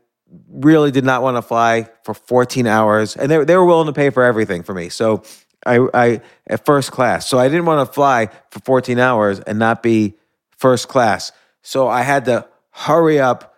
really 0.48 0.90
did 0.90 1.04
not 1.04 1.22
want 1.22 1.36
to 1.36 1.42
fly 1.42 1.90
for 2.04 2.14
14 2.14 2.66
hours, 2.66 3.14
and 3.14 3.30
they, 3.30 3.44
they 3.44 3.56
were 3.56 3.66
willing 3.66 3.86
to 3.86 3.92
pay 3.92 4.08
for 4.08 4.24
everything 4.24 4.62
for 4.62 4.72
me. 4.72 4.88
So 4.88 5.22
I, 5.66 5.86
I 5.92 6.20
at 6.46 6.64
first 6.64 6.90
class. 6.90 7.28
So 7.28 7.38
I 7.38 7.48
didn't 7.48 7.66
want 7.66 7.86
to 7.86 7.92
fly 7.92 8.28
for 8.50 8.60
14 8.60 8.98
hours 8.98 9.40
and 9.40 9.58
not 9.58 9.82
be 9.82 10.14
first 10.56 10.88
class. 10.88 11.32
So 11.62 11.88
I 11.88 12.02
had 12.02 12.24
to 12.26 12.46
hurry 12.70 13.20
up 13.20 13.54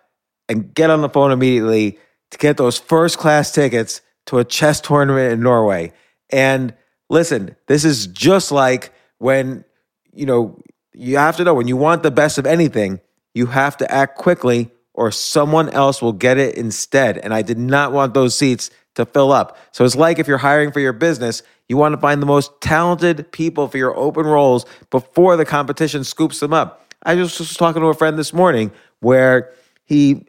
and 0.49 0.73
get 0.73 0.89
on 0.89 1.01
the 1.01 1.09
phone 1.09 1.31
immediately 1.31 1.97
to 2.31 2.37
get 2.37 2.57
those 2.57 2.77
first 2.77 3.17
class 3.17 3.51
tickets 3.51 4.01
to 4.25 4.39
a 4.39 4.43
chess 4.43 4.81
tournament 4.81 5.33
in 5.33 5.41
Norway. 5.41 5.93
And 6.29 6.73
listen, 7.09 7.55
this 7.67 7.85
is 7.85 8.07
just 8.07 8.51
like 8.51 8.93
when, 9.19 9.63
you 10.11 10.25
know, 10.25 10.59
you 10.93 11.17
have 11.17 11.37
to 11.37 11.43
know 11.43 11.53
when 11.53 11.67
you 11.67 11.77
want 11.77 12.03
the 12.03 12.11
best 12.11 12.37
of 12.37 12.45
anything, 12.45 12.99
you 13.33 13.47
have 13.47 13.77
to 13.77 13.91
act 13.91 14.17
quickly 14.17 14.71
or 14.93 15.11
someone 15.11 15.69
else 15.69 16.01
will 16.01 16.13
get 16.13 16.37
it 16.37 16.55
instead. 16.55 17.17
And 17.17 17.33
I 17.33 17.41
did 17.41 17.57
not 17.57 17.91
want 17.91 18.13
those 18.13 18.37
seats 18.37 18.69
to 18.95 19.05
fill 19.05 19.31
up. 19.31 19.57
So 19.71 19.85
it's 19.85 19.95
like 19.95 20.19
if 20.19 20.27
you're 20.27 20.37
hiring 20.37 20.71
for 20.71 20.79
your 20.79 20.93
business, 20.93 21.41
you 21.67 21.77
want 21.77 21.93
to 21.93 22.01
find 22.01 22.21
the 22.21 22.25
most 22.25 22.51
talented 22.61 23.31
people 23.31 23.67
for 23.67 23.77
your 23.77 23.95
open 23.95 24.25
roles 24.25 24.65
before 24.89 25.35
the 25.35 25.45
competition 25.45 26.03
scoops 26.03 26.39
them 26.39 26.53
up. 26.53 26.85
I 27.03 27.15
just 27.15 27.39
was 27.39 27.55
talking 27.55 27.81
to 27.81 27.87
a 27.87 27.93
friend 27.93 28.17
this 28.17 28.33
morning 28.33 28.71
where 28.99 29.53
he 29.85 30.25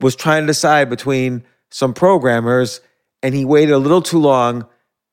was 0.00 0.16
trying 0.16 0.42
to 0.42 0.46
decide 0.46 0.88
between 0.88 1.44
some 1.70 1.92
programmers 1.92 2.80
and 3.22 3.34
he 3.34 3.44
waited 3.44 3.72
a 3.72 3.78
little 3.78 4.02
too 4.02 4.18
long 4.18 4.66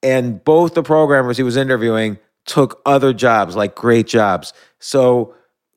and 0.03 0.43
both 0.43 0.73
the 0.73 0.83
programmers 0.83 1.37
he 1.37 1.43
was 1.43 1.57
interviewing 1.57 2.17
took 2.45 2.81
other 2.85 3.13
jobs 3.13 3.55
like 3.55 3.75
great 3.75 4.07
jobs. 4.07 4.53
So, 4.79 5.35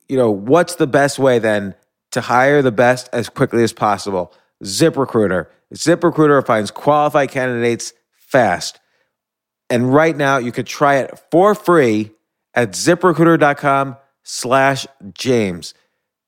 you 0.09 0.17
know, 0.17 0.31
what's 0.31 0.75
the 0.75 0.87
best 0.87 1.19
way 1.19 1.39
then 1.39 1.75
to 2.11 2.21
hire 2.21 2.61
the 2.61 2.71
best 2.71 3.09
as 3.13 3.29
quickly 3.29 3.63
as 3.63 3.73
possible? 3.73 4.33
ZipRecruiter. 4.63 5.47
ZipRecruiter 5.73 6.45
finds 6.45 6.71
qualified 6.71 7.31
candidates 7.31 7.93
fast. 8.11 8.79
And 9.69 9.93
right 9.93 10.15
now 10.15 10.37
you 10.37 10.51
could 10.51 10.67
try 10.67 10.97
it 10.97 11.19
for 11.31 11.55
free 11.55 12.11
at 12.53 12.71
ziprecruiter.com 12.71 13.97
slash 14.23 14.87
James. 15.13 15.73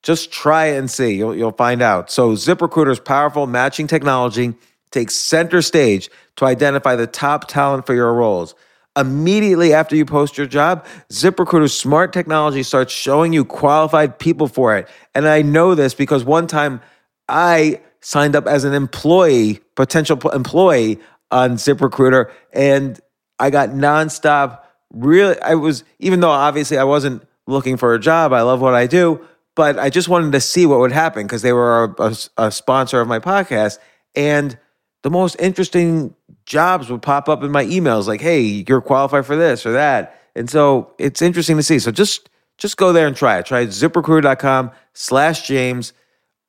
Just 0.03 0.31
try 0.31 0.67
it 0.67 0.77
and 0.77 0.89
see. 0.89 1.15
You'll, 1.15 1.35
you'll 1.35 1.51
find 1.51 1.81
out. 1.81 2.09
So 2.09 2.31
ZipRecruiter's 2.31 2.99
powerful 2.99 3.47
matching 3.47 3.87
technology 3.87 4.55
takes 4.91 5.15
center 5.15 5.61
stage 5.61 6.09
to 6.37 6.45
identify 6.45 6.95
the 6.95 7.07
top 7.07 7.47
talent 7.47 7.85
for 7.85 7.93
your 7.93 8.13
roles. 8.13 8.55
Immediately 8.95 9.73
after 9.73 9.95
you 9.95 10.05
post 10.05 10.37
your 10.37 10.47
job, 10.47 10.85
ZipRecruiter's 11.11 11.77
smart 11.77 12.13
technology 12.13 12.63
starts 12.63 12.93
showing 12.93 13.31
you 13.31 13.45
qualified 13.45 14.17
people 14.17 14.47
for 14.47 14.75
it. 14.75 14.87
And 15.13 15.27
I 15.27 15.41
know 15.41 15.75
this 15.75 15.93
because 15.93 16.23
one 16.23 16.47
time 16.47 16.81
I 17.29 17.81
signed 18.02 18.35
up 18.35 18.48
as 18.48 18.63
an 18.63 18.73
employee, 18.73 19.60
potential 19.75 20.17
employee 20.29 21.00
on 21.31 21.52
ZipRecruiter, 21.52 22.31
and 22.54 23.00
I 23.39 23.50
got 23.50 23.69
nonstop. 23.69 24.62
Really, 24.91 25.39
I 25.41 25.56
was, 25.56 25.83
even 26.00 26.19
though 26.21 26.29
obviously 26.29 26.77
I 26.77 26.83
wasn't 26.83 27.27
looking 27.45 27.77
for 27.77 27.93
a 27.93 28.00
job, 28.00 28.33
I 28.33 28.41
love 28.41 28.62
what 28.62 28.73
I 28.73 28.87
do, 28.87 29.25
but 29.56 29.77
I 29.77 29.89
just 29.89 30.08
wanted 30.10 30.31
to 30.31 30.39
see 30.39 30.65
what 30.65 30.79
would 30.79 30.91
happen 30.91 31.23
because 31.23 31.41
they 31.41 31.54
were 31.54 31.95
a, 31.98 32.04
a, 32.04 32.45
a 32.48 32.52
sponsor 32.52 33.02
of 33.02 33.08
my 33.08 33.19
podcast. 33.19 33.79
And 34.15 34.58
the 35.04 35.10
most 35.10 35.35
interesting 35.39 36.15
jobs 36.45 36.89
would 36.89 37.02
pop 37.02 37.29
up 37.29 37.43
in 37.43 37.52
my 37.52 37.65
emails 37.65 38.08
like, 38.08 38.21
hey, 38.21 38.41
you're 38.41 38.81
qualified 38.81 39.25
for 39.25 39.35
this 39.35 39.65
or 39.65 39.73
that. 39.73 40.21
And 40.35 40.50
so 40.50 40.93
it's 40.98 41.21
interesting 41.21 41.58
to 41.58 41.63
see. 41.63 41.79
So 41.79 41.91
just 41.91 42.29
just 42.58 42.77
go 42.77 42.91
there 42.91 43.08
and 43.08 43.15
try 43.15 43.37
it. 43.37 43.45
Try 43.45 43.65
ziprecruiter.com 43.65 44.71
slash 44.93 45.48
James. 45.48 45.93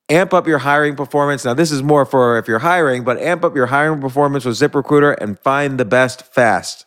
Amp 0.09 0.33
up 0.33 0.47
your 0.47 0.57
hiring 0.57 0.95
performance. 0.95 1.45
Now, 1.45 1.53
this 1.53 1.71
is 1.71 1.83
more 1.83 2.03
for 2.03 2.39
if 2.39 2.47
you're 2.47 2.59
hiring, 2.59 3.03
but 3.03 3.19
amp 3.19 3.43
up 3.43 3.55
your 3.55 3.67
hiring 3.67 4.01
performance 4.01 4.43
with 4.43 4.55
ZipRecruiter 4.55 5.15
and 5.21 5.37
find 5.39 5.79
the 5.79 5.85
best 5.85 6.23
fast. 6.23 6.85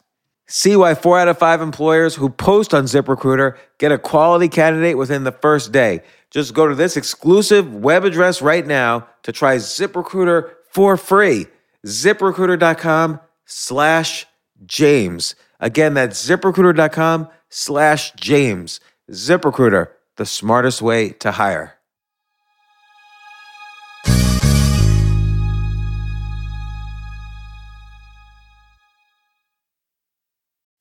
See 0.49 0.75
why 0.75 0.95
four 0.95 1.19
out 1.19 1.29
of 1.29 1.39
five 1.39 1.61
employers 1.61 2.17
who 2.17 2.29
post 2.29 2.75
on 2.75 2.85
ZipRecruiter 2.85 3.57
get 3.79 3.93
a 3.93 3.99
quality 3.99 4.49
candidate 4.49 4.99
within 4.99 5.23
the 5.25 5.33
first 5.33 5.71
day. 5.71 6.03
Just 6.31 6.53
go 6.53 6.67
to 6.67 6.75
this 6.75 6.97
exclusive 6.97 7.75
web 7.75 8.05
address 8.05 8.43
right 8.43 8.67
now 8.67 9.07
to 9.23 9.33
try 9.33 9.57
ZipRecruiter 9.57 10.51
for 10.71 10.97
free. 10.97 11.47
ZipRecruiter.com 11.87 13.21
slash 13.47 14.27
James. 14.67 15.35
Again, 15.61 15.95
that's 15.95 16.29
ziprecruiter.com 16.29 17.29
slash 17.49 18.13
James. 18.15 18.81
ZipRecruiter, 19.11 19.89
the 20.17 20.27
smartest 20.27 20.83
way 20.83 21.11
to 21.11 21.33
hire. 21.33 21.79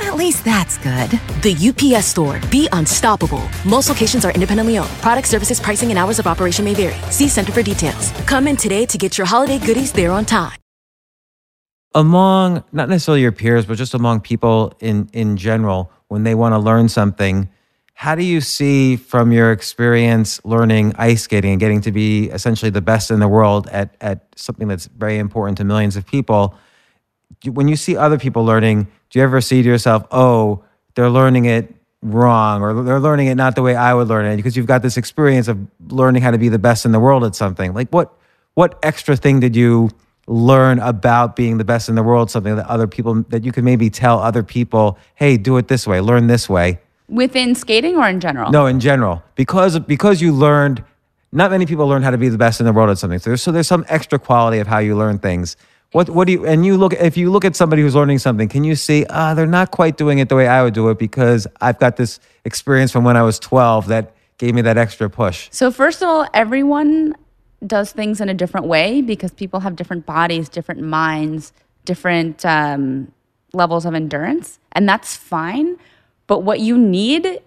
At 0.00 0.16
least 0.16 0.44
that's 0.44 0.78
good. 0.78 1.10
The 1.42 1.54
UPS 1.54 2.06
store. 2.06 2.40
Be 2.50 2.68
unstoppable. 2.72 3.46
Most 3.66 3.90
locations 3.90 4.24
are 4.24 4.32
independently 4.32 4.78
owned. 4.78 4.88
Product 5.02 5.28
services, 5.28 5.60
pricing, 5.60 5.90
and 5.90 5.98
hours 5.98 6.18
of 6.18 6.26
operation 6.26 6.64
may 6.64 6.74
vary. 6.74 6.98
See 7.10 7.28
Center 7.28 7.52
for 7.52 7.62
details. 7.62 8.10
Come 8.26 8.48
in 8.48 8.56
today 8.56 8.86
to 8.86 8.96
get 8.96 9.18
your 9.18 9.26
holiday 9.26 9.58
goodies 9.58 9.92
there 9.92 10.10
on 10.10 10.24
time. 10.24 10.56
Among 11.94 12.64
not 12.72 12.88
necessarily 12.88 13.20
your 13.20 13.32
peers, 13.32 13.66
but 13.66 13.76
just 13.76 13.94
among 13.94 14.20
people 14.20 14.72
in 14.80 15.10
in 15.12 15.36
general, 15.36 15.90
when 16.08 16.22
they 16.22 16.34
want 16.34 16.54
to 16.54 16.58
learn 16.58 16.88
something, 16.88 17.50
how 17.94 18.14
do 18.14 18.24
you 18.24 18.40
see 18.40 18.96
from 18.96 19.32
your 19.32 19.52
experience 19.52 20.40
learning 20.44 20.94
ice 20.96 21.24
skating 21.24 21.50
and 21.50 21.60
getting 21.60 21.82
to 21.82 21.92
be 21.92 22.30
essentially 22.30 22.70
the 22.70 22.80
best 22.80 23.10
in 23.10 23.18
the 23.20 23.28
world 23.28 23.68
at 23.68 23.94
at 24.00 24.24
something 24.36 24.68
that's 24.68 24.86
very 24.86 25.18
important 25.18 25.58
to 25.58 25.64
millions 25.64 25.96
of 25.96 26.06
people? 26.06 26.54
When 27.44 27.68
you 27.68 27.76
see 27.76 27.96
other 27.96 28.18
people 28.18 28.44
learning, 28.44 28.84
do 29.10 29.18
you 29.18 29.22
ever 29.24 29.40
see 29.40 29.62
to 29.62 29.68
yourself, 29.68 30.06
oh, 30.10 30.64
they're 30.94 31.10
learning 31.10 31.46
it 31.46 31.74
wrong 32.02 32.62
or 32.62 32.82
they're 32.82 33.00
learning 33.00 33.26
it 33.26 33.34
not 33.34 33.54
the 33.54 33.62
way 33.62 33.74
I 33.74 33.92
would 33.92 34.08
learn 34.08 34.24
it 34.26 34.36
because 34.36 34.56
you've 34.56 34.66
got 34.66 34.82
this 34.82 34.96
experience 34.96 35.48
of 35.48 35.58
learning 35.88 36.22
how 36.22 36.30
to 36.30 36.38
be 36.38 36.48
the 36.48 36.58
best 36.58 36.86
in 36.86 36.92
the 36.92 37.00
world 37.00 37.24
at 37.24 37.34
something. 37.34 37.74
Like 37.74 37.90
what 37.90 38.12
what 38.54 38.78
extra 38.82 39.16
thing 39.16 39.40
did 39.40 39.54
you 39.54 39.90
learn 40.26 40.78
about 40.78 41.36
being 41.36 41.58
the 41.58 41.64
best 41.64 41.88
in 41.88 41.94
the 41.94 42.02
world, 42.02 42.30
something 42.30 42.56
that 42.56 42.66
other 42.66 42.86
people 42.86 43.22
that 43.28 43.44
you 43.44 43.52
could 43.52 43.64
maybe 43.64 43.90
tell 43.90 44.18
other 44.18 44.42
people, 44.42 44.98
hey, 45.14 45.36
do 45.36 45.56
it 45.56 45.68
this 45.68 45.86
way, 45.86 46.00
learn 46.00 46.26
this 46.26 46.48
way? 46.48 46.78
Within 47.08 47.54
skating 47.54 47.96
or 47.96 48.08
in 48.08 48.20
general? 48.20 48.50
No, 48.50 48.66
in 48.66 48.80
general. 48.80 49.22
Because 49.34 49.78
because 49.80 50.22
you 50.22 50.32
learned 50.32 50.84
not 51.32 51.50
many 51.50 51.66
people 51.66 51.86
learn 51.86 52.02
how 52.02 52.10
to 52.10 52.18
be 52.18 52.28
the 52.28 52.38
best 52.38 52.60
in 52.60 52.66
the 52.66 52.72
world 52.72 52.90
at 52.90 52.98
something. 52.98 53.18
So 53.18 53.30
there's, 53.30 53.42
so 53.42 53.52
there's 53.52 53.68
some 53.68 53.84
extra 53.88 54.18
quality 54.18 54.58
of 54.58 54.66
how 54.66 54.78
you 54.78 54.96
learn 54.96 55.18
things. 55.18 55.56
What 55.92 56.08
what 56.08 56.26
do 56.26 56.32
you 56.32 56.46
and 56.46 56.64
you 56.64 56.76
look 56.76 56.92
if 56.92 57.16
you 57.16 57.30
look 57.30 57.44
at 57.44 57.56
somebody 57.56 57.82
who's 57.82 57.96
learning 57.96 58.18
something, 58.18 58.48
can 58.48 58.62
you 58.62 58.76
see 58.76 59.04
ah 59.10 59.34
they're 59.34 59.46
not 59.46 59.72
quite 59.72 59.96
doing 59.96 60.18
it 60.18 60.28
the 60.28 60.36
way 60.36 60.46
I 60.46 60.62
would 60.62 60.74
do 60.74 60.88
it 60.90 60.98
because 60.98 61.48
I've 61.60 61.78
got 61.80 61.96
this 61.96 62.20
experience 62.44 62.92
from 62.92 63.02
when 63.02 63.16
I 63.16 63.22
was 63.22 63.40
12 63.40 63.88
that 63.88 64.14
gave 64.38 64.54
me 64.54 64.62
that 64.62 64.78
extra 64.78 65.10
push. 65.10 65.48
So 65.50 65.70
first 65.72 66.00
of 66.00 66.08
all, 66.08 66.26
everyone 66.32 67.14
does 67.66 67.90
things 67.92 68.20
in 68.20 68.28
a 68.28 68.34
different 68.34 68.66
way 68.66 69.02
because 69.02 69.32
people 69.32 69.60
have 69.60 69.76
different 69.76 70.06
bodies, 70.06 70.48
different 70.48 70.80
minds, 70.80 71.52
different 71.84 72.46
um, 72.46 73.12
levels 73.52 73.84
of 73.84 73.94
endurance, 73.94 74.60
and 74.72 74.88
that's 74.88 75.16
fine. 75.16 75.76
But 76.28 76.44
what 76.44 76.60
you 76.60 76.78
need 76.78 77.40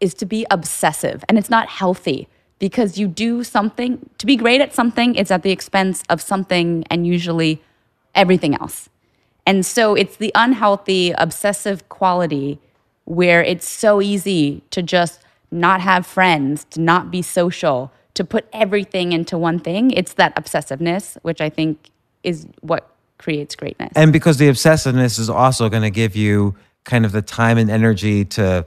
is 0.00 0.12
to 0.14 0.26
be 0.26 0.44
obsessive, 0.50 1.24
and 1.28 1.38
it's 1.38 1.50
not 1.50 1.68
healthy 1.68 2.28
because 2.60 2.96
you 2.96 3.08
do 3.08 3.42
something 3.42 4.08
to 4.18 4.26
be 4.26 4.36
great 4.36 4.60
at 4.60 4.72
something. 4.72 5.16
It's 5.16 5.32
at 5.32 5.42
the 5.42 5.50
expense 5.50 6.04
of 6.08 6.22
something, 6.22 6.84
and 6.88 7.04
usually 7.04 7.60
everything 8.14 8.54
else. 8.54 8.88
And 9.44 9.66
so 9.66 9.96
it's 9.96 10.16
the 10.16 10.30
unhealthy, 10.36 11.10
obsessive 11.12 11.88
quality 11.88 12.60
where 13.04 13.42
it's 13.42 13.66
so 13.66 14.00
easy 14.00 14.62
to 14.70 14.82
just 14.82 15.20
not 15.50 15.80
have 15.80 16.06
friends, 16.06 16.64
to 16.70 16.80
not 16.80 17.10
be 17.10 17.22
social, 17.22 17.90
to 18.14 18.24
put 18.24 18.46
everything 18.52 19.12
into 19.12 19.36
one 19.36 19.58
thing. 19.58 19.90
It's 19.90 20.12
that 20.14 20.36
obsessiveness, 20.36 21.16
which 21.22 21.40
I 21.40 21.48
think 21.48 21.90
is 22.22 22.46
what 22.60 22.94
creates 23.18 23.56
greatness. 23.56 23.90
And 23.96 24.12
because 24.12 24.36
the 24.36 24.48
obsessiveness 24.48 25.18
is 25.18 25.28
also 25.28 25.68
going 25.68 25.82
to 25.82 25.90
give 25.90 26.14
you 26.14 26.54
kind 26.84 27.04
of 27.04 27.12
the 27.12 27.22
time 27.22 27.58
and 27.58 27.70
energy 27.70 28.24
to 28.24 28.66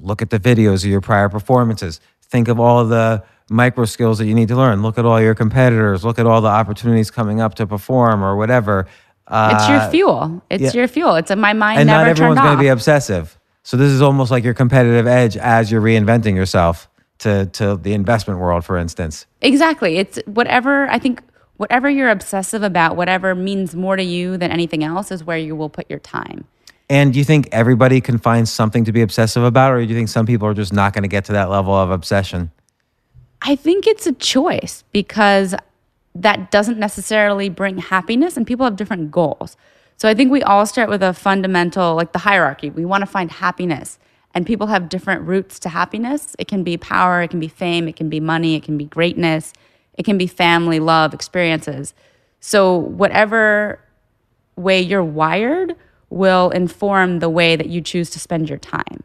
look 0.00 0.22
at 0.22 0.30
the 0.30 0.38
videos 0.38 0.84
of 0.84 0.90
your 0.90 1.00
prior 1.00 1.28
performances, 1.28 2.00
think 2.34 2.48
of 2.48 2.58
all 2.58 2.84
the 2.84 3.22
micro 3.48 3.84
skills 3.84 4.18
that 4.18 4.26
you 4.26 4.34
need 4.34 4.48
to 4.48 4.56
learn, 4.56 4.82
look 4.82 4.98
at 4.98 5.04
all 5.04 5.20
your 5.20 5.36
competitors, 5.36 6.04
look 6.04 6.18
at 6.18 6.26
all 6.26 6.40
the 6.40 6.48
opportunities 6.48 7.08
coming 7.08 7.40
up 7.40 7.54
to 7.54 7.64
perform 7.64 8.24
or 8.24 8.34
whatever. 8.34 8.88
Uh, 9.28 9.54
it's 9.54 9.68
your 9.68 9.90
fuel. 9.90 10.42
It's 10.50 10.62
yeah. 10.62 10.72
your 10.72 10.88
fuel. 10.88 11.14
It's 11.14 11.30
a, 11.30 11.36
my 11.36 11.52
mind 11.52 11.78
and 11.78 11.86
never 11.86 12.02
not 12.02 12.10
everyone's 12.10 12.40
going 12.40 12.56
to 12.56 12.60
be 12.60 12.66
obsessive. 12.66 13.38
So 13.62 13.76
this 13.76 13.92
is 13.92 14.02
almost 14.02 14.32
like 14.32 14.42
your 14.42 14.52
competitive 14.52 15.06
edge 15.06 15.36
as 15.36 15.70
you're 15.70 15.80
reinventing 15.80 16.34
yourself 16.34 16.88
to 17.18 17.46
to 17.46 17.76
the 17.76 17.94
investment 17.94 18.40
world, 18.40 18.64
for 18.64 18.76
instance. 18.76 19.26
Exactly. 19.40 19.98
It's 19.98 20.18
whatever 20.26 20.88
I 20.90 20.98
think 20.98 21.22
whatever 21.56 21.88
you're 21.88 22.10
obsessive 22.10 22.64
about, 22.64 22.96
whatever 22.96 23.36
means 23.36 23.76
more 23.76 23.94
to 23.94 24.02
you 24.02 24.36
than 24.36 24.50
anything 24.50 24.82
else 24.82 25.12
is 25.12 25.22
where 25.22 25.38
you 25.38 25.54
will 25.54 25.70
put 25.70 25.88
your 25.88 26.00
time. 26.00 26.46
And 26.88 27.12
do 27.12 27.18
you 27.18 27.24
think 27.24 27.48
everybody 27.50 28.00
can 28.00 28.18
find 28.18 28.48
something 28.48 28.84
to 28.84 28.92
be 28.92 29.02
obsessive 29.02 29.42
about, 29.42 29.72
or 29.72 29.80
do 29.80 29.86
you 29.86 29.94
think 29.94 30.08
some 30.08 30.26
people 30.26 30.46
are 30.46 30.54
just 30.54 30.72
not 30.72 30.92
going 30.92 31.02
to 31.02 31.08
get 31.08 31.24
to 31.26 31.32
that 31.32 31.50
level 31.50 31.74
of 31.74 31.90
obsession? 31.90 32.50
I 33.42 33.56
think 33.56 33.86
it's 33.86 34.06
a 34.06 34.12
choice 34.12 34.84
because 34.92 35.54
that 36.14 36.50
doesn't 36.50 36.78
necessarily 36.78 37.48
bring 37.48 37.78
happiness, 37.78 38.36
and 38.36 38.46
people 38.46 38.64
have 38.64 38.76
different 38.76 39.10
goals. 39.10 39.56
So 39.96 40.08
I 40.08 40.14
think 40.14 40.30
we 40.30 40.42
all 40.42 40.66
start 40.66 40.88
with 40.90 41.02
a 41.02 41.14
fundamental, 41.14 41.94
like 41.94 42.12
the 42.12 42.18
hierarchy. 42.18 42.70
We 42.70 42.84
want 42.84 43.02
to 43.02 43.06
find 43.06 43.30
happiness 43.30 43.98
and 44.34 44.44
people 44.44 44.66
have 44.66 44.88
different 44.88 45.22
routes 45.22 45.58
to 45.60 45.68
happiness. 45.68 46.34
It 46.38 46.48
can 46.48 46.64
be 46.64 46.76
power, 46.76 47.22
it 47.22 47.30
can 47.30 47.40
be 47.40 47.48
fame, 47.48 47.86
it 47.86 47.96
can 47.96 48.08
be 48.08 48.18
money, 48.18 48.56
it 48.56 48.64
can 48.64 48.76
be 48.76 48.84
greatness, 48.84 49.52
it 49.94 50.04
can 50.04 50.18
be 50.18 50.26
family, 50.26 50.80
love, 50.80 51.14
experiences. 51.14 51.94
So, 52.40 52.76
whatever 52.76 53.78
way 54.56 54.80
you're 54.80 55.04
wired 55.04 55.76
will 56.10 56.50
inform 56.50 57.18
the 57.18 57.28
way 57.28 57.56
that 57.56 57.68
you 57.68 57.80
choose 57.80 58.10
to 58.10 58.20
spend 58.20 58.48
your 58.48 58.58
time. 58.58 59.02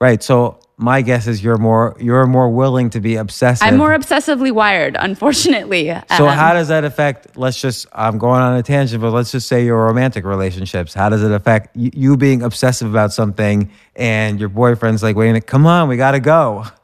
Right. 0.00 0.22
So, 0.22 0.60
my 0.80 1.02
guess 1.02 1.26
is 1.26 1.44
you're 1.44 1.58
more 1.58 1.94
you're 2.00 2.26
more 2.26 2.48
willing 2.48 2.88
to 2.90 3.00
be 3.00 3.16
obsessive. 3.16 3.66
I'm 3.66 3.76
more 3.76 3.90
obsessively 3.90 4.50
wired, 4.50 4.96
unfortunately. 4.98 5.88
So 6.16 6.26
um, 6.26 6.36
how 6.36 6.54
does 6.54 6.68
that 6.68 6.84
affect? 6.84 7.36
Let's 7.36 7.60
just 7.60 7.86
I'm 7.92 8.16
going 8.16 8.40
on 8.40 8.56
a 8.56 8.62
tangent, 8.62 9.02
but 9.02 9.10
let's 9.10 9.30
just 9.30 9.46
say 9.46 9.64
your 9.64 9.84
romantic 9.84 10.24
relationships. 10.24 10.94
How 10.94 11.10
does 11.10 11.22
it 11.22 11.30
affect 11.30 11.76
you, 11.76 11.90
you 11.94 12.16
being 12.16 12.42
obsessive 12.42 12.88
about 12.88 13.12
something 13.12 13.70
and 13.94 14.40
your 14.40 14.48
boyfriend's 14.48 15.02
like, 15.02 15.16
wait, 15.16 15.26
a 15.26 15.28
minute, 15.28 15.46
come 15.46 15.66
on, 15.66 15.88
we 15.88 15.96
got 15.96 16.12
to 16.12 16.20
go. 16.20 16.64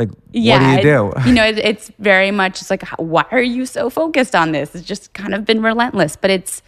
Like, 0.00 0.10
yeah, 0.30 0.62
what 0.62 0.82
do 0.82 0.88
you 0.88 0.94
do? 0.94 1.10
It, 1.10 1.26
you 1.26 1.32
know, 1.32 1.44
it, 1.44 1.58
it's 1.58 1.90
very 1.98 2.30
much 2.30 2.60
it's 2.60 2.70
like, 2.70 2.86
why 2.98 3.24
are 3.32 3.42
you 3.42 3.66
so 3.66 3.90
focused 3.90 4.32
on 4.32 4.52
this? 4.52 4.72
It's 4.76 4.86
just 4.86 5.12
kind 5.12 5.34
of 5.34 5.44
been 5.44 5.60
relentless, 5.60 6.14
but 6.14 6.30
it's. 6.30 6.62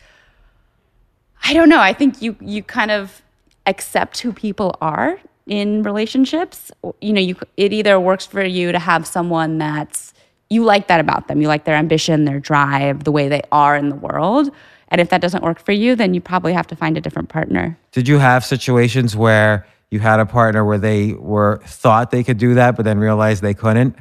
I 1.44 1.54
don't 1.54 1.68
know. 1.68 1.80
I 1.80 1.92
think 1.92 2.22
you 2.22 2.36
you 2.40 2.62
kind 2.62 2.90
of 2.90 3.22
accept 3.66 4.20
who 4.20 4.32
people 4.32 4.76
are 4.80 5.18
in 5.46 5.82
relationships. 5.82 6.70
You 7.00 7.12
know 7.12 7.20
you 7.20 7.36
it 7.56 7.72
either 7.72 7.98
works 7.98 8.26
for 8.26 8.44
you 8.44 8.72
to 8.72 8.78
have 8.78 9.06
someone 9.06 9.58
that's 9.58 10.12
you 10.48 10.64
like 10.64 10.88
that 10.88 11.00
about 11.00 11.28
them. 11.28 11.40
You 11.40 11.48
like 11.48 11.64
their 11.64 11.76
ambition 11.76 12.24
their 12.24 12.40
drive 12.40 13.04
the 13.04 13.12
way 13.12 13.28
they 13.28 13.42
are 13.52 13.76
in 13.76 13.88
the 13.88 13.96
world. 13.96 14.50
And 14.88 15.00
if 15.00 15.10
that 15.10 15.20
doesn't 15.20 15.42
work 15.42 15.60
for 15.60 15.72
you 15.72 15.94
then 15.94 16.14
you 16.14 16.20
probably 16.20 16.52
have 16.52 16.66
to 16.68 16.76
find 16.76 16.96
a 16.96 17.00
different 17.00 17.28
partner. 17.28 17.78
Did 17.92 18.08
you 18.08 18.18
have 18.18 18.44
situations 18.44 19.16
where 19.16 19.66
you 19.90 19.98
had 19.98 20.20
a 20.20 20.26
partner 20.26 20.64
where 20.64 20.78
they 20.78 21.14
were 21.14 21.60
thought 21.64 22.10
they 22.10 22.22
could 22.22 22.38
do 22.38 22.54
that 22.54 22.76
but 22.76 22.84
then 22.84 22.98
realized 22.98 23.42
they 23.42 23.54
couldn't 23.54 23.96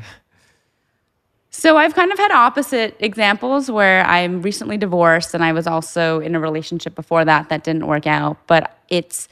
so 1.60 1.78
I've 1.78 1.94
kind 1.94 2.12
of 2.12 2.18
had 2.18 2.32
opposite 2.32 2.96
examples 3.00 3.70
where 3.70 4.06
I'm 4.06 4.42
recently 4.42 4.78
divorced 4.78 5.34
and 5.34 5.44
I 5.44 5.52
was 5.52 5.68
also 5.68 6.20
in 6.20 6.36
a 6.36 6.40
relationship 6.40 6.96
before 6.96 7.26
that 7.26 7.50
that 7.50 7.64
didn't 7.64 7.86
work 7.88 8.08
out 8.08 8.38
but 8.48 8.78
it's 8.88 9.28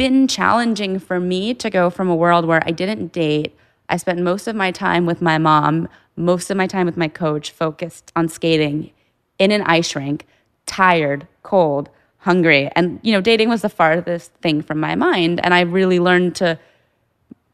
been 0.00 0.26
challenging 0.26 0.98
for 0.98 1.20
me 1.20 1.52
to 1.52 1.68
go 1.68 1.90
from 1.90 2.08
a 2.08 2.16
world 2.16 2.46
where 2.46 2.62
I 2.64 2.70
didn't 2.70 3.12
date. 3.12 3.54
I 3.90 3.98
spent 3.98 4.18
most 4.22 4.48
of 4.48 4.56
my 4.56 4.70
time 4.70 5.04
with 5.04 5.20
my 5.20 5.36
mom, 5.36 5.90
most 6.16 6.50
of 6.50 6.56
my 6.56 6.66
time 6.66 6.86
with 6.86 6.96
my 6.96 7.08
coach, 7.08 7.50
focused 7.50 8.10
on 8.16 8.26
skating 8.28 8.92
in 9.38 9.50
an 9.50 9.60
ice 9.62 9.94
rink, 9.94 10.26
tired, 10.64 11.26
cold, 11.42 11.90
hungry. 12.16 12.70
And, 12.74 12.98
you 13.02 13.12
know, 13.12 13.20
dating 13.20 13.50
was 13.50 13.60
the 13.60 13.68
farthest 13.68 14.32
thing 14.34 14.62
from 14.62 14.80
my 14.80 14.94
mind. 14.94 15.38
And 15.44 15.52
I 15.52 15.60
really 15.60 16.00
learned 16.00 16.34
to 16.36 16.58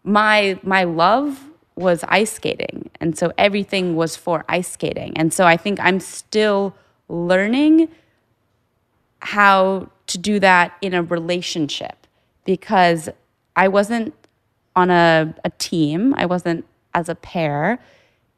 my 0.04 0.60
my 0.62 0.84
love 0.84 1.45
was 1.76 2.04
ice 2.08 2.32
skating 2.32 2.90
and 3.00 3.16
so 3.18 3.32
everything 3.36 3.96
was 3.96 4.16
for 4.16 4.44
ice 4.48 4.72
skating. 4.72 5.16
And 5.16 5.32
so 5.32 5.44
i 5.44 5.56
think 5.56 5.78
i'm 5.80 6.00
still 6.00 6.74
learning 7.08 7.88
how 9.20 9.88
to 10.06 10.18
do 10.18 10.38
that 10.40 10.76
in 10.80 10.94
a 10.94 11.02
relationship 11.02 12.06
because 12.44 13.08
i 13.56 13.68
wasn't 13.68 14.14
on 14.74 14.90
a, 14.90 15.34
a 15.44 15.50
team 15.50 16.14
i 16.16 16.26
wasn't 16.26 16.64
as 16.96 17.08
a 17.10 17.14
pair. 17.14 17.78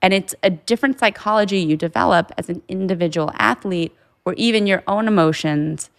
And 0.03 0.12
it's 0.12 0.34
a 0.43 0.51
different 0.51 0.99
psychology 0.99 1.61
you 1.61 1.76
develop 1.76 2.32
as 2.36 2.51
an 2.51 2.62
individual 2.68 3.30
athlete 3.34 3.97
or 4.24 4.34
even 4.34 4.66
your 4.66 4.82
own 4.86 5.09
emotions 5.09 5.91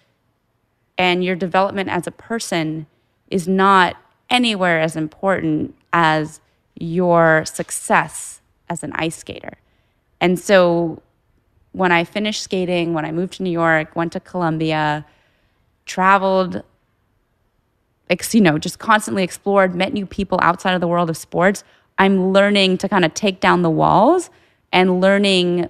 and 0.98 1.24
your 1.24 1.36
development 1.36 1.90
as 1.90 2.06
a 2.06 2.12
person 2.12 2.86
is 3.32 3.48
not 3.48 3.96
anywhere 4.30 4.80
as 4.80 4.96
important 4.96 5.74
as 5.94 6.42
your 6.80 7.46
success 7.46 8.42
as 8.70 8.84
an 8.84 8.92
ice 8.96 9.18
skater. 9.18 9.58
And 10.22 10.40
so 10.40 11.02
when 11.72 11.92
I 11.92 12.04
finished 12.04 12.44
skating, 12.44 12.94
when 12.94 13.06
I 13.06 13.12
moved 13.12 13.34
to 13.34 13.44
New 13.44 13.52
York, 13.52 13.96
went 13.96 14.14
to 14.14 14.20
Columbia, 14.20 15.06
traveled, 15.86 16.64
ex, 18.10 18.34
you 18.34 18.42
know, 18.42 18.58
just 18.58 18.80
constantly 18.80 19.24
explored, 19.24 19.76
met 19.76 19.94
new 19.94 20.06
people 20.06 20.40
outside 20.42 20.74
of 20.74 20.82
the 20.82 20.88
world 20.88 21.10
of 21.10 21.18
sports, 21.18 21.64
I'm 21.98 22.32
learning 22.32 22.78
to 22.80 22.90
kind 22.90 23.06
of 23.06 23.14
take 23.14 23.40
down 23.40 23.62
the 23.62 23.70
walls 23.70 24.30
and 24.72 25.02
learning 25.02 25.70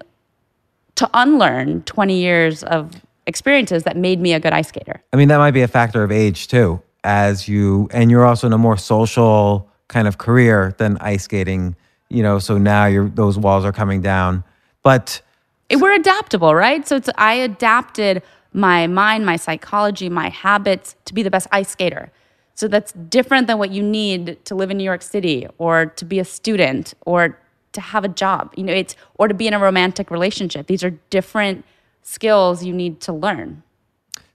to 0.96 1.10
unlearn 1.14 1.84
20 1.84 2.20
years 2.20 2.64
of 2.64 3.02
experiences 3.26 3.84
that 3.84 3.96
made 3.96 4.20
me 4.20 4.34
a 4.34 4.40
good 4.40 4.54
ice 4.54 4.68
skater. 4.68 5.02
I 5.14 5.18
mean, 5.18 5.28
that 5.30 5.38
might 5.38 5.52
be 5.52 5.62
a 5.62 5.68
factor 5.68 6.04
of 6.04 6.12
age 6.12 6.48
too, 6.48 6.82
as 7.04 7.48
you, 7.48 7.88
and 7.92 8.12
you're 8.12 8.26
also 8.26 8.48
in 8.48 8.54
a 8.54 8.58
more 8.58 8.78
social 8.78 9.69
kind 9.90 10.08
of 10.08 10.18
career 10.18 10.74
than 10.78 10.98
ice 11.02 11.24
skating, 11.24 11.76
you 12.10 12.24
know, 12.24 12.40
so 12.40 12.58
now 12.58 12.86
you're, 12.86 13.10
those 13.10 13.38
walls 13.38 13.66
are 13.66 13.74
coming 13.74 14.02
down. 14.02 14.44
But 14.84 15.22
It- 15.68 15.78
we're 15.82 15.94
adaptable, 15.94 16.56
right? 16.56 16.88
So 16.88 16.96
it's, 16.96 17.10
I 17.18 17.34
adapted 17.34 18.24
my 18.54 18.88
mind, 18.88 19.26
my 19.26 19.36
psychology, 19.36 20.10
my 20.10 20.30
habits 20.30 20.96
to 21.06 21.14
be 21.14 21.22
the 21.22 21.30
best 21.30 21.48
ice 21.52 21.70
skater. 21.70 22.12
So 22.56 22.68
that's 22.68 22.92
different 22.94 23.48
than 23.48 23.58
what 23.58 23.72
you 23.72 23.84
need 23.84 24.44
to 24.46 24.56
live 24.56 24.72
in 24.72 24.78
New 24.78 24.84
York 24.84 25.02
City 25.02 25.48
or 25.58 25.86
to 25.86 26.06
be 26.06 26.20
a 26.20 26.26
student 26.26 26.94
or 27.06 27.38
to 27.74 27.82
have 27.82 28.04
a 28.04 28.08
job, 28.10 28.54
you 28.58 28.64
know, 28.64 28.74
it's, 28.74 28.96
or 29.16 29.28
to 29.28 29.34
be 29.34 29.48
in 29.48 29.54
a 29.54 29.60
romantic 29.60 30.10
relationship. 30.12 30.68
These 30.68 30.84
are 30.84 30.90
different 31.10 31.64
skills 32.02 32.64
you 32.64 32.74
need 32.74 33.00
to 33.02 33.14
learn. 33.14 33.62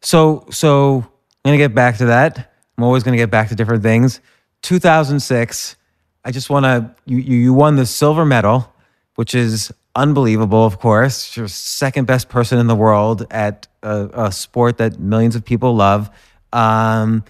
So, 0.01 0.47
so 0.51 0.97
I'm 1.45 1.51
gonna 1.51 1.57
get 1.59 1.75
back 1.75 1.97
to 1.99 2.07
that. 2.07 2.53
I'm 2.79 2.85
always 2.85 3.03
gonna 3.03 3.17
get 3.17 3.31
back 3.31 3.49
to 3.49 3.55
different 3.55 3.83
things. 3.83 4.21
2006. 4.65 5.77
I 6.25 6.31
just 6.33 6.51
want 6.51 6.65
to. 6.65 6.91
You, 7.07 7.19
you 7.19 7.55
won 7.55 7.77
the 7.77 7.87
silver 7.87 8.25
medal, 8.25 8.73
which 9.15 9.35
is 9.35 9.73
unbelievable. 9.95 10.65
Of 10.65 10.81
course, 10.81 11.37
you're 11.37 11.49
second 11.49 12.07
best 12.07 12.29
person 12.29 12.59
in 12.59 12.67
the 12.67 12.75
world 12.75 13.27
at 13.31 13.69
a, 13.83 14.27
a 14.27 14.33
sport 14.33 14.79
that 14.79 14.99
millions 14.99 15.37
of 15.37 15.45
people 15.45 15.77
love. 15.77 16.11
Um, 16.53 17.25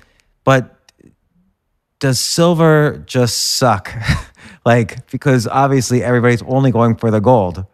but 0.45 0.77
does 1.99 2.21
silver 2.21 3.03
just 3.07 3.57
suck? 3.57 3.93
like 4.65 5.11
because 5.11 5.47
obviously 5.47 6.03
everybody's 6.03 6.43
only 6.43 6.71
going 6.71 6.97
for 6.97 7.11
the 7.11 7.21
gold. 7.21 7.67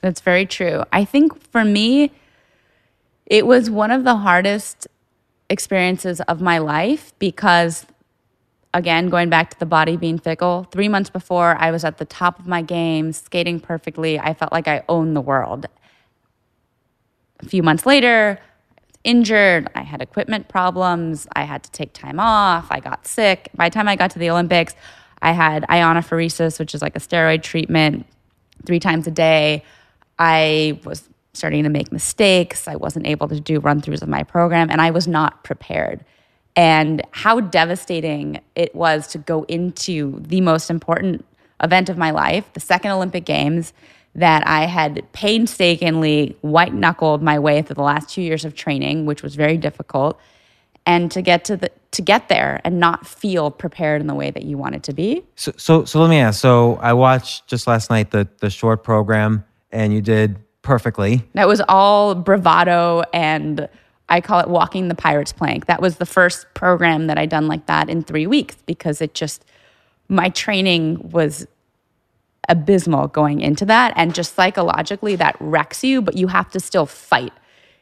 That's 0.00 0.20
very 0.20 0.44
true. 0.44 0.82
I 0.92 1.04
think 1.04 1.40
for 1.50 1.64
me, 1.64 2.10
it 3.26 3.46
was 3.46 3.70
one 3.70 3.90
of 3.90 4.04
the 4.04 4.16
hardest 4.16 4.86
experiences 5.48 6.20
of 6.22 6.40
my 6.40 6.58
life 6.58 7.12
because, 7.18 7.86
again, 8.74 9.08
going 9.08 9.30
back 9.30 9.50
to 9.50 9.58
the 9.58 9.66
body 9.66 9.96
being 9.96 10.18
fickle, 10.18 10.66
three 10.70 10.88
months 10.88 11.08
before 11.08 11.56
I 11.58 11.70
was 11.70 11.84
at 11.84 11.98
the 11.98 12.04
top 12.04 12.38
of 12.38 12.46
my 12.46 12.60
game, 12.60 13.12
skating 13.12 13.60
perfectly. 13.60 14.18
I 14.18 14.34
felt 14.34 14.52
like 14.52 14.68
I 14.68 14.82
owned 14.88 15.16
the 15.16 15.20
world. 15.20 15.66
A 17.40 17.46
few 17.46 17.62
months 17.62 17.86
later, 17.86 18.38
injured. 19.04 19.70
I 19.74 19.82
had 19.82 20.02
equipment 20.02 20.48
problems. 20.48 21.26
I 21.34 21.44
had 21.44 21.62
to 21.62 21.70
take 21.70 21.92
time 21.92 22.18
off. 22.18 22.66
I 22.70 22.80
got 22.80 23.06
sick. 23.06 23.50
By 23.54 23.68
the 23.68 23.74
time 23.74 23.86
I 23.86 23.96
got 23.96 24.10
to 24.12 24.18
the 24.18 24.30
Olympics, 24.30 24.74
I 25.22 25.32
had 25.32 25.62
iontophoresis, 25.64 26.58
which 26.58 26.74
is 26.74 26.82
like 26.82 26.96
a 26.96 27.00
steroid 27.00 27.42
treatment 27.42 28.06
three 28.66 28.80
times 28.80 29.06
a 29.06 29.10
day. 29.10 29.62
I 30.18 30.80
was 30.84 31.08
starting 31.32 31.64
to 31.64 31.68
make 31.68 31.92
mistakes. 31.92 32.66
I 32.66 32.76
wasn't 32.76 33.06
able 33.06 33.28
to 33.28 33.40
do 33.40 33.60
run 33.60 33.80
throughs 33.80 34.02
of 34.02 34.08
my 34.08 34.22
program, 34.22 34.70
and 34.70 34.80
I 34.80 34.90
was 34.90 35.06
not 35.06 35.44
prepared. 35.44 36.04
And 36.56 37.02
how 37.10 37.40
devastating 37.40 38.40
it 38.54 38.74
was 38.74 39.08
to 39.08 39.18
go 39.18 39.42
into 39.44 40.20
the 40.20 40.40
most 40.40 40.70
important 40.70 41.24
event 41.62 41.88
of 41.88 41.98
my 41.98 42.10
life, 42.10 42.52
the 42.52 42.60
second 42.60 42.92
Olympic 42.92 43.24
Games, 43.24 43.72
that 44.14 44.46
I 44.46 44.66
had 44.66 45.04
painstakingly 45.12 46.36
white 46.40 46.72
knuckled 46.72 47.22
my 47.22 47.38
way 47.38 47.62
through 47.62 47.74
the 47.74 47.82
last 47.82 48.08
two 48.08 48.22
years 48.22 48.44
of 48.44 48.54
training, 48.54 49.06
which 49.06 49.22
was 49.22 49.34
very 49.34 49.56
difficult. 49.56 50.20
And 50.86 51.10
to 51.12 51.22
get 51.22 51.44
to 51.46 51.56
the 51.56 51.70
to 51.92 52.02
get 52.02 52.28
there 52.28 52.60
and 52.64 52.78
not 52.78 53.06
feel 53.06 53.50
prepared 53.50 54.00
in 54.00 54.06
the 54.06 54.14
way 54.14 54.30
that 54.30 54.42
you 54.42 54.58
wanted 54.58 54.82
to 54.82 54.92
be. 54.92 55.22
So, 55.36 55.52
so, 55.56 55.84
so 55.84 56.00
let 56.00 56.10
me 56.10 56.18
ask. 56.18 56.40
So, 56.40 56.74
I 56.76 56.92
watched 56.92 57.46
just 57.46 57.66
last 57.66 57.88
night 57.88 58.10
the 58.10 58.28
the 58.40 58.50
short 58.50 58.84
program, 58.84 59.44
and 59.72 59.94
you 59.94 60.02
did 60.02 60.36
perfectly. 60.62 61.22
That 61.34 61.48
was 61.48 61.62
all 61.68 62.14
bravado 62.14 63.02
and 63.12 63.68
I 64.08 64.20
call 64.20 64.40
it 64.40 64.48
walking 64.48 64.88
the 64.88 64.94
pirate's 64.94 65.32
plank. 65.32 65.66
That 65.66 65.80
was 65.80 65.96
the 65.96 66.06
first 66.06 66.46
program 66.54 67.06
that 67.06 67.18
I 67.18 67.26
done 67.26 67.48
like 67.48 67.66
that 67.66 67.88
in 67.88 68.02
3 68.02 68.26
weeks 68.26 68.56
because 68.66 69.00
it 69.00 69.14
just 69.14 69.44
my 70.08 70.28
training 70.28 71.10
was 71.10 71.46
abysmal 72.48 73.08
going 73.08 73.40
into 73.40 73.64
that 73.64 73.94
and 73.96 74.14
just 74.14 74.34
psychologically 74.34 75.16
that 75.16 75.34
wrecks 75.40 75.82
you 75.82 76.02
but 76.02 76.16
you 76.16 76.26
have 76.26 76.50
to 76.50 76.60
still 76.60 76.84
fight. 76.84 77.32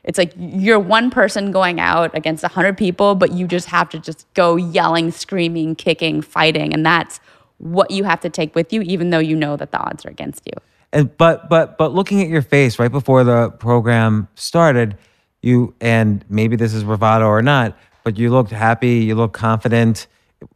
It's 0.04 0.18
like 0.18 0.32
you're 0.36 0.78
one 0.78 1.10
person 1.10 1.50
going 1.50 1.80
out 1.80 2.16
against 2.16 2.44
100 2.44 2.78
people 2.78 3.16
but 3.16 3.32
you 3.32 3.48
just 3.48 3.68
have 3.68 3.88
to 3.90 3.98
just 3.98 4.32
go 4.34 4.54
yelling, 4.56 5.10
screaming, 5.10 5.74
kicking, 5.74 6.22
fighting 6.22 6.72
and 6.72 6.86
that's 6.86 7.18
what 7.58 7.90
you 7.90 8.04
have 8.04 8.20
to 8.20 8.30
take 8.30 8.54
with 8.54 8.72
you 8.72 8.82
even 8.82 9.10
though 9.10 9.18
you 9.18 9.34
know 9.34 9.56
that 9.56 9.72
the 9.72 9.78
odds 9.78 10.06
are 10.06 10.10
against 10.10 10.46
you. 10.46 10.52
And 10.92 11.16
but 11.16 11.48
but 11.48 11.78
but 11.78 11.92
looking 11.92 12.22
at 12.22 12.28
your 12.28 12.42
face 12.42 12.78
right 12.78 12.92
before 12.92 13.24
the 13.24 13.50
program 13.50 14.28
started, 14.34 14.96
you 15.42 15.74
and 15.80 16.24
maybe 16.28 16.56
this 16.56 16.72
is 16.72 16.84
bravado 16.84 17.26
or 17.26 17.42
not, 17.42 17.76
but 18.04 18.16
you 18.16 18.30
looked 18.30 18.50
happy, 18.50 18.98
you 18.98 19.14
looked 19.14 19.34
confident. 19.34 20.06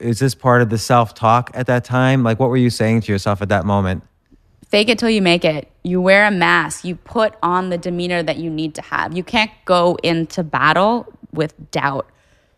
Is 0.00 0.18
this 0.18 0.34
part 0.34 0.62
of 0.62 0.70
the 0.70 0.78
self 0.78 1.14
talk 1.14 1.50
at 1.54 1.66
that 1.66 1.84
time? 1.84 2.22
Like, 2.22 2.40
what 2.40 2.48
were 2.48 2.56
you 2.56 2.70
saying 2.70 3.02
to 3.02 3.12
yourself 3.12 3.42
at 3.42 3.50
that 3.50 3.64
moment? 3.64 4.02
fake 4.68 4.88
it 4.88 4.98
till 4.98 5.10
you 5.10 5.22
make 5.22 5.44
it. 5.44 5.70
You 5.82 6.00
wear 6.00 6.26
a 6.26 6.30
mask. 6.30 6.84
You 6.84 6.96
put 6.96 7.34
on 7.42 7.70
the 7.70 7.78
demeanor 7.78 8.22
that 8.22 8.36
you 8.36 8.50
need 8.50 8.74
to 8.74 8.82
have. 8.82 9.16
You 9.16 9.24
can't 9.24 9.50
go 9.64 9.96
into 10.02 10.42
battle 10.42 11.06
with 11.32 11.70
doubt. 11.70 12.10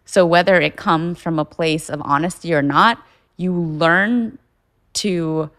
So, 0.04 0.24
whether 0.24 0.60
it 0.60 0.76
comes 0.76 1.20
from 1.20 1.38
a 1.38 1.44
place 1.44 1.90
of 1.90 2.00
honesty 2.04 2.54
or 2.54 2.62
not, 2.62 3.02
you 3.36 3.52
learn 3.52 4.38
to 4.94 5.50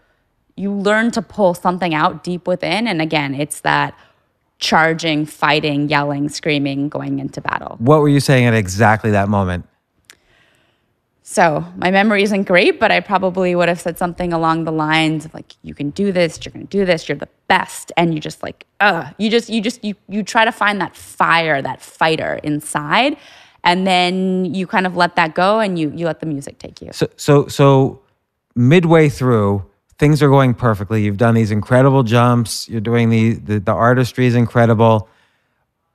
you 0.56 0.72
learn 0.72 1.10
to 1.12 1.22
pull 1.22 1.54
something 1.54 1.94
out 1.94 2.22
deep 2.22 2.46
within 2.46 2.86
and 2.86 3.00
again 3.00 3.34
it's 3.34 3.60
that 3.60 3.96
charging 4.60 5.26
fighting 5.26 5.88
yelling 5.88 6.28
screaming 6.28 6.88
going 6.88 7.18
into 7.18 7.40
battle 7.40 7.76
What 7.78 8.00
were 8.00 8.08
you 8.08 8.20
saying 8.20 8.44
at 8.44 8.54
exactly 8.54 9.10
that 9.10 9.28
moment? 9.28 9.66
So 11.22 11.64
my 11.76 11.92
memory 11.92 12.24
isn't 12.24 12.42
great, 12.42 12.80
but 12.80 12.90
I 12.90 12.98
probably 12.98 13.54
would 13.54 13.68
have 13.68 13.80
said 13.80 13.96
something 13.96 14.32
along 14.32 14.64
the 14.64 14.72
lines 14.72 15.24
of 15.24 15.32
like, 15.32 15.54
"You 15.62 15.74
can 15.74 15.90
do 15.90 16.10
this. 16.10 16.40
You're 16.44 16.52
going 16.52 16.66
to 16.66 16.78
do 16.78 16.84
this. 16.84 17.08
You're 17.08 17.18
the 17.18 17.28
best." 17.46 17.92
And 17.96 18.12
you 18.12 18.18
just 18.18 18.42
like, 18.42 18.66
ugh, 18.80 19.14
you 19.16 19.30
just, 19.30 19.48
you 19.48 19.60
just, 19.60 19.84
you, 19.84 19.94
you 20.08 20.24
try 20.24 20.44
to 20.44 20.50
find 20.50 20.80
that 20.80 20.96
fire, 20.96 21.62
that 21.62 21.80
fighter 21.80 22.40
inside, 22.42 23.16
and 23.62 23.86
then 23.86 24.44
you 24.44 24.66
kind 24.66 24.88
of 24.88 24.96
let 24.96 25.14
that 25.14 25.36
go, 25.36 25.60
and 25.60 25.78
you, 25.78 25.92
you 25.94 26.04
let 26.04 26.18
the 26.18 26.26
music 26.26 26.58
take 26.58 26.82
you. 26.82 26.90
So 26.92 27.06
so 27.16 27.46
so 27.46 28.00
midway 28.56 29.08
through, 29.08 29.64
things 30.00 30.22
are 30.22 30.30
going 30.30 30.54
perfectly. 30.54 31.02
You've 31.04 31.18
done 31.18 31.34
these 31.34 31.50
incredible 31.50 32.02
jumps. 32.02 32.68
You're 32.68 32.80
doing 32.80 33.10
the 33.10 33.34
the, 33.34 33.60
the 33.60 33.72
artistry 33.72 34.26
is 34.26 34.34
incredible. 34.34 35.08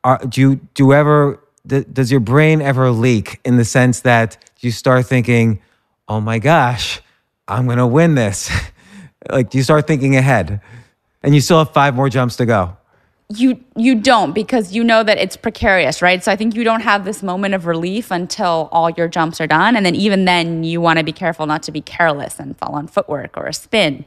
Are, 0.04 0.20
do 0.20 0.40
you 0.40 0.56
do 0.76 0.86
you 0.86 0.94
ever 0.94 1.42
does 1.66 2.12
your 2.12 2.20
brain 2.20 2.62
ever 2.62 2.92
leak 2.92 3.42
in 3.44 3.58
the 3.58 3.66
sense 3.66 4.02
that 4.02 4.38
you 4.60 4.72
start 4.72 5.08
thinking, 5.08 5.60
"Oh 6.08 6.22
my 6.22 6.38
gosh, 6.38 7.02
I'm 7.48 7.66
going 7.66 7.80
to 7.80 7.88
win 7.88 8.14
this." 8.14 8.52
like 9.30 9.56
you 9.56 9.64
start 9.64 9.88
thinking 9.88 10.16
ahead? 10.16 10.62
And 11.24 11.34
you 11.34 11.42
still 11.42 11.58
have 11.58 11.74
5 11.74 11.96
more 11.96 12.08
jumps 12.08 12.36
to 12.36 12.46
go. 12.46 12.78
You 13.30 13.60
you 13.76 13.96
don't 13.96 14.34
because 14.34 14.74
you 14.74 14.84
know 14.84 15.04
that 15.04 15.18
it's 15.18 15.36
precarious, 15.36 16.02
right? 16.02 16.24
So 16.24 16.32
I 16.32 16.36
think 16.36 16.56
you 16.56 16.64
don't 16.64 16.82
have 16.82 17.06
this 17.06 17.24
moment 17.24 17.56
of 17.56 17.66
relief 17.66 18.12
until 18.12 18.70
all 18.72 18.92
your 18.92 19.08
jumps 19.08 19.42
are 19.42 19.48
done, 19.48 19.76
and 19.76 19.86
then 19.86 19.96
even 19.96 20.26
then 20.26 20.64
you 20.64 20.80
want 20.80 21.00
to 21.00 21.04
be 21.04 21.12
careful 21.12 21.48
not 21.48 21.64
to 21.64 21.72
be 21.72 21.82
careless 21.82 22.40
and 22.40 22.56
fall 22.58 22.76
on 22.76 22.88
footwork 22.88 23.36
or 23.38 23.48
a 23.48 23.54
spin. 23.54 24.06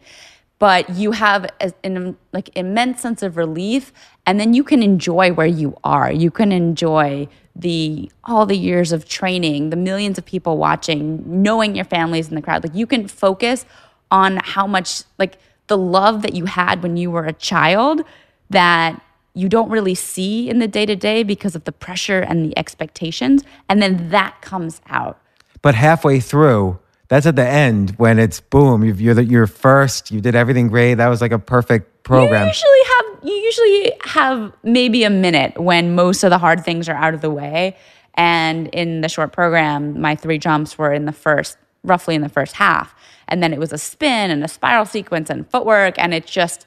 but 0.58 0.90
you 0.90 1.12
have 1.12 1.46
an 1.84 2.16
like 2.32 2.50
immense 2.56 3.00
sense 3.00 3.22
of 3.22 3.36
relief 3.36 3.92
and 4.26 4.40
then 4.40 4.54
you 4.54 4.64
can 4.64 4.82
enjoy 4.82 5.32
where 5.32 5.46
you 5.46 5.76
are 5.84 6.10
you 6.12 6.30
can 6.30 6.52
enjoy 6.52 7.28
the 7.54 8.10
all 8.24 8.46
the 8.46 8.56
years 8.56 8.92
of 8.92 9.08
training 9.08 9.70
the 9.70 9.76
millions 9.76 10.18
of 10.18 10.24
people 10.24 10.56
watching 10.58 11.22
knowing 11.42 11.74
your 11.76 11.84
families 11.84 12.28
in 12.28 12.34
the 12.34 12.42
crowd 12.42 12.62
like 12.62 12.74
you 12.74 12.86
can 12.86 13.06
focus 13.06 13.64
on 14.10 14.38
how 14.42 14.66
much 14.66 15.02
like 15.18 15.38
the 15.68 15.78
love 15.78 16.22
that 16.22 16.34
you 16.34 16.46
had 16.46 16.82
when 16.82 16.96
you 16.96 17.10
were 17.10 17.24
a 17.24 17.32
child 17.32 18.02
that 18.50 19.00
you 19.38 19.48
don't 19.48 19.70
really 19.70 19.94
see 19.94 20.50
in 20.50 20.58
the 20.58 20.68
day 20.68 20.84
to 20.84 20.96
day 20.96 21.22
because 21.22 21.54
of 21.54 21.62
the 21.64 21.72
pressure 21.72 22.20
and 22.20 22.44
the 22.44 22.56
expectations 22.58 23.44
and 23.68 23.80
then 23.82 24.10
that 24.10 24.32
comes 24.40 24.80
out 24.88 25.18
But 25.62 25.74
halfway 25.74 26.20
through, 26.20 26.78
that's 27.08 27.26
at 27.26 27.36
the 27.36 27.46
end 27.46 27.94
when 27.96 28.18
it's 28.18 28.40
boom. 28.40 28.84
You've, 28.84 29.00
you're 29.00 29.14
the, 29.14 29.24
you're 29.24 29.46
first. 29.46 30.10
You 30.10 30.20
did 30.20 30.34
everything 30.34 30.68
great. 30.68 30.94
That 30.94 31.08
was 31.08 31.20
like 31.20 31.32
a 31.32 31.38
perfect 31.38 32.04
program. 32.04 32.42
You 32.42 32.48
usually 32.48 32.84
have 32.84 33.04
you 33.24 33.34
usually 33.34 33.92
have 34.04 34.52
maybe 34.62 35.02
a 35.04 35.10
minute 35.10 35.58
when 35.58 35.94
most 35.94 36.22
of 36.22 36.30
the 36.30 36.38
hard 36.38 36.64
things 36.64 36.88
are 36.88 36.94
out 36.94 37.14
of 37.14 37.20
the 37.20 37.30
way. 37.30 37.76
And 38.14 38.68
in 38.68 39.00
the 39.00 39.08
short 39.08 39.32
program, 39.32 40.00
my 40.00 40.14
three 40.14 40.38
jumps 40.38 40.78
were 40.78 40.92
in 40.92 41.04
the 41.04 41.12
first, 41.12 41.58
roughly 41.82 42.14
in 42.14 42.20
the 42.20 42.28
first 42.28 42.54
half. 42.54 42.94
And 43.26 43.42
then 43.42 43.52
it 43.52 43.58
was 43.58 43.72
a 43.72 43.78
spin 43.78 44.30
and 44.30 44.44
a 44.44 44.48
spiral 44.48 44.86
sequence 44.86 45.30
and 45.30 45.50
footwork. 45.50 45.98
And 45.98 46.14
it 46.14 46.26
just, 46.26 46.66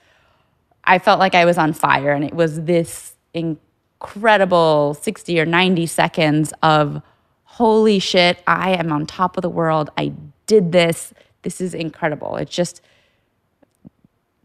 I 0.84 1.00
felt 1.00 1.20
like 1.20 1.36
I 1.36 1.46
was 1.46 1.58
on 1.58 1.74
fire. 1.74 2.12
And 2.12 2.24
it 2.24 2.34
was 2.34 2.62
this 2.62 3.14
incredible 3.34 4.98
60 5.00 5.40
or 5.40 5.46
90 5.46 5.86
seconds 5.86 6.54
of 6.64 7.02
holy 7.44 8.00
shit, 8.00 8.42
I 8.48 8.72
am 8.72 8.92
on 8.92 9.06
top 9.06 9.38
of 9.38 9.42
the 9.42 9.50
world. 9.50 9.90
I 9.98 10.14
did 10.48 10.72
this. 10.72 11.14
This 11.44 11.62
is 11.62 11.74
incredible. 11.74 12.38
It's 12.38 12.54
just, 12.54 12.82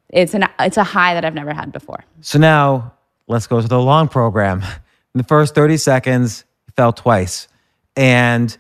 it's 0.09 0.35
an 0.35 0.47
it's 0.61 0.77
a 0.77 0.85
high 0.85 1.15
that 1.15 1.25
I've 1.25 1.35
never 1.35 1.55
had 1.55 1.73
before. 1.73 2.05
So 2.21 2.39
now 2.39 2.95
let's 3.27 3.47
go 3.47 3.61
to 3.61 3.69
the 3.69 3.81
long 3.81 4.09
program. 4.09 4.63
In 4.63 5.19
the 5.19 5.25
first 5.25 5.55
30 5.55 5.77
seconds, 5.79 6.45
you 6.67 6.73
fell 6.77 6.93
twice. 6.93 7.49
And 7.97 8.57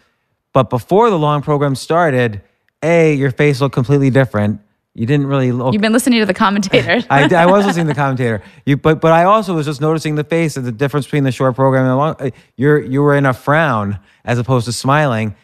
but 0.52 0.70
before 0.70 1.10
the 1.10 1.18
long 1.18 1.42
program 1.42 1.74
started, 1.74 2.40
A, 2.82 3.14
your 3.14 3.30
face 3.30 3.60
looked 3.60 3.74
completely 3.74 4.10
different. 4.10 4.60
You 4.96 5.04
didn't 5.04 5.26
really 5.26 5.52
look 5.52 5.74
You've 5.74 5.82
been 5.82 5.92
listening 5.92 6.20
to 6.20 6.26
the 6.26 6.32
commentator. 6.32 7.04
I, 7.10 7.28
I 7.34 7.44
was 7.44 7.66
listening 7.66 7.86
to 7.86 7.92
the 7.92 7.98
commentator. 7.98 8.42
You, 8.64 8.78
but 8.78 9.02
but 9.02 9.12
I 9.12 9.24
also 9.24 9.54
was 9.54 9.66
just 9.66 9.78
noticing 9.78 10.14
the 10.14 10.24
face 10.24 10.56
and 10.56 10.64
the 10.64 10.72
difference 10.72 11.04
between 11.04 11.24
the 11.24 11.32
short 11.32 11.54
program 11.54 11.82
and 11.82 11.90
the 11.90 11.96
long. 11.96 12.16
uh, 12.18 12.30
You're 12.56 12.80
you 12.80 13.02
were 13.02 13.14
in 13.14 13.26
a 13.26 13.34
frown 13.34 13.98
as 14.24 14.38
opposed 14.38 14.64
to 14.66 14.72
smiling. 14.72 15.36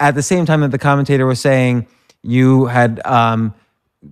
At 0.00 0.16
the 0.16 0.22
same 0.22 0.44
time 0.44 0.60
that 0.62 0.72
the 0.72 0.78
commentator 0.78 1.24
was 1.24 1.40
saying 1.40 1.86
you 2.22 2.66
had 2.66 3.00
um, 3.06 3.54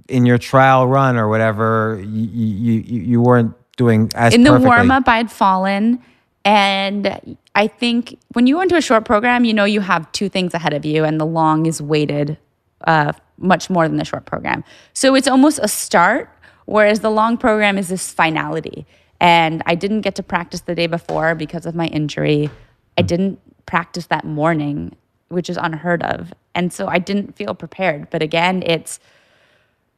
in 0.09 0.27
your 0.27 0.39
trial 0.39 0.87
run 0.87 1.17
or 1.17 1.29
whatever, 1.29 2.01
you 2.01 2.81
you, 2.81 3.01
you, 3.01 3.21
weren't 3.21 3.53
doing 3.77 4.13
as 4.15 4.33
in 4.33 4.45
the 4.45 4.51
perfectly. 4.51 4.69
warm 4.69 4.91
up, 4.93 5.09
I 5.09 5.17
had 5.17 5.31
fallen, 5.31 6.01
and 6.45 7.37
I 7.57 7.67
think 7.67 8.17
when 8.33 8.47
you 8.47 8.55
go 8.55 8.61
into 8.61 8.77
a 8.77 8.81
short 8.81 9.05
program, 9.05 9.45
you 9.45 9.55
know 9.55 9.65
you 9.65 9.81
have 9.81 10.11
two 10.13 10.29
things 10.29 10.55
ahead 10.55 10.73
of 10.73 10.85
you, 10.85 11.03
and 11.03 11.21
the 11.21 11.27
long 11.27 11.67
is 11.67 11.83
weighted 11.83 12.39
uh, 12.87 13.13
much 13.39 13.71
more 13.71 13.89
than 13.89 13.97
the 13.97 14.05
short 14.05 14.25
program. 14.27 14.65
So 14.93 15.15
it's 15.15 15.29
almost 15.29 15.59
a 15.63 15.69
start, 15.69 16.31
whereas 16.67 17.01
the 17.01 17.11
long 17.11 17.37
program 17.37 17.79
is 17.79 17.89
this 17.89 18.13
finality. 18.13 18.87
And 19.21 19.63
I 19.67 19.75
didn't 19.75 20.03
get 20.03 20.15
to 20.17 20.23
practice 20.23 20.61
the 20.63 20.75
day 20.75 20.87
before 20.87 21.35
because 21.35 21.67
of 21.67 21.75
my 21.75 21.87
injury. 21.87 22.51
I 22.99 23.03
didn't 23.03 23.41
practice 23.67 24.07
that 24.07 24.25
morning, 24.25 24.97
which 25.29 25.49
is 25.49 25.57
unheard 25.57 26.03
of. 26.03 26.33
And 26.55 26.73
so 26.73 26.87
I 26.87 26.99
didn't 26.99 27.37
feel 27.37 27.55
prepared. 27.55 28.11
But 28.11 28.23
again, 28.23 28.63
it's 28.65 29.01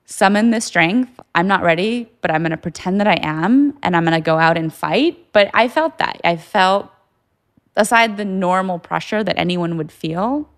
summon 0.04 0.50
the 0.50 0.60
strength. 0.60 1.18
I'm 1.34 1.46
not 1.46 1.62
ready, 1.62 2.08
but 2.20 2.30
I'm 2.30 2.42
going 2.42 2.52
to 2.52 2.56
pretend 2.56 3.00
that 3.00 3.08
I 3.08 3.18
am 3.20 3.76
and 3.82 3.96
I'm 3.96 4.04
going 4.04 4.14
to 4.14 4.24
go 4.24 4.38
out 4.38 4.56
and 4.56 4.72
fight. 4.72 5.32
But 5.32 5.50
I 5.52 5.68
felt 5.68 5.98
that. 5.98 6.20
I 6.24 6.36
felt, 6.36 6.90
aside 7.74 8.16
the 8.16 8.24
normal 8.24 8.78
pressure 8.78 9.22
that 9.22 9.38
anyone 9.38 9.76
would 9.76 9.92
feel 9.92 10.48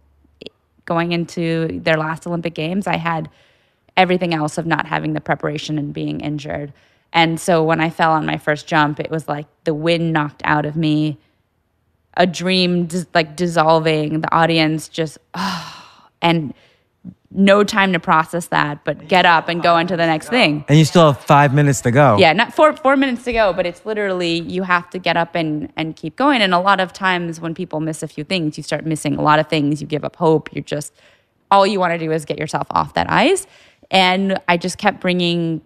going 0.89 1.13
into 1.13 1.81
their 1.85 1.99
last 1.99 2.27
Olympic 2.27 2.55
Games, 2.55 2.87
I 2.87 2.97
had 2.97 3.29
everything 3.97 4.33
else 4.33 4.57
of 4.57 4.67
not 4.67 4.87
having 4.87 5.13
the 5.13 5.21
preparation 5.21 5.79
and 5.79 5.93
being 5.93 6.21
injured. 6.21 6.73
And 7.13 7.39
so 7.39 7.63
when 7.63 7.81
I 7.81 7.91
fell 7.91 8.13
on 8.13 8.25
my 8.25 8.39
first 8.39 8.67
jump, 8.67 8.99
it 8.99 9.11
was 9.11 9.29
like 9.29 9.47
the 9.65 9.75
wind 9.75 10.13
knocked 10.13 10.41
out 10.45 10.65
of 10.65 10.77
me, 10.77 11.19
a 12.17 12.27
dream 12.27 12.87
dis- 12.87 13.07
like 13.15 13.37
dissolving, 13.37 14.23
the 14.23 14.35
audience 14.35 14.89
just, 14.89 15.19
and 16.23 16.55
no 17.31 17.63
time 17.63 17.93
to 17.93 18.01
process 18.01 18.47
that, 18.47 18.85
but 18.85 19.07
get 19.07 19.27
up 19.27 19.49
and 19.49 19.63
go 19.63 19.77
into 19.77 19.97
the 19.97 20.07
next 20.07 20.29
thing. 20.29 20.65
and 20.69 20.79
you 20.79 20.85
still 20.85 21.13
have 21.13 21.23
five 21.23 21.53
minutes 21.53 21.83
to 21.83 21.91
go. 21.91 22.17
Yeah, 22.19 22.33
not 22.33 22.55
four 22.55 22.75
four 22.75 22.97
minutes 22.97 23.25
to 23.25 23.33
go, 23.33 23.53
but 23.53 23.67
it's 23.67 23.85
literally 23.85 24.41
you 24.41 24.63
have 24.63 24.89
to 24.91 24.99
get 24.99 25.17
up 25.17 25.35
and 25.35 25.71
and 25.77 25.95
keep 25.95 26.17
going. 26.17 26.41
And 26.41 26.55
a 26.55 26.59
lot 26.59 26.81
of 26.81 26.93
times 26.93 27.41
when 27.41 27.55
people 27.55 27.81
miss 27.81 28.03
a 28.03 28.09
few 28.09 28.25
things, 28.25 28.57
you 28.57 28.63
start 28.63 28.87
missing 28.87 29.17
a 29.17 29.23
lot 29.23 29.39
of 29.39 29.49
things. 29.49 29.81
You 29.83 29.87
give 29.87 30.05
up 30.05 30.17
hope. 30.17 30.53
You're 30.55 30.65
just 30.65 30.93
all 31.51 31.67
you 31.67 31.79
want 31.81 31.93
to 31.93 31.99
do 31.99 32.11
is 32.13 32.25
get 32.25 32.39
yourself 32.39 32.67
off 32.71 32.95
that 32.95 33.11
ice. 33.11 33.47
And 33.91 34.39
I 34.49 34.57
just 34.57 34.79
kept 34.79 35.01
bringing 35.01 35.63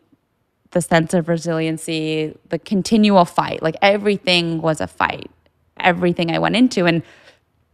the 0.71 0.81
sense 0.81 1.13
of 1.15 1.29
resiliency, 1.29 2.37
the 2.49 2.59
continual 2.59 3.25
fight. 3.25 3.63
Like 3.63 3.77
everything 3.83 4.63
was 4.63 4.81
a 4.81 4.87
fight. 4.87 5.31
Everything 5.79 6.31
I 6.31 6.39
went 6.39 6.57
into 6.57 6.87
and 6.87 7.03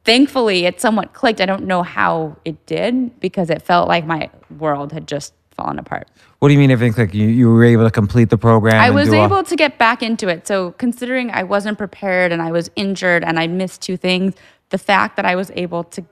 thankfully 0.09 0.65
it 0.65 0.81
somewhat 0.81 1.13
clicked. 1.13 1.41
I 1.41 1.47
don't 1.47 1.67
know 1.67 1.83
how 1.83 2.37
it 2.45 2.65
did 2.67 3.21
because 3.21 3.51
it 3.51 3.63
felt 3.63 3.89
like 3.89 4.07
my 4.07 4.31
world 4.59 4.93
had 4.93 5.07
just 5.07 5.35
fallen 5.59 5.79
apart. 5.79 6.09
What 6.39 6.49
do 6.49 6.55
you 6.55 6.61
mean 6.61 6.71
everything 6.71 6.95
clicked? 6.95 7.15
You, 7.15 7.27
you 7.29 7.51
were 7.51 7.65
able 7.65 7.85
to 7.85 7.91
complete 7.91 8.31
the 8.31 8.39
program? 8.39 8.81
I 8.81 8.91
was 8.91 9.09
do 9.11 9.17
all- 9.17 9.27
able 9.27 9.43
to 9.43 9.57
get 9.57 9.77
back 9.79 10.03
into 10.03 10.29
it. 10.29 10.47
So, 10.47 10.73
considering 10.73 11.31
I 11.31 11.43
wasn't 11.43 11.79
prepared 11.79 12.33
and 12.33 12.41
I 12.41 12.53
was 12.53 12.71
injured 12.77 13.25
and 13.25 13.39
I 13.39 13.49
missed 13.49 13.83
two 13.83 13.97
things, 13.97 14.35
the 14.71 14.79
fact 14.79 15.17
that 15.17 15.25
I 15.25 15.35
was 15.35 15.51
able 15.55 15.85
to 15.85 16.05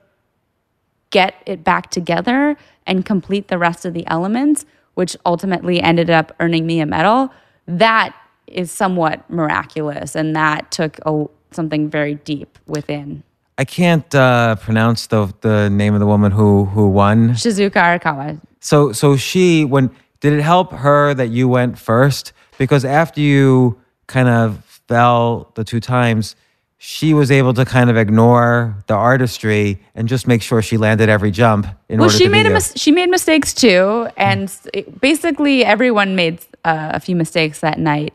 get 1.10 1.34
it 1.46 1.62
back 1.62 1.90
together 1.90 2.56
and 2.86 3.04
complete 3.04 3.48
the 3.48 3.58
rest 3.58 3.84
of 3.84 3.94
the 3.94 4.06
elements, 4.08 4.64
which 4.94 5.16
ultimately 5.24 5.80
ended 5.80 6.10
up 6.10 6.34
earning 6.40 6.66
me 6.66 6.80
a 6.80 6.86
medal, 6.86 7.30
that 7.66 8.14
is 8.46 8.70
somewhat 8.72 9.28
miraculous. 9.30 10.16
And 10.16 10.34
that 10.34 10.70
took 10.70 10.98
a, 11.06 11.26
something 11.52 11.88
very 11.88 12.16
deep 12.16 12.58
within. 12.66 13.22
I 13.58 13.64
can't 13.64 14.14
uh, 14.14 14.56
pronounce 14.56 15.06
the 15.06 15.32
the 15.40 15.70
name 15.70 15.94
of 15.94 16.00
the 16.00 16.06
woman 16.06 16.32
who 16.32 16.66
who 16.66 16.88
won. 16.88 17.30
Shizuka 17.30 17.72
Arakawa. 18.00 18.40
So 18.60 18.92
so 18.92 19.16
she 19.16 19.64
when 19.64 19.90
did 20.20 20.32
it 20.34 20.42
help 20.42 20.72
her 20.72 21.14
that 21.14 21.28
you 21.28 21.48
went 21.48 21.78
first 21.78 22.32
because 22.58 22.84
after 22.84 23.20
you 23.20 23.78
kind 24.06 24.28
of 24.28 24.64
fell 24.88 25.50
the 25.54 25.64
two 25.64 25.80
times 25.80 26.36
she 26.78 27.14
was 27.14 27.30
able 27.30 27.54
to 27.54 27.64
kind 27.64 27.88
of 27.90 27.96
ignore 27.96 28.76
the 28.86 28.94
artistry 28.94 29.80
and 29.94 30.08
just 30.08 30.26
make 30.28 30.42
sure 30.42 30.60
she 30.62 30.76
landed 30.76 31.08
every 31.08 31.30
jump 31.30 31.66
in 31.88 31.98
well 31.98 32.06
order 32.08 32.18
she 32.18 32.24
to 32.24 32.30
made 32.30 32.46
a 32.46 32.50
mis- 32.50 32.72
she 32.76 32.92
made 32.92 33.08
mistakes 33.08 33.52
too 33.54 34.06
and 34.16 34.52
it- 34.74 35.00
basically 35.00 35.64
everyone 35.64 36.14
made 36.14 36.38
uh, 36.64 36.90
a 36.92 37.00
few 37.00 37.16
mistakes 37.16 37.60
that 37.60 37.78
night 37.78 38.12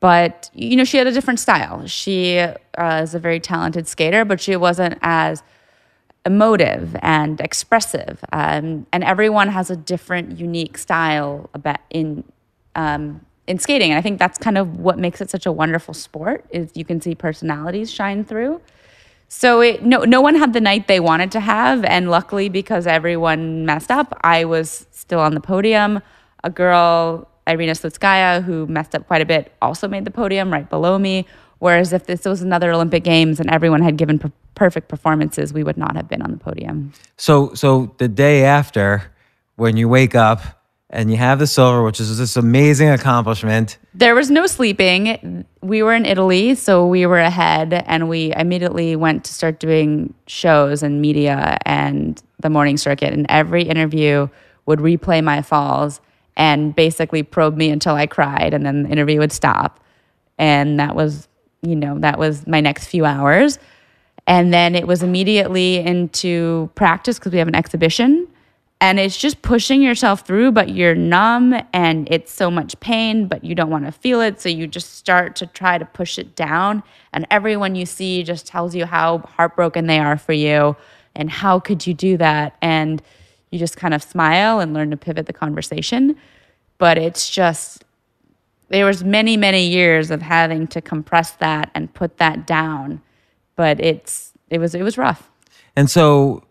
but 0.00 0.50
you 0.54 0.76
know 0.76 0.84
she 0.84 0.96
had 0.96 1.06
a 1.06 1.12
different 1.12 1.40
style. 1.40 1.86
She 1.86 2.38
uh, 2.38 3.00
is 3.02 3.14
a 3.14 3.18
very 3.18 3.40
talented 3.40 3.88
skater 3.88 4.24
but 4.24 4.40
she 4.40 4.56
wasn't 4.56 4.98
as 5.02 5.42
emotive 6.26 6.96
and 7.00 7.40
expressive. 7.40 8.22
Um, 8.32 8.86
and 8.92 9.02
everyone 9.02 9.48
has 9.48 9.70
a 9.70 9.76
different 9.76 10.38
unique 10.38 10.76
style 10.78 11.48
about 11.54 11.80
in 11.90 12.24
um, 12.74 13.24
in 13.48 13.58
skating. 13.58 13.90
And 13.90 13.98
i 13.98 14.02
think 14.02 14.18
that's 14.18 14.38
kind 14.38 14.58
of 14.58 14.78
what 14.78 14.98
makes 14.98 15.20
it 15.20 15.30
such 15.30 15.46
a 15.46 15.50
wonderful 15.52 15.94
sport 15.94 16.44
is 16.50 16.70
you 16.74 16.84
can 16.84 17.00
see 17.00 17.14
personalities 17.14 17.90
shine 17.90 18.24
through. 18.24 18.60
So 19.28 19.60
it, 19.60 19.82
no, 19.82 20.04
no 20.04 20.20
one 20.20 20.34
had 20.34 20.52
the 20.52 20.60
night 20.60 20.88
they 20.88 21.00
wanted 21.00 21.30
to 21.32 21.40
have, 21.40 21.84
and 21.84 22.10
luckily 22.10 22.48
because 22.48 22.86
everyone 22.86 23.66
messed 23.66 23.90
up, 23.90 24.18
I 24.22 24.44
was 24.46 24.86
still 24.90 25.20
on 25.20 25.34
the 25.34 25.40
podium. 25.40 26.00
A 26.44 26.50
girl, 26.50 27.28
Irina 27.48 27.72
Slutskaya, 27.72 28.42
who 28.42 28.66
messed 28.66 28.94
up 28.94 29.06
quite 29.06 29.22
a 29.22 29.26
bit, 29.26 29.52
also 29.62 29.88
made 29.88 30.04
the 30.04 30.10
podium 30.10 30.52
right 30.52 30.68
below 30.68 30.98
me. 30.98 31.26
Whereas 31.58 31.92
if 31.92 32.06
this 32.06 32.24
was 32.24 32.42
another 32.42 32.70
Olympic 32.70 33.02
Games 33.02 33.40
and 33.40 33.50
everyone 33.50 33.82
had 33.82 33.96
given 33.96 34.18
per- 34.18 34.32
perfect 34.54 34.88
performances, 34.88 35.52
we 35.52 35.64
would 35.64 35.76
not 35.76 35.96
have 35.96 36.08
been 36.08 36.22
on 36.22 36.30
the 36.30 36.36
podium. 36.36 36.92
So 37.16 37.54
so 37.54 37.94
the 37.98 38.08
day 38.08 38.44
after 38.44 39.10
when 39.56 39.76
you 39.76 39.88
wake 39.88 40.14
up 40.14 40.40
and 40.90 41.10
you 41.10 41.16
have 41.16 41.38
the 41.38 41.46
silver 41.46 41.82
which 41.82 42.00
is 42.00 42.16
this 42.16 42.36
amazing 42.36 42.88
accomplishment 42.88 43.76
There 43.92 44.14
was 44.14 44.30
no 44.30 44.46
sleeping. 44.46 45.44
We 45.60 45.82
were 45.82 45.94
in 45.94 46.06
Italy, 46.06 46.54
so 46.54 46.86
we 46.86 47.04
were 47.04 47.18
ahead, 47.18 47.82
and 47.86 48.08
we 48.08 48.32
immediately 48.36 48.94
went 48.94 49.24
to 49.24 49.34
start 49.34 49.58
doing 49.58 50.14
shows 50.26 50.84
and 50.84 51.02
media 51.02 51.58
and 51.66 52.22
the 52.38 52.48
morning 52.48 52.76
circuit. 52.76 53.12
And 53.12 53.26
every 53.28 53.64
interview 53.64 54.28
would 54.66 54.78
replay 54.78 55.24
my 55.24 55.42
falls 55.42 56.00
and 56.38 56.74
basically 56.74 57.22
probe 57.22 57.56
me 57.56 57.68
until 57.70 57.94
I 57.94 58.06
cried, 58.06 58.54
and 58.54 58.64
then 58.64 58.84
the 58.84 58.88
interview 58.90 59.18
would 59.18 59.32
stop. 59.32 59.80
And 60.38 60.80
that 60.80 60.96
was, 60.96 61.28
you 61.62 61.76
know, 61.76 61.98
that 61.98 62.18
was 62.18 62.46
my 62.46 62.60
next 62.60 62.86
few 62.86 63.04
hours. 63.04 63.58
And 64.26 64.52
then 64.54 64.74
it 64.74 64.86
was 64.86 65.02
immediately 65.02 65.76
into 65.78 66.70
practice 66.74 67.18
because 67.18 67.32
we 67.32 67.38
have 67.38 67.48
an 67.48 67.54
exhibition. 67.56 68.28
and 68.80 69.00
it's 69.00 69.16
just 69.16 69.42
pushing 69.42 69.82
yourself 69.82 70.20
through 70.26 70.52
but 70.52 70.68
you're 70.68 70.94
numb 70.94 71.54
and 71.72 72.08
it's 72.12 72.32
so 72.32 72.50
much 72.50 72.78
pain 72.80 73.26
but 73.26 73.42
you 73.44 73.54
don't 73.54 73.70
want 73.70 73.84
to 73.84 73.92
feel 73.92 74.20
it 74.20 74.40
so 74.40 74.48
you 74.48 74.66
just 74.66 74.94
start 74.94 75.34
to 75.36 75.46
try 75.46 75.78
to 75.78 75.84
push 75.84 76.18
it 76.18 76.36
down 76.36 76.82
and 77.12 77.26
everyone 77.30 77.74
you 77.74 77.84
see 77.86 78.22
just 78.22 78.46
tells 78.46 78.74
you 78.74 78.86
how 78.86 79.18
heartbroken 79.36 79.86
they 79.86 79.98
are 79.98 80.16
for 80.16 80.32
you 80.32 80.76
and 81.16 81.30
how 81.30 81.58
could 81.58 81.86
you 81.86 81.94
do 81.94 82.16
that 82.16 82.56
and 82.62 83.02
you 83.50 83.58
just 83.58 83.76
kind 83.76 83.94
of 83.94 84.02
smile 84.02 84.60
and 84.60 84.74
learn 84.74 84.90
to 84.90 84.96
pivot 84.96 85.26
the 85.26 85.32
conversation 85.32 86.16
but 86.78 86.98
it's 86.98 87.30
just 87.30 87.84
there 88.68 88.84
was 88.86 89.02
many 89.04 89.36
many 89.36 89.66
years 89.66 90.10
of 90.10 90.22
having 90.22 90.66
to 90.66 90.80
compress 90.80 91.32
that 91.32 91.70
and 91.74 91.92
put 91.94 92.18
that 92.18 92.46
down 92.46 93.00
but 93.56 93.80
it's 93.80 94.32
it 94.50 94.58
was 94.58 94.74
it 94.74 94.82
was 94.82 94.98
rough 94.98 95.30
And 95.76 95.88
so 95.88 96.42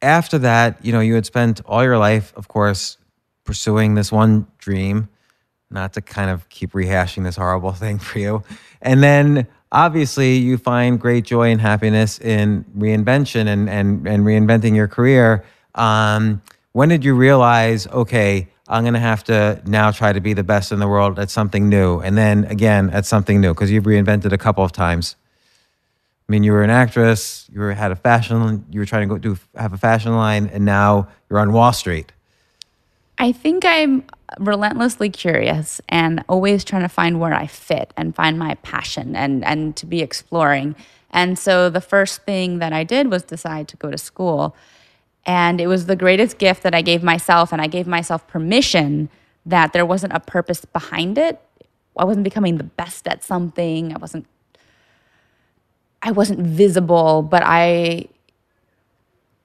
after 0.00 0.38
that, 0.38 0.84
you 0.84 0.92
know, 0.92 1.00
you 1.00 1.14
had 1.14 1.26
spent 1.26 1.60
all 1.66 1.84
your 1.84 1.98
life, 1.98 2.32
of 2.36 2.48
course, 2.48 2.98
pursuing 3.44 3.94
this 3.94 4.10
one 4.10 4.46
dream, 4.58 5.08
not 5.70 5.92
to 5.92 6.00
kind 6.00 6.30
of 6.30 6.48
keep 6.48 6.72
rehashing 6.72 7.24
this 7.24 7.36
horrible 7.36 7.72
thing 7.84 7.98
for 7.98 8.18
you. 8.18 8.42
And 8.80 9.02
then 9.02 9.46
obviously 9.70 10.36
you 10.36 10.58
find 10.58 11.00
great 11.00 11.24
joy 11.24 11.50
and 11.50 11.60
happiness 11.60 12.18
in 12.18 12.64
reinvention 12.76 13.46
and 13.46 13.68
and, 13.68 14.06
and 14.08 14.24
reinventing 14.24 14.74
your 14.74 14.88
career. 14.88 15.44
Um, 15.74 16.42
when 16.72 16.88
did 16.88 17.04
you 17.04 17.14
realize, 17.14 17.86
okay, 17.86 18.48
I'm 18.68 18.84
gonna 18.84 19.00
have 19.00 19.24
to 19.24 19.60
now 19.66 19.90
try 19.90 20.12
to 20.12 20.20
be 20.20 20.32
the 20.32 20.44
best 20.44 20.72
in 20.72 20.78
the 20.78 20.88
world 20.88 21.18
at 21.18 21.30
something 21.30 21.68
new, 21.68 22.00
and 22.00 22.16
then 22.16 22.44
again 22.44 22.90
at 22.90 23.06
something 23.06 23.40
new 23.40 23.52
because 23.52 23.70
you've 23.70 23.84
reinvented 23.84 24.32
a 24.32 24.38
couple 24.38 24.64
of 24.64 24.72
times. 24.72 25.16
I 26.28 26.32
mean, 26.32 26.44
you 26.44 26.52
were 26.52 26.62
an 26.62 26.70
actress. 26.70 27.46
You 27.52 27.60
were, 27.60 27.72
had 27.72 27.92
a 27.92 27.96
fashion. 27.96 28.64
You 28.70 28.80
were 28.80 28.86
trying 28.86 29.08
to 29.08 29.14
go 29.14 29.18
do 29.18 29.38
have 29.56 29.72
a 29.72 29.78
fashion 29.78 30.14
line, 30.16 30.46
and 30.46 30.64
now 30.64 31.08
you're 31.28 31.40
on 31.40 31.52
Wall 31.52 31.72
Street. 31.72 32.12
I 33.18 33.32
think 33.32 33.64
I'm 33.64 34.04
relentlessly 34.38 35.10
curious 35.10 35.80
and 35.88 36.24
always 36.28 36.64
trying 36.64 36.82
to 36.82 36.88
find 36.88 37.20
where 37.20 37.34
I 37.34 37.46
fit 37.46 37.92
and 37.96 38.14
find 38.14 38.38
my 38.38 38.54
passion 38.56 39.14
and 39.14 39.44
and 39.44 39.76
to 39.76 39.86
be 39.86 40.00
exploring. 40.00 40.74
And 41.10 41.38
so 41.38 41.68
the 41.68 41.80
first 41.80 42.22
thing 42.22 42.58
that 42.60 42.72
I 42.72 42.84
did 42.84 43.10
was 43.10 43.22
decide 43.22 43.68
to 43.68 43.76
go 43.76 43.90
to 43.90 43.98
school. 43.98 44.56
And 45.24 45.60
it 45.60 45.66
was 45.66 45.86
the 45.86 45.96
greatest 45.96 46.38
gift 46.38 46.62
that 46.64 46.74
I 46.74 46.82
gave 46.82 47.02
myself 47.02 47.52
and 47.52 47.62
I 47.62 47.66
gave 47.66 47.86
myself 47.86 48.26
permission 48.26 49.08
that 49.46 49.72
there 49.72 49.86
wasn't 49.86 50.12
a 50.12 50.20
purpose 50.20 50.64
behind 50.64 51.18
it. 51.18 51.40
I 51.96 52.04
wasn't 52.04 52.24
becoming 52.24 52.58
the 52.58 52.64
best 52.64 53.06
at 53.06 53.22
something. 53.22 53.94
I 53.94 53.98
wasn't 53.98 54.26
I 56.02 56.10
wasn't 56.10 56.40
visible, 56.40 57.22
but 57.22 57.42
I 57.44 58.08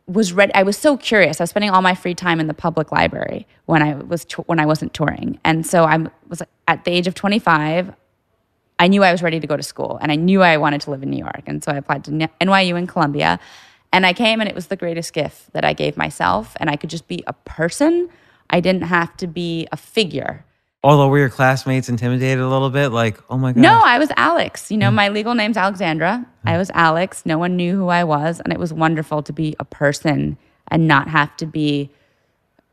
was 0.08 0.34
ready. 0.34 0.54
I 0.56 0.64
was 0.64 0.78
so 0.78 0.98
curious. 0.98 1.40
I 1.40 1.44
was 1.44 1.52
spending 1.52 1.70
all 1.70 1.82
my 1.82 1.94
free 1.94 2.16
time 2.16 2.40
in 2.40 2.48
the 2.48 2.54
public 2.54 2.92
library 2.92 3.46
when 3.66 3.84
I 3.84 3.96
was 3.96 4.24
when 4.48 4.60
I 4.60 4.66
wasn't 4.66 4.94
touring, 4.94 5.40
and 5.44 5.66
so 5.66 5.84
I 5.84 6.08
was 6.28 6.42
at 6.68 6.84
the 6.86 6.92
age 6.92 7.08
of 7.08 7.14
25. 7.14 7.94
I 8.80 8.88
knew 8.88 9.04
I 9.04 9.12
was 9.12 9.24
ready 9.24 9.40
to 9.40 9.48
go 9.48 9.58
to 9.58 9.64
school, 9.64 9.98
and 10.02 10.12
I 10.12 10.16
knew 10.16 10.42
I 10.42 10.58
wanted 10.58 10.82
to 10.82 10.92
live 10.92 11.04
in 11.04 11.10
New 11.10 11.18
York, 11.18 11.44
and 11.46 11.64
so 11.64 11.72
I 11.72 11.76
applied 11.76 12.04
to 12.06 12.12
NYU 12.12 12.78
in 12.78 12.88
Columbia, 12.88 13.40
and 13.92 14.06
I 14.06 14.14
came, 14.14 14.40
and 14.40 14.50
it 14.50 14.56
was 14.56 14.68
the 14.68 14.76
greatest 14.76 15.14
gift 15.14 15.54
that 15.54 15.64
I 15.64 15.74
gave 15.74 15.98
myself, 15.98 16.56
and 16.60 16.70
I 16.70 16.76
could 16.76 16.90
just 16.90 17.08
be 17.08 17.24
a 17.28 17.34
person. 17.34 18.10
I 18.50 18.60
didn't 18.60 18.84
have 18.84 19.16
to 19.18 19.28
be 19.28 19.68
a 19.72 19.78
figure. 19.78 20.46
Although 20.84 21.08
were 21.08 21.18
your 21.18 21.30
classmates 21.30 21.90
intimidated 21.90 22.40
a 22.40 22.48
little 22.48 22.70
bit, 22.70 22.90
like, 22.90 23.20
oh 23.30 23.38
my 23.38 23.52
god, 23.52 23.62
No, 23.62 23.82
I 23.84 23.98
was 23.98 24.10
Alex. 24.16 24.72
You 24.72 24.78
know, 24.78 24.90
hmm. 24.90 24.96
my 24.96 25.10
legal 25.10 25.34
name's 25.34 25.58
Alexandra. 25.58 26.26
I 26.46 26.54
hmm. 26.54 26.58
was 26.58 26.70
Alex. 26.74 27.26
No 27.26 27.38
one 27.38 27.56
knew 27.56 27.76
who 27.76 27.88
I 27.88 28.04
was. 28.04 28.40
And 28.40 28.54
it 28.54 28.60
was 28.60 28.72
wonderful 28.72 29.24
to 29.24 29.34
be 29.34 29.56
a 29.60 29.66
person 29.66 30.38
and 30.70 30.88
not 30.88 31.08
have 31.08 31.36
to 31.38 31.46
be 31.46 31.90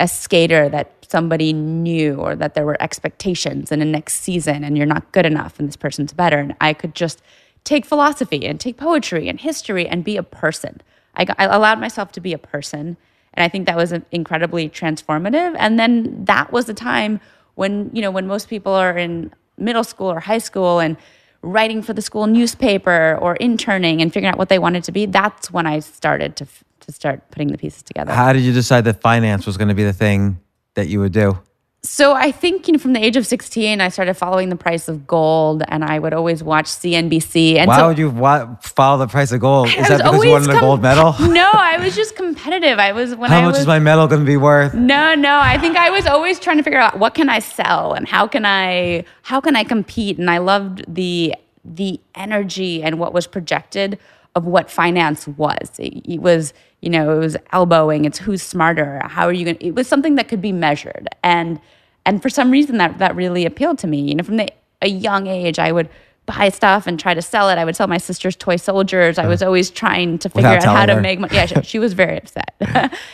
a 0.00 0.08
skater 0.08 0.68
that 0.68 0.92
somebody 1.08 1.52
knew 1.52 2.16
or 2.16 2.34
that 2.36 2.54
there 2.54 2.66
were 2.66 2.80
expectations 2.80 3.70
in 3.72 3.78
the 3.78 3.84
next 3.84 4.20
season 4.20 4.64
and 4.64 4.76
you're 4.76 4.86
not 4.86 5.12
good 5.12 5.24
enough 5.24 5.58
and 5.58 5.68
this 5.68 5.76
person's 5.76 6.12
better. 6.12 6.38
And 6.38 6.54
I 6.60 6.72
could 6.72 6.94
just 6.94 7.22
take 7.62 7.86
philosophy 7.86 8.44
and 8.46 8.60
take 8.60 8.76
poetry 8.76 9.28
and 9.28 9.40
history 9.40 9.88
and 9.88 10.04
be 10.04 10.16
a 10.16 10.22
person. 10.22 10.82
I, 11.16 11.24
got, 11.24 11.36
I 11.38 11.44
allowed 11.44 11.80
myself 11.80 12.12
to 12.12 12.20
be 12.20 12.32
a 12.32 12.38
person. 12.38 12.96
And 13.34 13.44
I 13.44 13.48
think 13.48 13.66
that 13.66 13.76
was 13.76 13.92
incredibly 14.12 14.68
transformative. 14.68 15.56
And 15.58 15.78
then 15.78 16.24
that 16.24 16.52
was 16.52 16.66
the 16.66 16.74
time 16.74 17.20
when 17.54 17.90
you 17.92 18.02
know 18.02 18.10
when 18.10 18.26
most 18.26 18.48
people 18.48 18.72
are 18.72 18.96
in 18.96 19.32
middle 19.56 19.84
school 19.84 20.10
or 20.10 20.20
high 20.20 20.38
school 20.38 20.80
and 20.80 20.96
writing 21.42 21.82
for 21.82 21.92
the 21.92 22.02
school 22.02 22.26
newspaper 22.26 23.18
or 23.20 23.36
interning 23.36 24.00
and 24.00 24.12
figuring 24.12 24.32
out 24.32 24.38
what 24.38 24.48
they 24.48 24.58
wanted 24.58 24.82
to 24.82 24.92
be 24.92 25.06
that's 25.06 25.50
when 25.52 25.66
i 25.66 25.78
started 25.78 26.34
to 26.36 26.46
to 26.80 26.92
start 26.92 27.30
putting 27.30 27.48
the 27.48 27.58
pieces 27.58 27.82
together 27.82 28.12
How 28.12 28.32
did 28.32 28.42
you 28.42 28.52
decide 28.52 28.84
that 28.84 29.00
finance 29.00 29.46
was 29.46 29.56
going 29.56 29.68
to 29.68 29.74
be 29.74 29.84
the 29.84 29.92
thing 29.92 30.38
that 30.74 30.88
you 30.88 31.00
would 31.00 31.12
do? 31.12 31.38
So 31.84 32.14
i 32.14 32.32
think 32.32 32.66
you 32.66 32.72
know 32.72 32.78
from 32.78 32.94
the 32.94 33.04
age 33.04 33.16
of 33.16 33.26
16 33.26 33.80
i 33.80 33.88
started 33.88 34.14
following 34.14 34.48
the 34.48 34.56
price 34.56 34.88
of 34.88 35.06
gold 35.06 35.62
and 35.68 35.84
i 35.84 35.98
would 35.98 36.14
always 36.14 36.42
watch 36.42 36.66
cnbc 36.66 37.56
and 37.56 37.68
Why 37.68 37.78
so 37.78 37.88
would 37.88 37.98
you 37.98 38.10
wa- 38.10 38.56
follow 38.62 38.98
the 38.98 39.06
price 39.06 39.32
of 39.32 39.40
gold? 39.40 39.68
Is 39.68 39.90
I 39.90 39.98
that 39.98 40.04
was 40.04 40.12
because 40.12 40.24
you 40.24 40.30
wanted 40.30 40.50
a 40.50 40.60
gold 40.60 40.80
medal? 40.82 41.14
no 41.20 41.50
i 41.52 41.76
was 41.78 41.94
just 41.94 42.16
competitive 42.16 42.78
i 42.78 42.92
was 42.92 43.14
when 43.14 43.30
How 43.30 43.40
i 43.40 43.42
much 43.42 43.52
was 43.52 43.60
is 43.60 43.66
my 43.66 43.78
medal 43.78 44.06
going 44.06 44.20
to 44.20 44.26
be 44.26 44.36
worth? 44.36 44.74
No, 44.74 45.14
no. 45.14 45.38
I 45.38 45.58
think 45.58 45.76
I 45.76 45.90
was 45.90 46.06
always 46.06 46.38
trying 46.40 46.56
to 46.58 46.62
figure 46.62 46.80
out 46.80 46.98
what 46.98 47.14
can 47.14 47.28
I 47.28 47.38
sell 47.38 47.92
and 47.92 48.08
how 48.08 48.26
can 48.26 48.44
I 48.44 49.04
how 49.22 49.40
can 49.40 49.56
I 49.56 49.64
compete 49.64 50.18
and 50.18 50.30
I 50.30 50.38
loved 50.38 50.84
the 50.92 51.34
the 51.64 52.00
energy 52.14 52.82
and 52.82 52.98
what 52.98 53.12
was 53.12 53.26
projected 53.26 53.98
of 54.34 54.44
what 54.44 54.70
finance 54.70 55.26
was. 55.28 55.70
It, 55.78 56.02
it 56.04 56.20
was, 56.20 56.52
you 56.80 56.90
know, 56.90 57.14
it 57.16 57.18
was 57.18 57.36
elbowing, 57.52 58.04
it's 58.04 58.18
who's 58.18 58.42
smarter, 58.42 59.00
how 59.08 59.26
are 59.26 59.32
you 59.32 59.44
going 59.44 59.56
to 59.56 59.66
it 59.66 59.74
was 59.74 59.86
something 59.88 60.16
that 60.16 60.28
could 60.28 60.42
be 60.42 60.52
measured. 60.52 61.08
And 61.22 61.60
and 62.06 62.22
for 62.22 62.28
some 62.28 62.50
reason 62.50 62.78
that 62.78 62.98
that 62.98 63.14
really 63.16 63.44
appealed 63.46 63.78
to 63.78 63.86
me. 63.86 64.00
You 64.00 64.14
know, 64.16 64.24
from 64.24 64.36
the 64.36 64.48
a 64.82 64.88
young 64.88 65.26
age 65.26 65.58
I 65.58 65.72
would 65.72 65.88
buy 66.26 66.48
stuff 66.48 66.86
and 66.86 66.98
try 66.98 67.12
to 67.14 67.22
sell 67.22 67.50
it. 67.50 67.58
I 67.58 67.64
would 67.64 67.76
sell 67.76 67.86
my 67.86 67.98
sister's 67.98 68.34
toy 68.36 68.56
soldiers. 68.56 69.18
I 69.18 69.26
was 69.26 69.42
always 69.42 69.70
trying 69.70 70.18
to 70.20 70.28
figure 70.28 70.48
Without 70.50 70.66
out 70.68 70.76
how 70.76 70.86
to 70.86 70.94
her. 70.94 71.00
make 71.00 71.18
money. 71.18 71.34
Yeah, 71.34 71.46
she, 71.46 71.60
she 71.62 71.78
was 71.78 71.92
very 71.92 72.16
upset. 72.16 72.54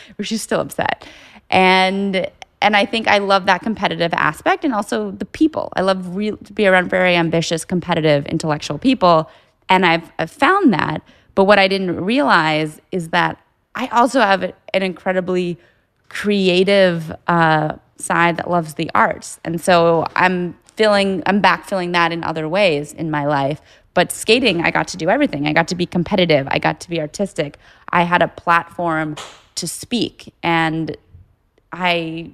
She's 0.21 0.41
still 0.41 0.61
upset. 0.61 1.05
And 1.49 2.29
and 2.61 2.75
I 2.75 2.85
think 2.85 3.07
I 3.07 3.17
love 3.17 3.47
that 3.47 3.61
competitive 3.61 4.13
aspect 4.13 4.63
and 4.63 4.73
also 4.73 5.11
the 5.11 5.25
people. 5.25 5.73
I 5.75 5.81
love 5.81 6.15
re- 6.15 6.31
to 6.31 6.53
be 6.53 6.67
around 6.67 6.89
very 6.89 7.15
ambitious, 7.15 7.65
competitive, 7.65 8.25
intellectual 8.27 8.77
people. 8.77 9.29
And 9.67 9.85
I've, 9.85 10.11
I've 10.19 10.29
found 10.29 10.71
that. 10.73 11.01
But 11.33 11.45
what 11.45 11.57
I 11.57 11.67
didn't 11.67 11.99
realize 12.03 12.79
is 12.91 13.09
that 13.09 13.41
I 13.73 13.87
also 13.87 14.19
have 14.19 14.43
an 14.43 14.83
incredibly 14.83 15.57
creative 16.09 17.11
uh, 17.27 17.77
side 18.01 18.37
that 18.37 18.49
loves 18.49 18.75
the 18.75 18.89
arts. 18.93 19.39
And 19.43 19.59
so 19.61 20.05
I'm 20.15 20.57
feeling, 20.75 21.23
I'm 21.25 21.41
back 21.41 21.67
feeling 21.67 21.91
that 21.91 22.11
in 22.11 22.23
other 22.23 22.47
ways 22.47 22.93
in 22.93 23.11
my 23.11 23.25
life. 23.25 23.61
But 23.93 24.11
skating, 24.11 24.61
I 24.61 24.71
got 24.71 24.87
to 24.89 24.97
do 24.97 25.09
everything. 25.09 25.47
I 25.47 25.53
got 25.53 25.67
to 25.69 25.75
be 25.75 25.85
competitive. 25.85 26.47
I 26.49 26.59
got 26.59 26.79
to 26.81 26.89
be 26.89 26.99
artistic. 26.99 27.57
I 27.89 28.03
had 28.03 28.21
a 28.21 28.27
platform 28.27 29.15
to 29.55 29.67
speak. 29.67 30.33
And 30.41 30.95
I 31.71 32.31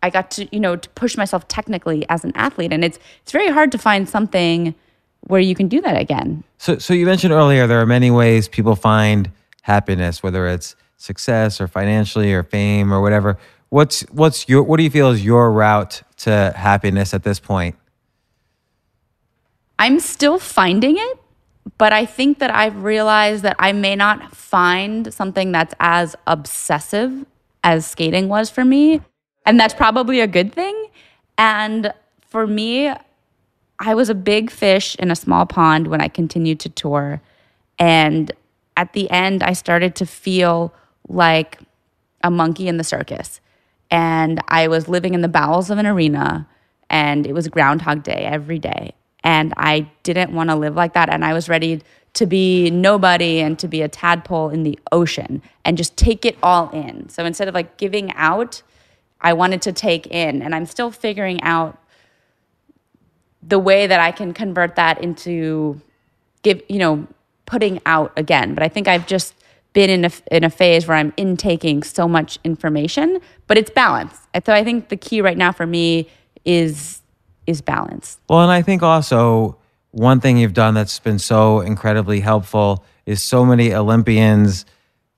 I 0.00 0.10
got 0.10 0.30
to, 0.32 0.48
you 0.54 0.60
know, 0.60 0.76
to 0.76 0.88
push 0.90 1.16
myself 1.16 1.48
technically 1.48 2.08
as 2.08 2.24
an 2.24 2.32
athlete. 2.34 2.72
And 2.72 2.84
it's 2.84 2.98
it's 3.22 3.32
very 3.32 3.50
hard 3.50 3.72
to 3.72 3.78
find 3.78 4.08
something 4.08 4.74
where 5.22 5.40
you 5.40 5.54
can 5.54 5.68
do 5.68 5.80
that 5.80 6.00
again. 6.00 6.44
So, 6.58 6.78
so 6.78 6.94
you 6.94 7.06
mentioned 7.06 7.32
earlier 7.32 7.66
there 7.66 7.80
are 7.80 7.86
many 7.86 8.10
ways 8.10 8.48
people 8.48 8.76
find 8.76 9.30
happiness, 9.62 10.22
whether 10.22 10.46
it's 10.46 10.76
success 10.96 11.60
or 11.60 11.68
financially 11.68 12.32
or 12.32 12.42
fame 12.42 12.92
or 12.92 13.00
whatever. 13.00 13.38
What's 13.70 14.00
what's 14.10 14.48
your 14.48 14.62
what 14.62 14.78
do 14.78 14.82
you 14.82 14.90
feel 14.90 15.10
is 15.10 15.24
your 15.24 15.52
route 15.52 16.02
to 16.18 16.52
happiness 16.56 17.12
at 17.12 17.22
this 17.22 17.38
point? 17.38 17.76
I'm 19.78 20.00
still 20.00 20.38
finding 20.38 20.96
it, 20.98 21.18
but 21.76 21.92
I 21.92 22.06
think 22.06 22.38
that 22.38 22.50
I've 22.50 22.82
realized 22.82 23.44
that 23.44 23.56
I 23.58 23.72
may 23.72 23.94
not 23.94 24.34
find 24.34 25.12
something 25.12 25.52
that's 25.52 25.74
as 25.78 26.16
obsessive 26.26 27.26
as 27.62 27.86
skating 27.86 28.28
was 28.28 28.50
for 28.50 28.64
me. 28.64 29.00
And 29.46 29.58
that's 29.58 29.74
probably 29.74 30.20
a 30.20 30.26
good 30.26 30.52
thing. 30.52 30.86
And 31.36 31.92
for 32.26 32.46
me, 32.46 32.92
I 33.78 33.94
was 33.94 34.08
a 34.08 34.14
big 34.14 34.50
fish 34.50 34.96
in 34.96 35.10
a 35.10 35.16
small 35.16 35.46
pond 35.46 35.86
when 35.86 36.00
I 36.00 36.08
continued 36.08 36.60
to 36.60 36.68
tour. 36.68 37.22
And 37.78 38.32
at 38.76 38.92
the 38.92 39.10
end, 39.10 39.42
I 39.42 39.52
started 39.52 39.94
to 39.96 40.06
feel 40.06 40.74
like 41.08 41.60
a 42.24 42.30
monkey 42.30 42.66
in 42.66 42.76
the 42.76 42.84
circus. 42.84 43.40
And 43.90 44.40
I 44.48 44.68
was 44.68 44.88
living 44.88 45.14
in 45.14 45.22
the 45.22 45.28
bowels 45.28 45.70
of 45.70 45.78
an 45.78 45.86
arena, 45.86 46.46
and 46.90 47.26
it 47.26 47.32
was 47.32 47.48
Groundhog 47.48 48.02
Day 48.02 48.24
every 48.24 48.58
day. 48.58 48.94
And 49.24 49.52
I 49.56 49.90
didn't 50.02 50.32
want 50.32 50.50
to 50.50 50.56
live 50.56 50.74
like 50.74 50.94
that. 50.94 51.08
And 51.12 51.24
I 51.24 51.32
was 51.32 51.48
ready 51.48 51.82
to 52.14 52.26
be 52.26 52.70
nobody 52.70 53.40
and 53.40 53.58
to 53.58 53.68
be 53.68 53.82
a 53.82 53.88
tadpole 53.88 54.48
in 54.50 54.62
the 54.62 54.78
ocean 54.92 55.42
and 55.64 55.76
just 55.76 55.96
take 55.96 56.24
it 56.24 56.36
all 56.42 56.70
in. 56.70 57.08
So 57.08 57.24
instead 57.24 57.48
of 57.48 57.54
like 57.54 57.76
giving 57.76 58.12
out, 58.14 58.62
I 59.20 59.32
wanted 59.32 59.62
to 59.62 59.72
take 59.72 60.06
in. 60.06 60.42
And 60.42 60.54
I'm 60.54 60.66
still 60.66 60.90
figuring 60.90 61.42
out 61.42 61.78
the 63.42 63.58
way 63.58 63.86
that 63.86 64.00
I 64.00 64.12
can 64.12 64.32
convert 64.32 64.76
that 64.76 65.02
into 65.02 65.80
give, 66.42 66.62
you 66.68 66.78
know, 66.78 67.06
putting 67.46 67.80
out 67.86 68.12
again. 68.16 68.54
But 68.54 68.62
I 68.62 68.68
think 68.68 68.88
I've 68.88 69.06
just 69.06 69.34
been 69.72 69.90
in 69.90 70.04
a, 70.04 70.10
in 70.30 70.44
a 70.44 70.50
phase 70.50 70.86
where 70.86 70.96
I'm 70.96 71.12
intaking 71.16 71.82
so 71.82 72.08
much 72.08 72.38
information, 72.44 73.20
but 73.46 73.58
it's 73.58 73.70
balance. 73.70 74.16
So 74.44 74.52
I 74.52 74.64
think 74.64 74.88
the 74.88 74.96
key 74.96 75.20
right 75.20 75.36
now 75.36 75.52
for 75.52 75.66
me 75.66 76.08
is 76.44 77.02
is 77.46 77.62
balance. 77.62 78.18
Well, 78.28 78.42
and 78.42 78.52
I 78.52 78.60
think 78.60 78.82
also 78.82 79.56
one 79.92 80.20
thing 80.20 80.36
you've 80.36 80.52
done 80.52 80.74
that's 80.74 80.98
been 80.98 81.18
so 81.18 81.60
incredibly 81.60 82.20
helpful 82.20 82.84
is 83.06 83.22
so 83.22 83.44
many 83.44 83.72
Olympians 83.72 84.66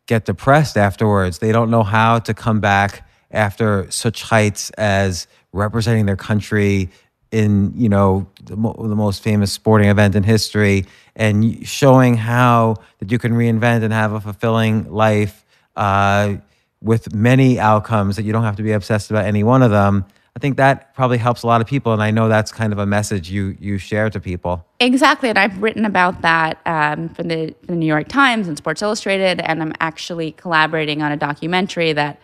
get 0.07 0.27
depressed 0.27 0.77
afterwards. 0.77 1.39
They 1.39 1.51
don't 1.51 1.71
know 1.71 1.83
how 1.83 2.21
to 2.21 2.33
come 2.33 2.61
back 2.61 3.07
after 3.33 3.91
such 3.91 4.23
heights 4.23 4.71
as 4.71 5.27
representing 5.53 6.07
their 6.07 6.17
country 6.17 6.91
in 7.33 7.73
you 7.77 7.89
know 7.89 8.27
the, 8.45 8.57
mo- 8.57 8.77
the 8.79 8.97
most 8.97 9.23
famous 9.23 9.53
sporting 9.53 9.89
event 9.89 10.15
in 10.15 10.23
history 10.23 10.87
and 11.17 11.67
showing 11.67 12.15
how 12.15 12.77
that 12.99 13.11
you 13.11 13.19
can 13.19 13.33
reinvent 13.33 13.83
and 13.83 13.93
have 13.93 14.13
a 14.13 14.21
fulfilling 14.21 14.91
life 14.91 15.45
uh, 15.77 16.35
with 16.83 17.15
many 17.15 17.59
outcomes 17.59 18.17
that 18.17 18.25
you 18.25 18.33
don't 18.33 18.45
have 18.45 18.57
to 18.57 18.63
be 18.63 18.73
obsessed 18.73 19.11
about 19.11 19.25
any 19.25 19.45
one 19.45 19.63
of 19.63 19.71
them 19.71 20.05
I 20.37 20.39
think 20.39 20.57
that 20.59 20.95
probably 20.95 21.19
helps 21.19 21.43
a 21.43 21.47
lot 21.47 21.61
of 21.61 21.67
people, 21.67 21.93
and 21.93 22.03
I 22.03 22.13
know 22.13 22.29
that's 22.29 22.53
kind 22.53 22.73
of 22.73 22.79
a 22.79 22.87
message 22.87 23.31
you 23.31 23.57
you 23.61 23.79
share 23.79 24.09
to 24.11 24.21
people. 24.21 24.65
Exactly, 24.79 25.29
and 25.29 25.39
I've 25.39 25.61
written 25.61 25.85
about 25.85 26.23
that 26.23 26.61
um, 26.67 27.09
for 27.09 27.23
the, 27.23 27.55
the 27.67 27.75
New 27.75 27.87
York 27.87 28.09
Times 28.09 28.47
and 28.47 28.57
Sports 28.57 28.81
Illustrated, 28.81 29.41
and 29.41 29.61
I'm 29.61 29.73
actually 29.81 30.33
collaborating 30.33 31.03
on 31.03 31.11
a 31.11 31.17
documentary 31.17 31.93
that 31.95 32.21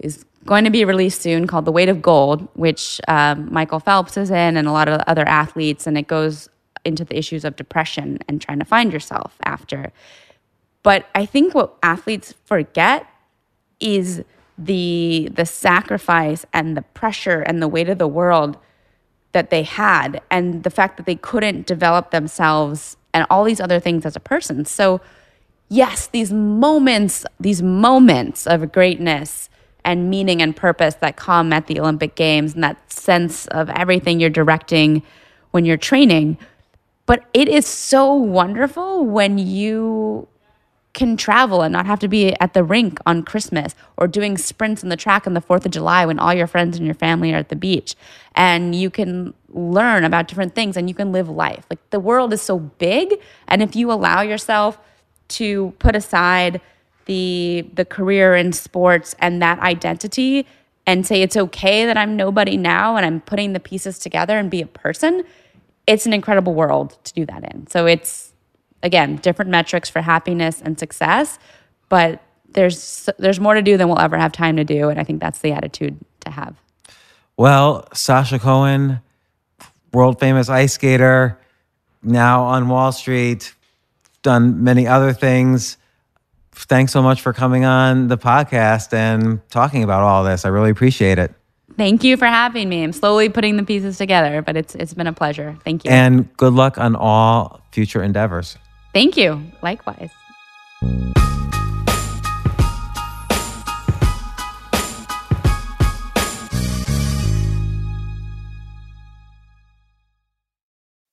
is 0.00 0.24
going 0.46 0.64
to 0.64 0.70
be 0.70 0.84
released 0.84 1.22
soon 1.22 1.46
called 1.46 1.66
The 1.66 1.72
Weight 1.72 1.88
of 1.88 2.02
Gold, 2.02 2.48
which 2.54 3.00
um, 3.06 3.52
Michael 3.52 3.80
Phelps 3.80 4.16
is 4.16 4.30
in, 4.30 4.56
and 4.56 4.66
a 4.66 4.72
lot 4.72 4.88
of 4.88 5.00
other 5.06 5.26
athletes, 5.28 5.86
and 5.86 5.96
it 5.96 6.06
goes 6.06 6.48
into 6.84 7.04
the 7.04 7.16
issues 7.16 7.44
of 7.44 7.56
depression 7.56 8.18
and 8.26 8.40
trying 8.40 8.58
to 8.58 8.64
find 8.64 8.92
yourself 8.92 9.36
after. 9.44 9.92
But 10.82 11.06
I 11.14 11.26
think 11.26 11.54
what 11.54 11.76
athletes 11.82 12.34
forget 12.46 13.06
is 13.78 14.24
the 14.56 15.30
the 15.32 15.46
sacrifice 15.46 16.44
and 16.52 16.76
the 16.76 16.82
pressure 16.82 17.40
and 17.40 17.62
the 17.62 17.68
weight 17.68 17.88
of 17.88 17.98
the 17.98 18.08
world 18.08 18.58
that 19.32 19.50
they 19.50 19.62
had 19.62 20.20
and 20.30 20.64
the 20.64 20.70
fact 20.70 20.96
that 20.96 21.06
they 21.06 21.14
couldn't 21.14 21.66
develop 21.66 22.10
themselves 22.10 22.96
and 23.14 23.26
all 23.30 23.44
these 23.44 23.60
other 23.60 23.78
things 23.78 24.04
as 24.04 24.16
a 24.16 24.20
person. 24.20 24.64
So 24.64 25.00
yes, 25.68 26.06
these 26.08 26.32
moments, 26.32 27.24
these 27.38 27.62
moments 27.62 28.46
of 28.46 28.72
greatness 28.72 29.49
and 29.84 30.10
meaning 30.10 30.42
and 30.42 30.54
purpose 30.54 30.94
that 30.96 31.16
come 31.16 31.52
at 31.52 31.66
the 31.66 31.80
Olympic 31.80 32.14
Games 32.14 32.54
and 32.54 32.62
that 32.64 32.92
sense 32.92 33.46
of 33.48 33.70
everything 33.70 34.20
you're 34.20 34.30
directing 34.30 35.02
when 35.50 35.64
you're 35.64 35.76
training. 35.76 36.38
But 37.06 37.24
it 37.34 37.48
is 37.48 37.66
so 37.66 38.14
wonderful 38.14 39.04
when 39.04 39.38
you 39.38 40.28
can 40.92 41.16
travel 41.16 41.62
and 41.62 41.72
not 41.72 41.86
have 41.86 42.00
to 42.00 42.08
be 42.08 42.34
at 42.40 42.52
the 42.52 42.64
rink 42.64 42.98
on 43.06 43.22
Christmas 43.22 43.74
or 43.96 44.08
doing 44.08 44.36
sprints 44.36 44.82
on 44.82 44.90
the 44.90 44.96
track 44.96 45.26
on 45.26 45.34
the 45.34 45.40
4th 45.40 45.64
of 45.64 45.70
July 45.70 46.04
when 46.04 46.18
all 46.18 46.34
your 46.34 46.46
friends 46.46 46.76
and 46.76 46.84
your 46.84 46.94
family 46.94 47.32
are 47.32 47.36
at 47.36 47.48
the 47.48 47.56
beach. 47.56 47.94
And 48.34 48.74
you 48.74 48.90
can 48.90 49.34
learn 49.48 50.04
about 50.04 50.26
different 50.28 50.54
things 50.54 50.76
and 50.76 50.88
you 50.88 50.94
can 50.94 51.12
live 51.12 51.28
life. 51.28 51.64
Like 51.70 51.78
the 51.90 52.00
world 52.00 52.32
is 52.32 52.42
so 52.42 52.58
big. 52.58 53.20
And 53.46 53.62
if 53.62 53.76
you 53.76 53.92
allow 53.92 54.22
yourself 54.22 54.78
to 55.28 55.74
put 55.78 55.94
aside 55.94 56.60
the, 57.06 57.68
the 57.74 57.84
career 57.84 58.34
in 58.34 58.52
sports 58.52 59.14
and 59.18 59.42
that 59.42 59.58
identity 59.60 60.46
and 60.86 61.06
say 61.06 61.22
it's 61.22 61.36
okay 61.36 61.86
that 61.86 61.96
I'm 61.96 62.16
nobody 62.16 62.56
now 62.56 62.96
and 62.96 63.06
I'm 63.06 63.20
putting 63.20 63.52
the 63.52 63.60
pieces 63.60 63.98
together 63.98 64.38
and 64.38 64.50
be 64.50 64.62
a 64.62 64.66
person, 64.66 65.24
it's 65.86 66.06
an 66.06 66.12
incredible 66.12 66.54
world 66.54 66.98
to 67.04 67.12
do 67.12 67.26
that 67.26 67.44
in. 67.52 67.66
So 67.66 67.86
it's, 67.86 68.32
again, 68.82 69.16
different 69.16 69.50
metrics 69.50 69.88
for 69.88 70.00
happiness 70.00 70.60
and 70.60 70.78
success, 70.78 71.38
but 71.88 72.22
there's 72.52 73.08
there's 73.18 73.38
more 73.40 73.54
to 73.54 73.62
do 73.62 73.76
than 73.76 73.88
we'll 73.88 73.98
ever 73.98 74.18
have 74.18 74.32
time 74.32 74.56
to 74.56 74.64
do, 74.64 74.88
and 74.88 74.98
I 74.98 75.04
think 75.04 75.20
that's 75.20 75.40
the 75.40 75.52
attitude 75.52 75.98
to 76.20 76.30
have. 76.30 76.56
Well, 77.36 77.86
Sasha 77.94 78.38
Cohen, 78.38 79.00
world 79.92 80.18
famous 80.18 80.48
ice 80.48 80.74
skater, 80.74 81.38
now 82.02 82.44
on 82.44 82.68
Wall 82.68 82.92
Street, 82.92 83.54
done 84.22 84.64
many 84.64 84.86
other 84.86 85.12
things. 85.12 85.76
Thanks 86.64 86.92
so 86.92 87.02
much 87.02 87.20
for 87.20 87.32
coming 87.32 87.64
on 87.64 88.08
the 88.08 88.18
podcast 88.18 88.92
and 88.92 89.40
talking 89.50 89.82
about 89.82 90.02
all 90.02 90.24
this. 90.24 90.44
I 90.44 90.48
really 90.48 90.70
appreciate 90.70 91.18
it. 91.18 91.34
Thank 91.76 92.04
you 92.04 92.16
for 92.16 92.26
having 92.26 92.68
me. 92.68 92.82
I'm 92.82 92.92
slowly 92.92 93.28
putting 93.28 93.56
the 93.56 93.62
pieces 93.62 93.96
together, 93.96 94.42
but 94.42 94.56
it's 94.56 94.74
it's 94.74 94.94
been 94.94 95.06
a 95.06 95.12
pleasure. 95.12 95.56
Thank 95.64 95.84
you. 95.84 95.90
And 95.90 96.34
good 96.36 96.52
luck 96.52 96.78
on 96.78 96.94
all 96.96 97.60
future 97.72 98.02
endeavors. 98.02 98.58
Thank 98.92 99.16
you. 99.16 99.42
Likewise. 99.62 100.10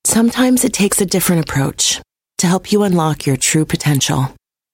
Sometimes 0.03 0.65
it 0.65 0.73
takes 0.73 0.99
a 0.99 1.05
different 1.05 1.47
approach 1.47 2.01
to 2.39 2.47
help 2.47 2.71
you 2.71 2.81
unlock 2.83 3.25
your 3.27 3.37
true 3.37 3.65
potential. 3.65 4.36